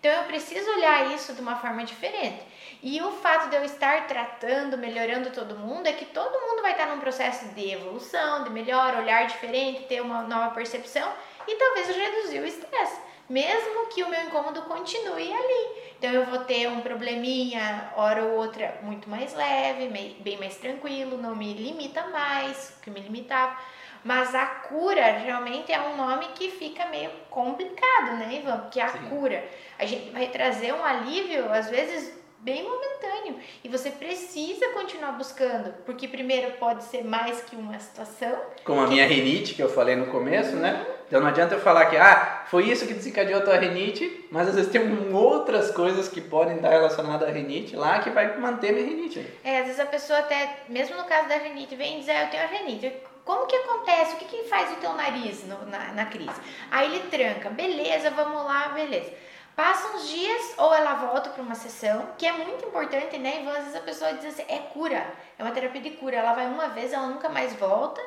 [0.00, 2.42] Então, eu preciso olhar isso de uma forma diferente.
[2.82, 6.72] E o fato de eu estar tratando, melhorando todo mundo, é que todo mundo vai
[6.72, 11.12] estar num processo de evolução, de melhor, olhar diferente, ter uma nova percepção
[11.46, 15.92] e talvez reduzir o estresse, mesmo que o meu incômodo continue ali.
[15.98, 19.88] Então eu vou ter um probleminha, hora ou outra, muito mais leve,
[20.20, 23.56] bem mais tranquilo, não me limita mais, que me limitava.
[24.04, 28.60] Mas a cura realmente é um nome que fica meio complicado, né, Ivan?
[28.60, 29.08] Porque a Sim.
[29.08, 29.44] cura,
[29.76, 33.38] a gente vai trazer um alívio, às vezes bem momentâneo.
[33.62, 38.36] E você precisa continuar buscando, porque primeiro pode ser mais que uma situação.
[38.64, 40.72] Como a minha rinite, que eu falei no começo, né?
[40.72, 40.78] uhum.
[40.78, 40.86] né?
[41.08, 44.46] Então não adianta eu falar que ah, foi isso que desencadeou a tua rinite, mas
[44.46, 48.72] às vezes tem outras coisas que podem estar relacionadas à rinite lá que vai manter
[48.72, 49.26] minha rinite.
[49.42, 52.30] É, às vezes a pessoa até, mesmo no caso da rinite, vem dizer, ah, eu
[52.30, 52.92] tenho a rinite.
[53.24, 54.14] Como que acontece?
[54.14, 56.40] O que, que faz o teu nariz no, na, na crise?
[56.70, 59.10] Aí ele tranca, beleza, vamos lá, beleza.
[59.58, 63.42] Passa uns dias ou ela volta para uma sessão, que é muito importante, né?
[63.42, 65.04] E às vezes a pessoa diz assim, é cura,
[65.36, 66.14] é uma terapia de cura.
[66.14, 68.00] Ela vai uma vez, ela nunca mais volta,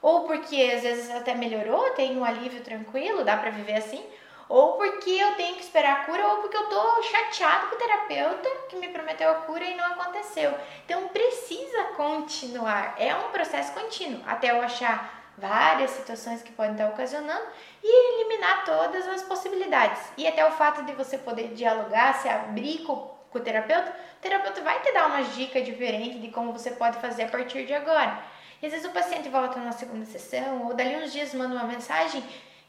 [0.00, 4.02] ou porque às vezes até melhorou, tem um alívio tranquilo, dá para viver assim,
[4.48, 7.78] ou porque eu tenho que esperar a cura, ou porque eu tô chateado com o
[7.78, 10.54] terapeuta que me prometeu a cura e não aconteceu.
[10.86, 16.88] Então precisa continuar, é um processo contínuo, até eu achar várias situações que podem estar
[16.88, 17.44] ocasionando
[17.82, 20.00] e eliminar todas as possibilidades.
[20.16, 22.96] E até o fato de você poder dialogar, se abrir com,
[23.30, 26.98] com o terapeuta, o terapeuta vai te dar umas dicas diferentes de como você pode
[26.98, 28.22] fazer a partir de agora.
[28.62, 31.64] E às vezes o paciente volta na segunda sessão ou dali uns dias manda uma
[31.64, 32.22] mensagem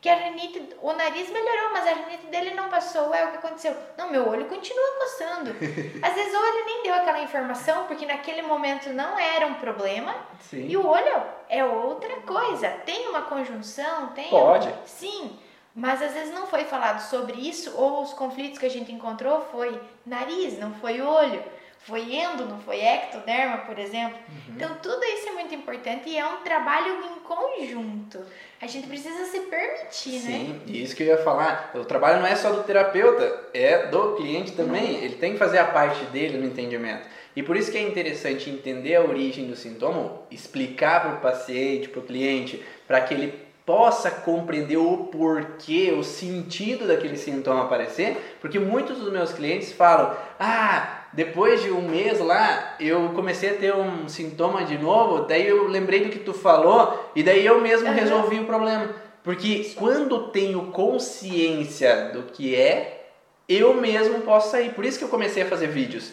[0.05, 3.11] que a rinite, o nariz melhorou, mas a rinite dele não passou.
[3.11, 3.75] É o que aconteceu.
[3.97, 5.49] Não, meu olho continua coçando.
[5.99, 10.13] Às vezes ou ele nem deu aquela informação, porque naquele momento não era um problema.
[10.41, 10.67] Sim.
[10.67, 12.69] E o olho é outra coisa.
[12.85, 14.29] Tem uma conjunção, tem.
[14.29, 14.67] Pode.
[14.67, 14.73] Um...
[14.85, 15.39] Sim.
[15.73, 19.41] Mas às vezes não foi falado sobre isso, ou os conflitos que a gente encontrou
[19.51, 21.43] foi nariz, não foi olho
[21.85, 24.17] foi endo, não foi ectoderma, por exemplo.
[24.27, 24.55] Uhum.
[24.55, 28.19] Então, tudo isso é muito importante e é um trabalho em conjunto.
[28.59, 30.37] A gente precisa se permitir, Sim, né?
[30.39, 33.85] Sim, e isso que eu ia falar, o trabalho não é só do terapeuta, é
[33.85, 34.95] do cliente também.
[34.95, 35.03] Uhum.
[35.03, 37.07] Ele tem que fazer a parte dele no entendimento.
[37.35, 41.87] E por isso que é interessante entender a origem do sintoma, explicar para o paciente,
[41.89, 48.37] para o cliente, para que ele possa compreender o porquê, o sentido daquele sintoma aparecer,
[48.39, 53.53] porque muitos dos meus clientes falam: "Ah, depois de um mês lá, eu comecei a
[53.55, 57.61] ter um sintoma de novo, daí eu lembrei do que tu falou e daí eu
[57.61, 57.93] mesmo uhum.
[57.93, 58.93] resolvi o problema.
[59.23, 63.11] Porque quando tenho consciência do que é,
[63.47, 64.73] eu mesmo posso sair.
[64.73, 66.11] Por isso que eu comecei a fazer vídeos.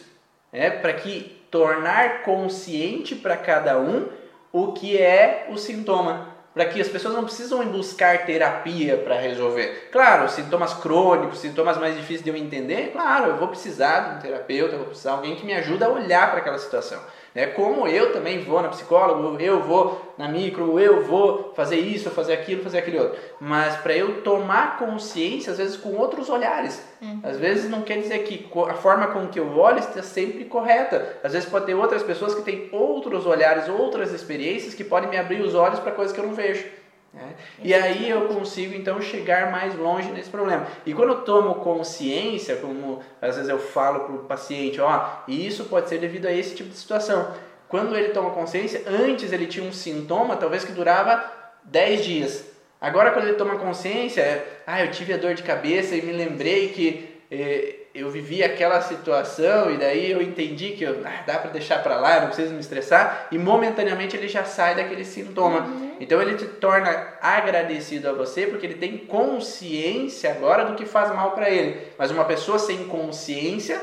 [0.52, 4.06] É, para que tornar consciente para cada um
[4.52, 9.88] o que é o sintoma para que as pessoas não precisam buscar terapia para resolver.
[9.90, 14.20] Claro, sintomas crônicos, sintomas mais difíceis de eu entender, claro, eu vou precisar de um
[14.20, 17.00] terapeuta, eu vou precisar de alguém que me ajude a olhar para aquela situação.
[17.34, 17.46] Né?
[17.46, 22.34] Como eu também vou na psicóloga, eu vou na micro, eu vou fazer isso, fazer
[22.34, 23.18] aquilo, fazer aquele outro.
[23.40, 26.82] Mas para eu tomar consciência, às vezes com outros olhares.
[27.00, 27.20] Uhum.
[27.22, 31.16] Às vezes não quer dizer que a forma com que eu olho está sempre correta.
[31.22, 35.16] Às vezes pode ter outras pessoas que têm outros olhares, outras experiências que podem me
[35.16, 36.81] abrir os olhos para coisas que eu não vejo.
[37.12, 37.34] Né?
[37.62, 40.66] E aí eu consigo então chegar mais longe nesse problema.
[40.86, 45.47] E quando eu tomo consciência, como às vezes eu falo para o paciente, ó, e
[45.47, 47.34] isso pode ser devido a esse tipo de situação.
[47.68, 51.24] Quando ele toma consciência, antes ele tinha um sintoma, talvez que durava
[51.64, 52.44] 10 dias.
[52.80, 56.68] Agora quando ele toma consciência, ah, eu tive a dor de cabeça e me lembrei
[56.68, 61.51] que eh, eu vivi aquela situação e daí eu entendi que eu, ah, dá para
[61.51, 65.60] deixar para lá, eu não preciso me estressar e momentaneamente ele já sai daquele sintoma.
[65.60, 65.97] Uhum.
[66.01, 66.90] Então ele te torna
[67.20, 71.89] agradecido a você porque ele tem consciência agora do que faz mal para ele.
[71.98, 73.81] Mas uma pessoa sem consciência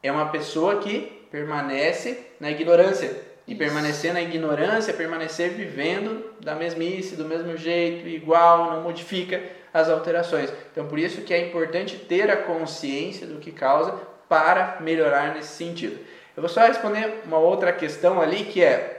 [0.00, 3.26] é uma pessoa que permanece na ignorância.
[3.48, 9.40] E permanecer na ignorância, permanecer vivendo da mesmice, do mesmo jeito, igual, não modifica
[9.72, 10.52] as alterações.
[10.72, 13.94] Então, por isso que é importante ter a consciência do que causa
[14.28, 15.98] para melhorar nesse sentido.
[16.36, 18.94] Eu vou só responder uma outra questão ali que é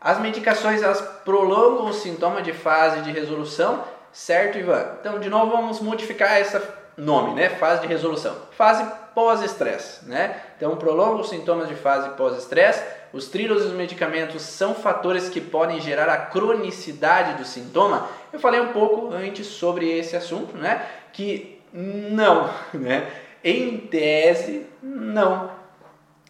[0.00, 4.96] as medicações elas prolongam o sintoma de fase de resolução, certo, Ivan?
[5.00, 6.60] Então, de novo, vamos modificar esse
[6.96, 7.48] nome, né?
[7.48, 8.36] Fase de resolução.
[8.50, 8.84] Fase
[9.14, 10.38] pós-estresse, né?
[10.56, 12.84] Então, prolonga os sintomas de fase pós-estresse.
[13.14, 18.08] Os trídulos e os medicamentos são fatores que podem gerar a cronicidade do sintoma.
[18.32, 20.84] Eu falei um pouco antes sobre esse assunto, né?
[21.12, 23.08] Que não, né?
[23.44, 25.52] Em tese, não.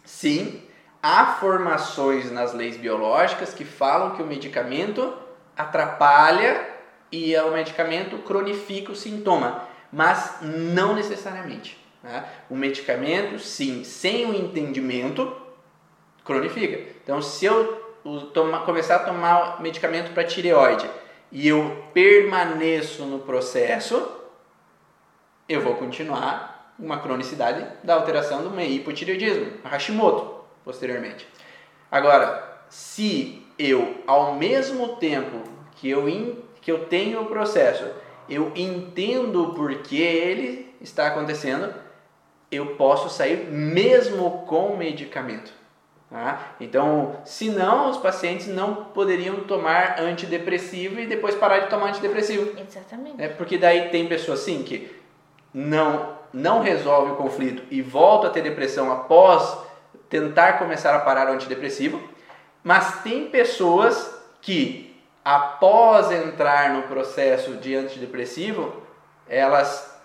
[0.03, 0.61] Sim,
[1.01, 5.11] há formações nas leis biológicas que falam que o medicamento
[5.57, 6.69] atrapalha
[7.11, 11.83] e o medicamento cronifica o sintoma, mas não necessariamente.
[12.03, 12.23] Né?
[12.47, 15.44] O medicamento, sim, sem o entendimento,
[16.25, 16.79] cronifica.
[17.03, 17.85] Então, se eu
[18.65, 20.89] começar a tomar medicamento para tireoide
[21.31, 24.11] e eu permaneço no processo,
[25.47, 31.25] eu vou continuar uma cronicidade da alteração do meu hipotireoidismo, Hashimoto, posteriormente.
[31.89, 35.43] Agora, se eu, ao mesmo tempo
[35.75, 37.85] que eu, in, que eu tenho o processo,
[38.27, 41.73] eu entendo por que ele está acontecendo,
[42.51, 45.53] eu posso sair mesmo com medicamento.
[46.09, 46.53] Tá?
[46.61, 52.57] Então, se não, os pacientes não poderiam tomar antidepressivo e depois parar de tomar antidepressivo.
[52.59, 53.21] Exatamente.
[53.21, 54.95] É porque daí tem pessoas assim que
[55.53, 59.57] não não resolve o conflito e volta a ter depressão após
[60.09, 62.01] tentar começar a parar o antidepressivo,
[62.61, 68.83] mas tem pessoas que após entrar no processo de antidepressivo,
[69.29, 69.97] elas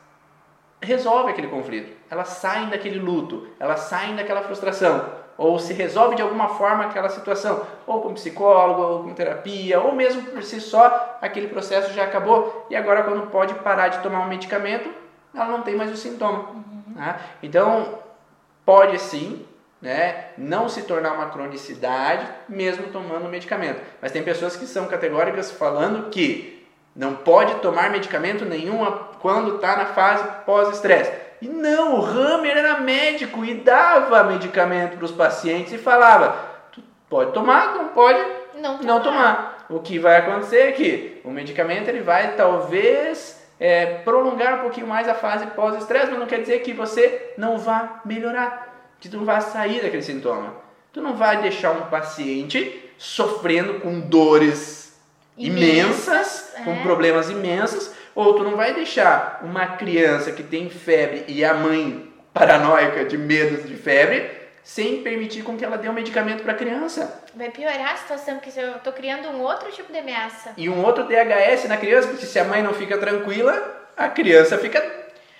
[0.80, 6.20] resolvem aquele conflito, elas saem daquele luto, elas saem daquela frustração ou se resolve de
[6.20, 11.16] alguma forma aquela situação, ou com psicólogo, ou com terapia, ou mesmo por si só,
[11.22, 14.92] aquele processo já acabou e agora quando pode parar de tomar um medicamento,
[15.34, 16.40] ela não tem mais o sintoma.
[16.50, 16.82] Uhum.
[16.94, 17.18] Né?
[17.42, 18.00] Então,
[18.66, 19.46] pode sim,
[19.80, 23.80] né, não se tornar uma cronicidade mesmo tomando medicamento.
[24.02, 28.84] Mas tem pessoas que são categóricas falando que não pode tomar medicamento nenhum
[29.20, 31.29] quando está na fase pós-estresse.
[31.40, 36.36] E não, o Hammer era médico e dava medicamento para os pacientes e falava:
[36.72, 38.18] tu pode tomar, não pode
[38.56, 38.84] não tomar.
[38.84, 39.66] não tomar.
[39.70, 44.86] O que vai acontecer é que o medicamento ele vai talvez é, prolongar um pouquinho
[44.86, 49.18] mais a fase pós-estresse, mas não quer dizer que você não vá melhorar, que tu
[49.18, 50.54] não vai sair daquele sintoma.
[50.92, 54.98] Tu não vai deixar um paciente sofrendo com dores
[55.38, 56.62] imensas, imensas é.
[56.64, 61.54] com problemas imensos, ou tu não vai deixar uma criança que tem febre e a
[61.54, 66.52] mãe paranoica de medo de febre sem permitir com que ela dê um medicamento para
[66.52, 67.24] a criança.
[67.34, 70.52] Vai piorar a situação, porque eu estou criando um outro tipo de ameaça.
[70.56, 74.58] E um outro DHS na criança, porque se a mãe não fica tranquila, a criança
[74.58, 74.80] fica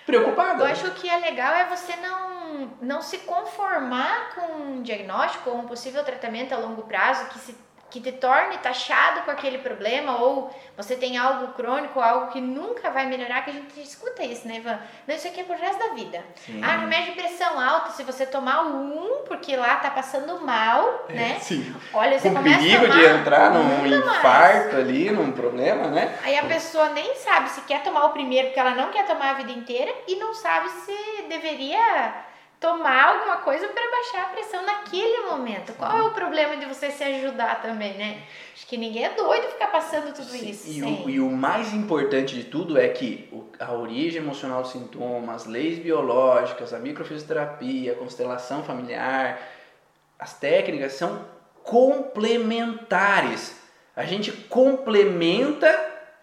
[0.06, 0.64] preocupada.
[0.64, 5.58] Eu acho que é legal é você não, não se conformar com um diagnóstico ou
[5.58, 7.54] um possível tratamento a longo prazo que se
[7.90, 12.90] que te torne taxado com aquele problema, ou você tem algo crônico, algo que nunca
[12.90, 14.78] vai melhorar, que a gente escuta isso, né, Ivan?
[15.06, 16.24] Não, isso aqui é pro resto da vida.
[16.36, 16.60] Sim.
[16.62, 21.12] Ah, remédio de pressão alta, se você tomar um, porque lá tá passando mal, é,
[21.12, 21.38] né?
[21.40, 21.74] Sim.
[21.92, 24.74] Olha, você Com começa perigo a tomar de entrar num infarto mais.
[24.76, 26.16] ali, num problema, né?
[26.22, 29.30] Aí a pessoa nem sabe se quer tomar o primeiro, porque ela não quer tomar
[29.30, 32.29] a vida inteira, e não sabe se deveria
[32.60, 35.72] tomar alguma coisa para baixar a pressão naquele momento.
[35.72, 38.22] Qual é o problema de você se ajudar também, né?
[38.54, 40.70] Acho que ninguém é doido ficar passando tudo Sim, isso.
[40.70, 45.42] E o, e o, mais importante de tudo é que a origem emocional dos sintomas,
[45.42, 49.40] as leis biológicas, a microfisioterapia, a constelação familiar,
[50.18, 51.24] as técnicas são
[51.62, 53.58] complementares.
[53.96, 55.66] A gente complementa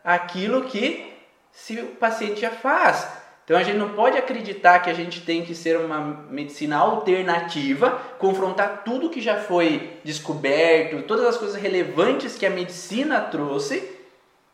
[0.03, 1.17] aquilo que
[1.51, 3.16] se o paciente já faz.
[3.47, 7.91] Então a gente não pode acreditar que a gente tem que ser uma medicina alternativa,
[8.19, 13.89] confrontar tudo que já foi descoberto, todas as coisas relevantes que a medicina trouxe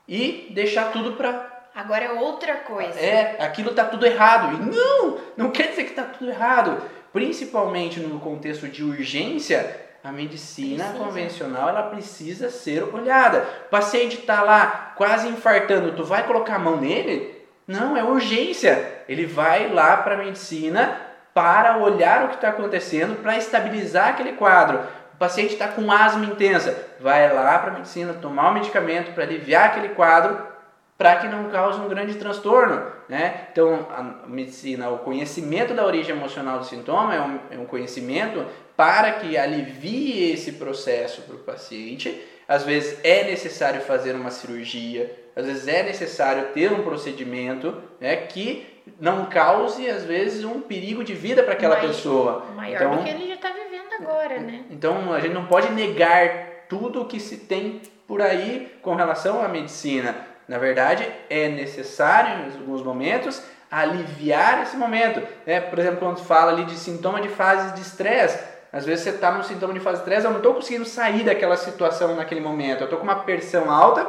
[0.07, 2.99] e deixar tudo para Agora é outra coisa.
[2.99, 4.61] É, aquilo tá tudo errado.
[4.61, 6.79] E não, não quer dizer que tá tudo errado.
[7.11, 11.03] Principalmente no contexto de urgência, a medicina precisa.
[11.03, 13.47] convencional ela precisa ser olhada.
[13.65, 17.42] O paciente está lá quase infartando, tu vai colocar a mão nele?
[17.67, 19.03] Não, é urgência.
[19.07, 20.99] Ele vai lá para a medicina
[21.33, 24.79] para olhar o que está acontecendo, para estabilizar aquele quadro.
[25.13, 29.23] O paciente está com asma intensa, vai lá para a medicina tomar o medicamento para
[29.23, 30.53] aliviar aquele quadro,
[30.97, 32.83] para que não cause um grande transtorno.
[33.09, 33.47] Né?
[33.51, 38.45] Então, a medicina, o conhecimento da origem emocional do sintoma é um, é um conhecimento
[38.75, 42.21] para que alivie esse processo para o paciente.
[42.47, 48.15] Às vezes é necessário fazer uma cirurgia, às vezes é necessário ter um procedimento né,
[48.15, 52.45] que não cause, às vezes, um perigo de vida para aquela pessoa.
[52.55, 54.65] Maior então, do que ele já está vivendo agora, né?
[54.69, 59.43] Então, a gente não pode negar tudo o que se tem por aí com relação
[59.43, 60.15] à medicina.
[60.47, 63.41] Na verdade, é necessário, em alguns momentos,
[63.71, 65.25] aliviar esse momento.
[65.45, 65.61] Né?
[65.61, 68.37] Por exemplo, quando fala ali de sintoma de fases de estresse,
[68.73, 71.23] às vezes você está num sintoma de fase de estresse, eu não estou conseguindo sair
[71.23, 72.81] daquela situação naquele momento.
[72.81, 74.07] Eu estou com uma pressão alta,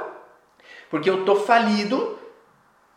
[0.88, 2.18] porque eu tô falido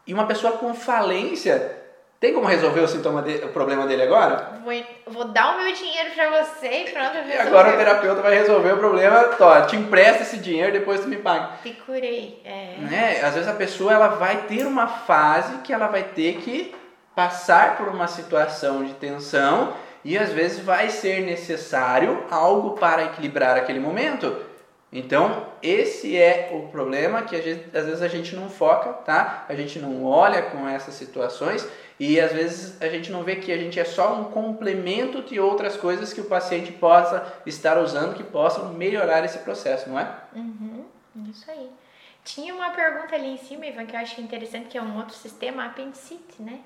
[0.07, 1.76] e uma pessoa com falência
[2.19, 4.53] tem como resolver o sintoma de, o problema dele agora?
[4.64, 4.73] Vou,
[5.06, 7.15] vou dar o meu dinheiro para você e pronto.
[7.27, 9.26] E agora o terapeuta vai resolver o problema.
[9.38, 11.57] Tó, te empresta esse dinheiro depois tu me paga.
[11.61, 12.41] Te curei.
[12.44, 12.76] É.
[12.80, 13.22] Né?
[13.22, 16.73] Às vezes a pessoa ela vai ter uma fase que ela vai ter que
[17.15, 19.73] passar por uma situação de tensão
[20.03, 24.45] e às vezes vai ser necessário algo para equilibrar aquele momento.
[24.91, 29.45] Então, esse é o problema que gente, às vezes a gente não foca, tá?
[29.49, 31.68] A gente não olha com essas situações
[31.99, 35.40] e às vezes a gente não vê que a gente é só um complemento de
[35.40, 40.10] outras coisas que o paciente possa estar usando que possam melhorar esse processo, não é?
[40.34, 40.86] Uhum,
[41.30, 41.69] isso aí.
[42.24, 45.15] Tinha uma pergunta ali em cima, Ivan, que eu acho interessante, que é um outro
[45.15, 46.60] sistema, a apendicite, né?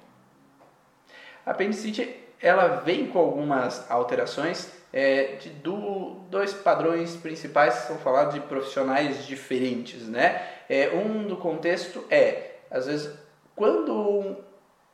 [1.45, 7.97] A apendicite, ela vem com algumas alterações é, de do, dois padrões principais que são
[7.97, 10.41] falados de profissionais diferentes, né?
[10.69, 13.13] É, um do contexto é, às vezes,
[13.55, 14.35] quando um,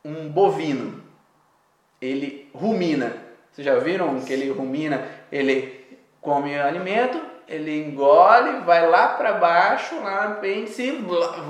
[0.04, 1.02] um bovino
[2.00, 3.16] ele rumina,
[3.50, 10.00] vocês já viram que ele rumina, ele come alimento, ele engole, vai lá para baixo,
[10.00, 10.92] lá no apêndice,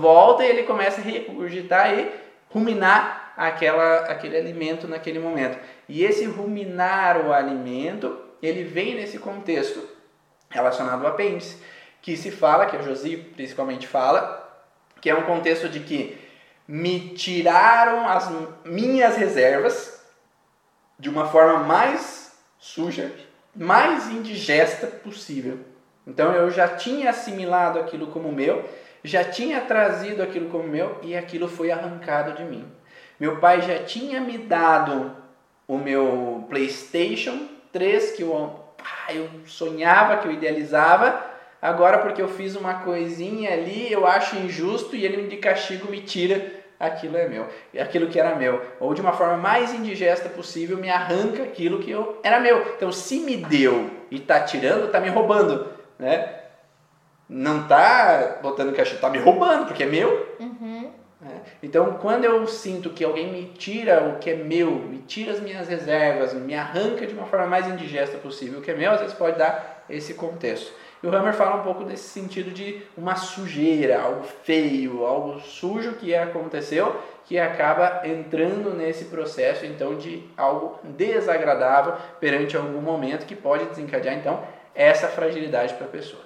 [0.01, 2.11] volta e ele começa a regurgitar e
[2.51, 5.56] ruminar aquela, aquele alimento naquele momento.
[5.89, 9.89] E esse ruminar o alimento ele vem nesse contexto
[10.51, 11.62] relacionado ao apêndice,
[12.02, 14.44] que se fala, que a Josi principalmente fala,
[15.01, 16.19] que é um contexto de que
[16.66, 18.28] me tiraram as
[18.65, 20.05] minhas reservas
[20.98, 23.12] de uma forma mais suja,
[23.55, 25.60] mais indigesta possível.
[26.05, 28.69] Então eu já tinha assimilado aquilo como meu,
[29.05, 32.77] já tinha trazido aquilo como meu e aquilo foi arrancado de mim.
[33.19, 35.12] Meu pai já tinha me dado
[35.66, 41.24] o meu PlayStation 3 que eu, ah, eu sonhava, que eu idealizava,
[41.61, 46.01] agora porque eu fiz uma coisinha ali, eu acho injusto e ele de castigo me
[46.01, 47.47] tira aquilo é meu,
[47.81, 51.90] aquilo que era meu, ou de uma forma mais indigesta possível me arranca aquilo que
[51.90, 52.74] eu era meu.
[52.77, 55.66] Então, se me deu e tá tirando, tá me roubando,
[55.99, 56.35] né?
[57.28, 60.36] Não tá botando castigo, tá me roubando porque é meu.
[60.40, 60.68] Uhum.
[61.62, 65.40] Então, quando eu sinto que alguém me tira o que é meu, me tira as
[65.40, 69.01] minhas reservas, me arranca de uma forma mais indigesta possível o que é meu, às
[69.01, 70.72] vezes pode dar esse contexto.
[71.02, 75.93] E o Hammer fala um pouco desse sentido de uma sujeira, algo feio, algo sujo
[75.93, 83.36] que aconteceu, que acaba entrando nesse processo então de algo desagradável perante algum momento que
[83.36, 84.43] pode desencadear então
[84.74, 86.22] essa fragilidade para a pessoa.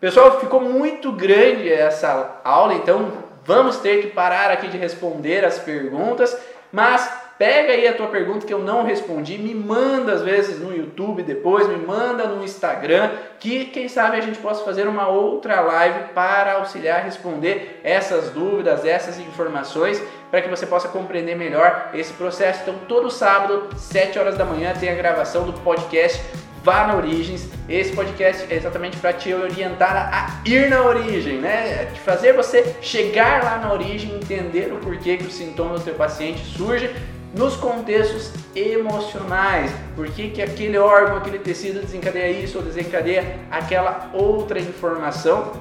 [0.00, 5.58] Pessoal, ficou muito grande essa aula, então vamos ter que parar aqui de responder as
[5.58, 6.36] perguntas,
[6.72, 7.10] mas
[7.40, 11.22] Pega aí a tua pergunta que eu não respondi, me manda às vezes no YouTube
[11.22, 16.12] depois, me manda no Instagram, que quem sabe a gente possa fazer uma outra live
[16.14, 22.12] para auxiliar a responder essas dúvidas, essas informações, para que você possa compreender melhor esse
[22.12, 22.60] processo.
[22.60, 26.22] Então, todo sábado, 7 horas da manhã, tem a gravação do podcast
[26.62, 27.48] Vá na Origens.
[27.68, 31.86] Esse podcast é exatamente para te orientar a ir na origem, né?
[31.92, 35.94] De fazer você chegar lá na origem, entender o porquê que o sintoma do teu
[35.94, 36.90] paciente surge
[37.34, 44.10] nos contextos emocionais, por que, que aquele órgão, aquele tecido desencadeia isso ou desencadeia aquela
[44.12, 45.52] outra informação.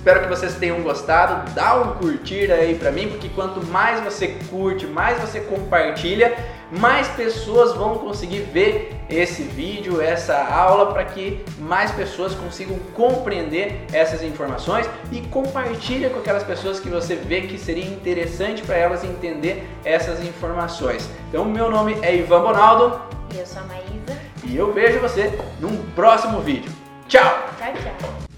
[0.00, 1.52] Espero que vocês tenham gostado.
[1.52, 6.34] Dá um curtir aí para mim, porque quanto mais você curte, mais você compartilha,
[6.72, 13.84] mais pessoas vão conseguir ver esse vídeo, essa aula, para que mais pessoas consigam compreender
[13.92, 19.04] essas informações e compartilha com aquelas pessoas que você vê que seria interessante para elas
[19.04, 21.10] entender essas informações.
[21.28, 22.98] Então, meu nome é Ivan Bonaldo.
[23.34, 24.18] E eu sou a Maísa.
[24.44, 26.72] E eu vejo você num próximo vídeo.
[27.06, 27.50] Tchau!
[27.58, 28.29] Tchau, tchau!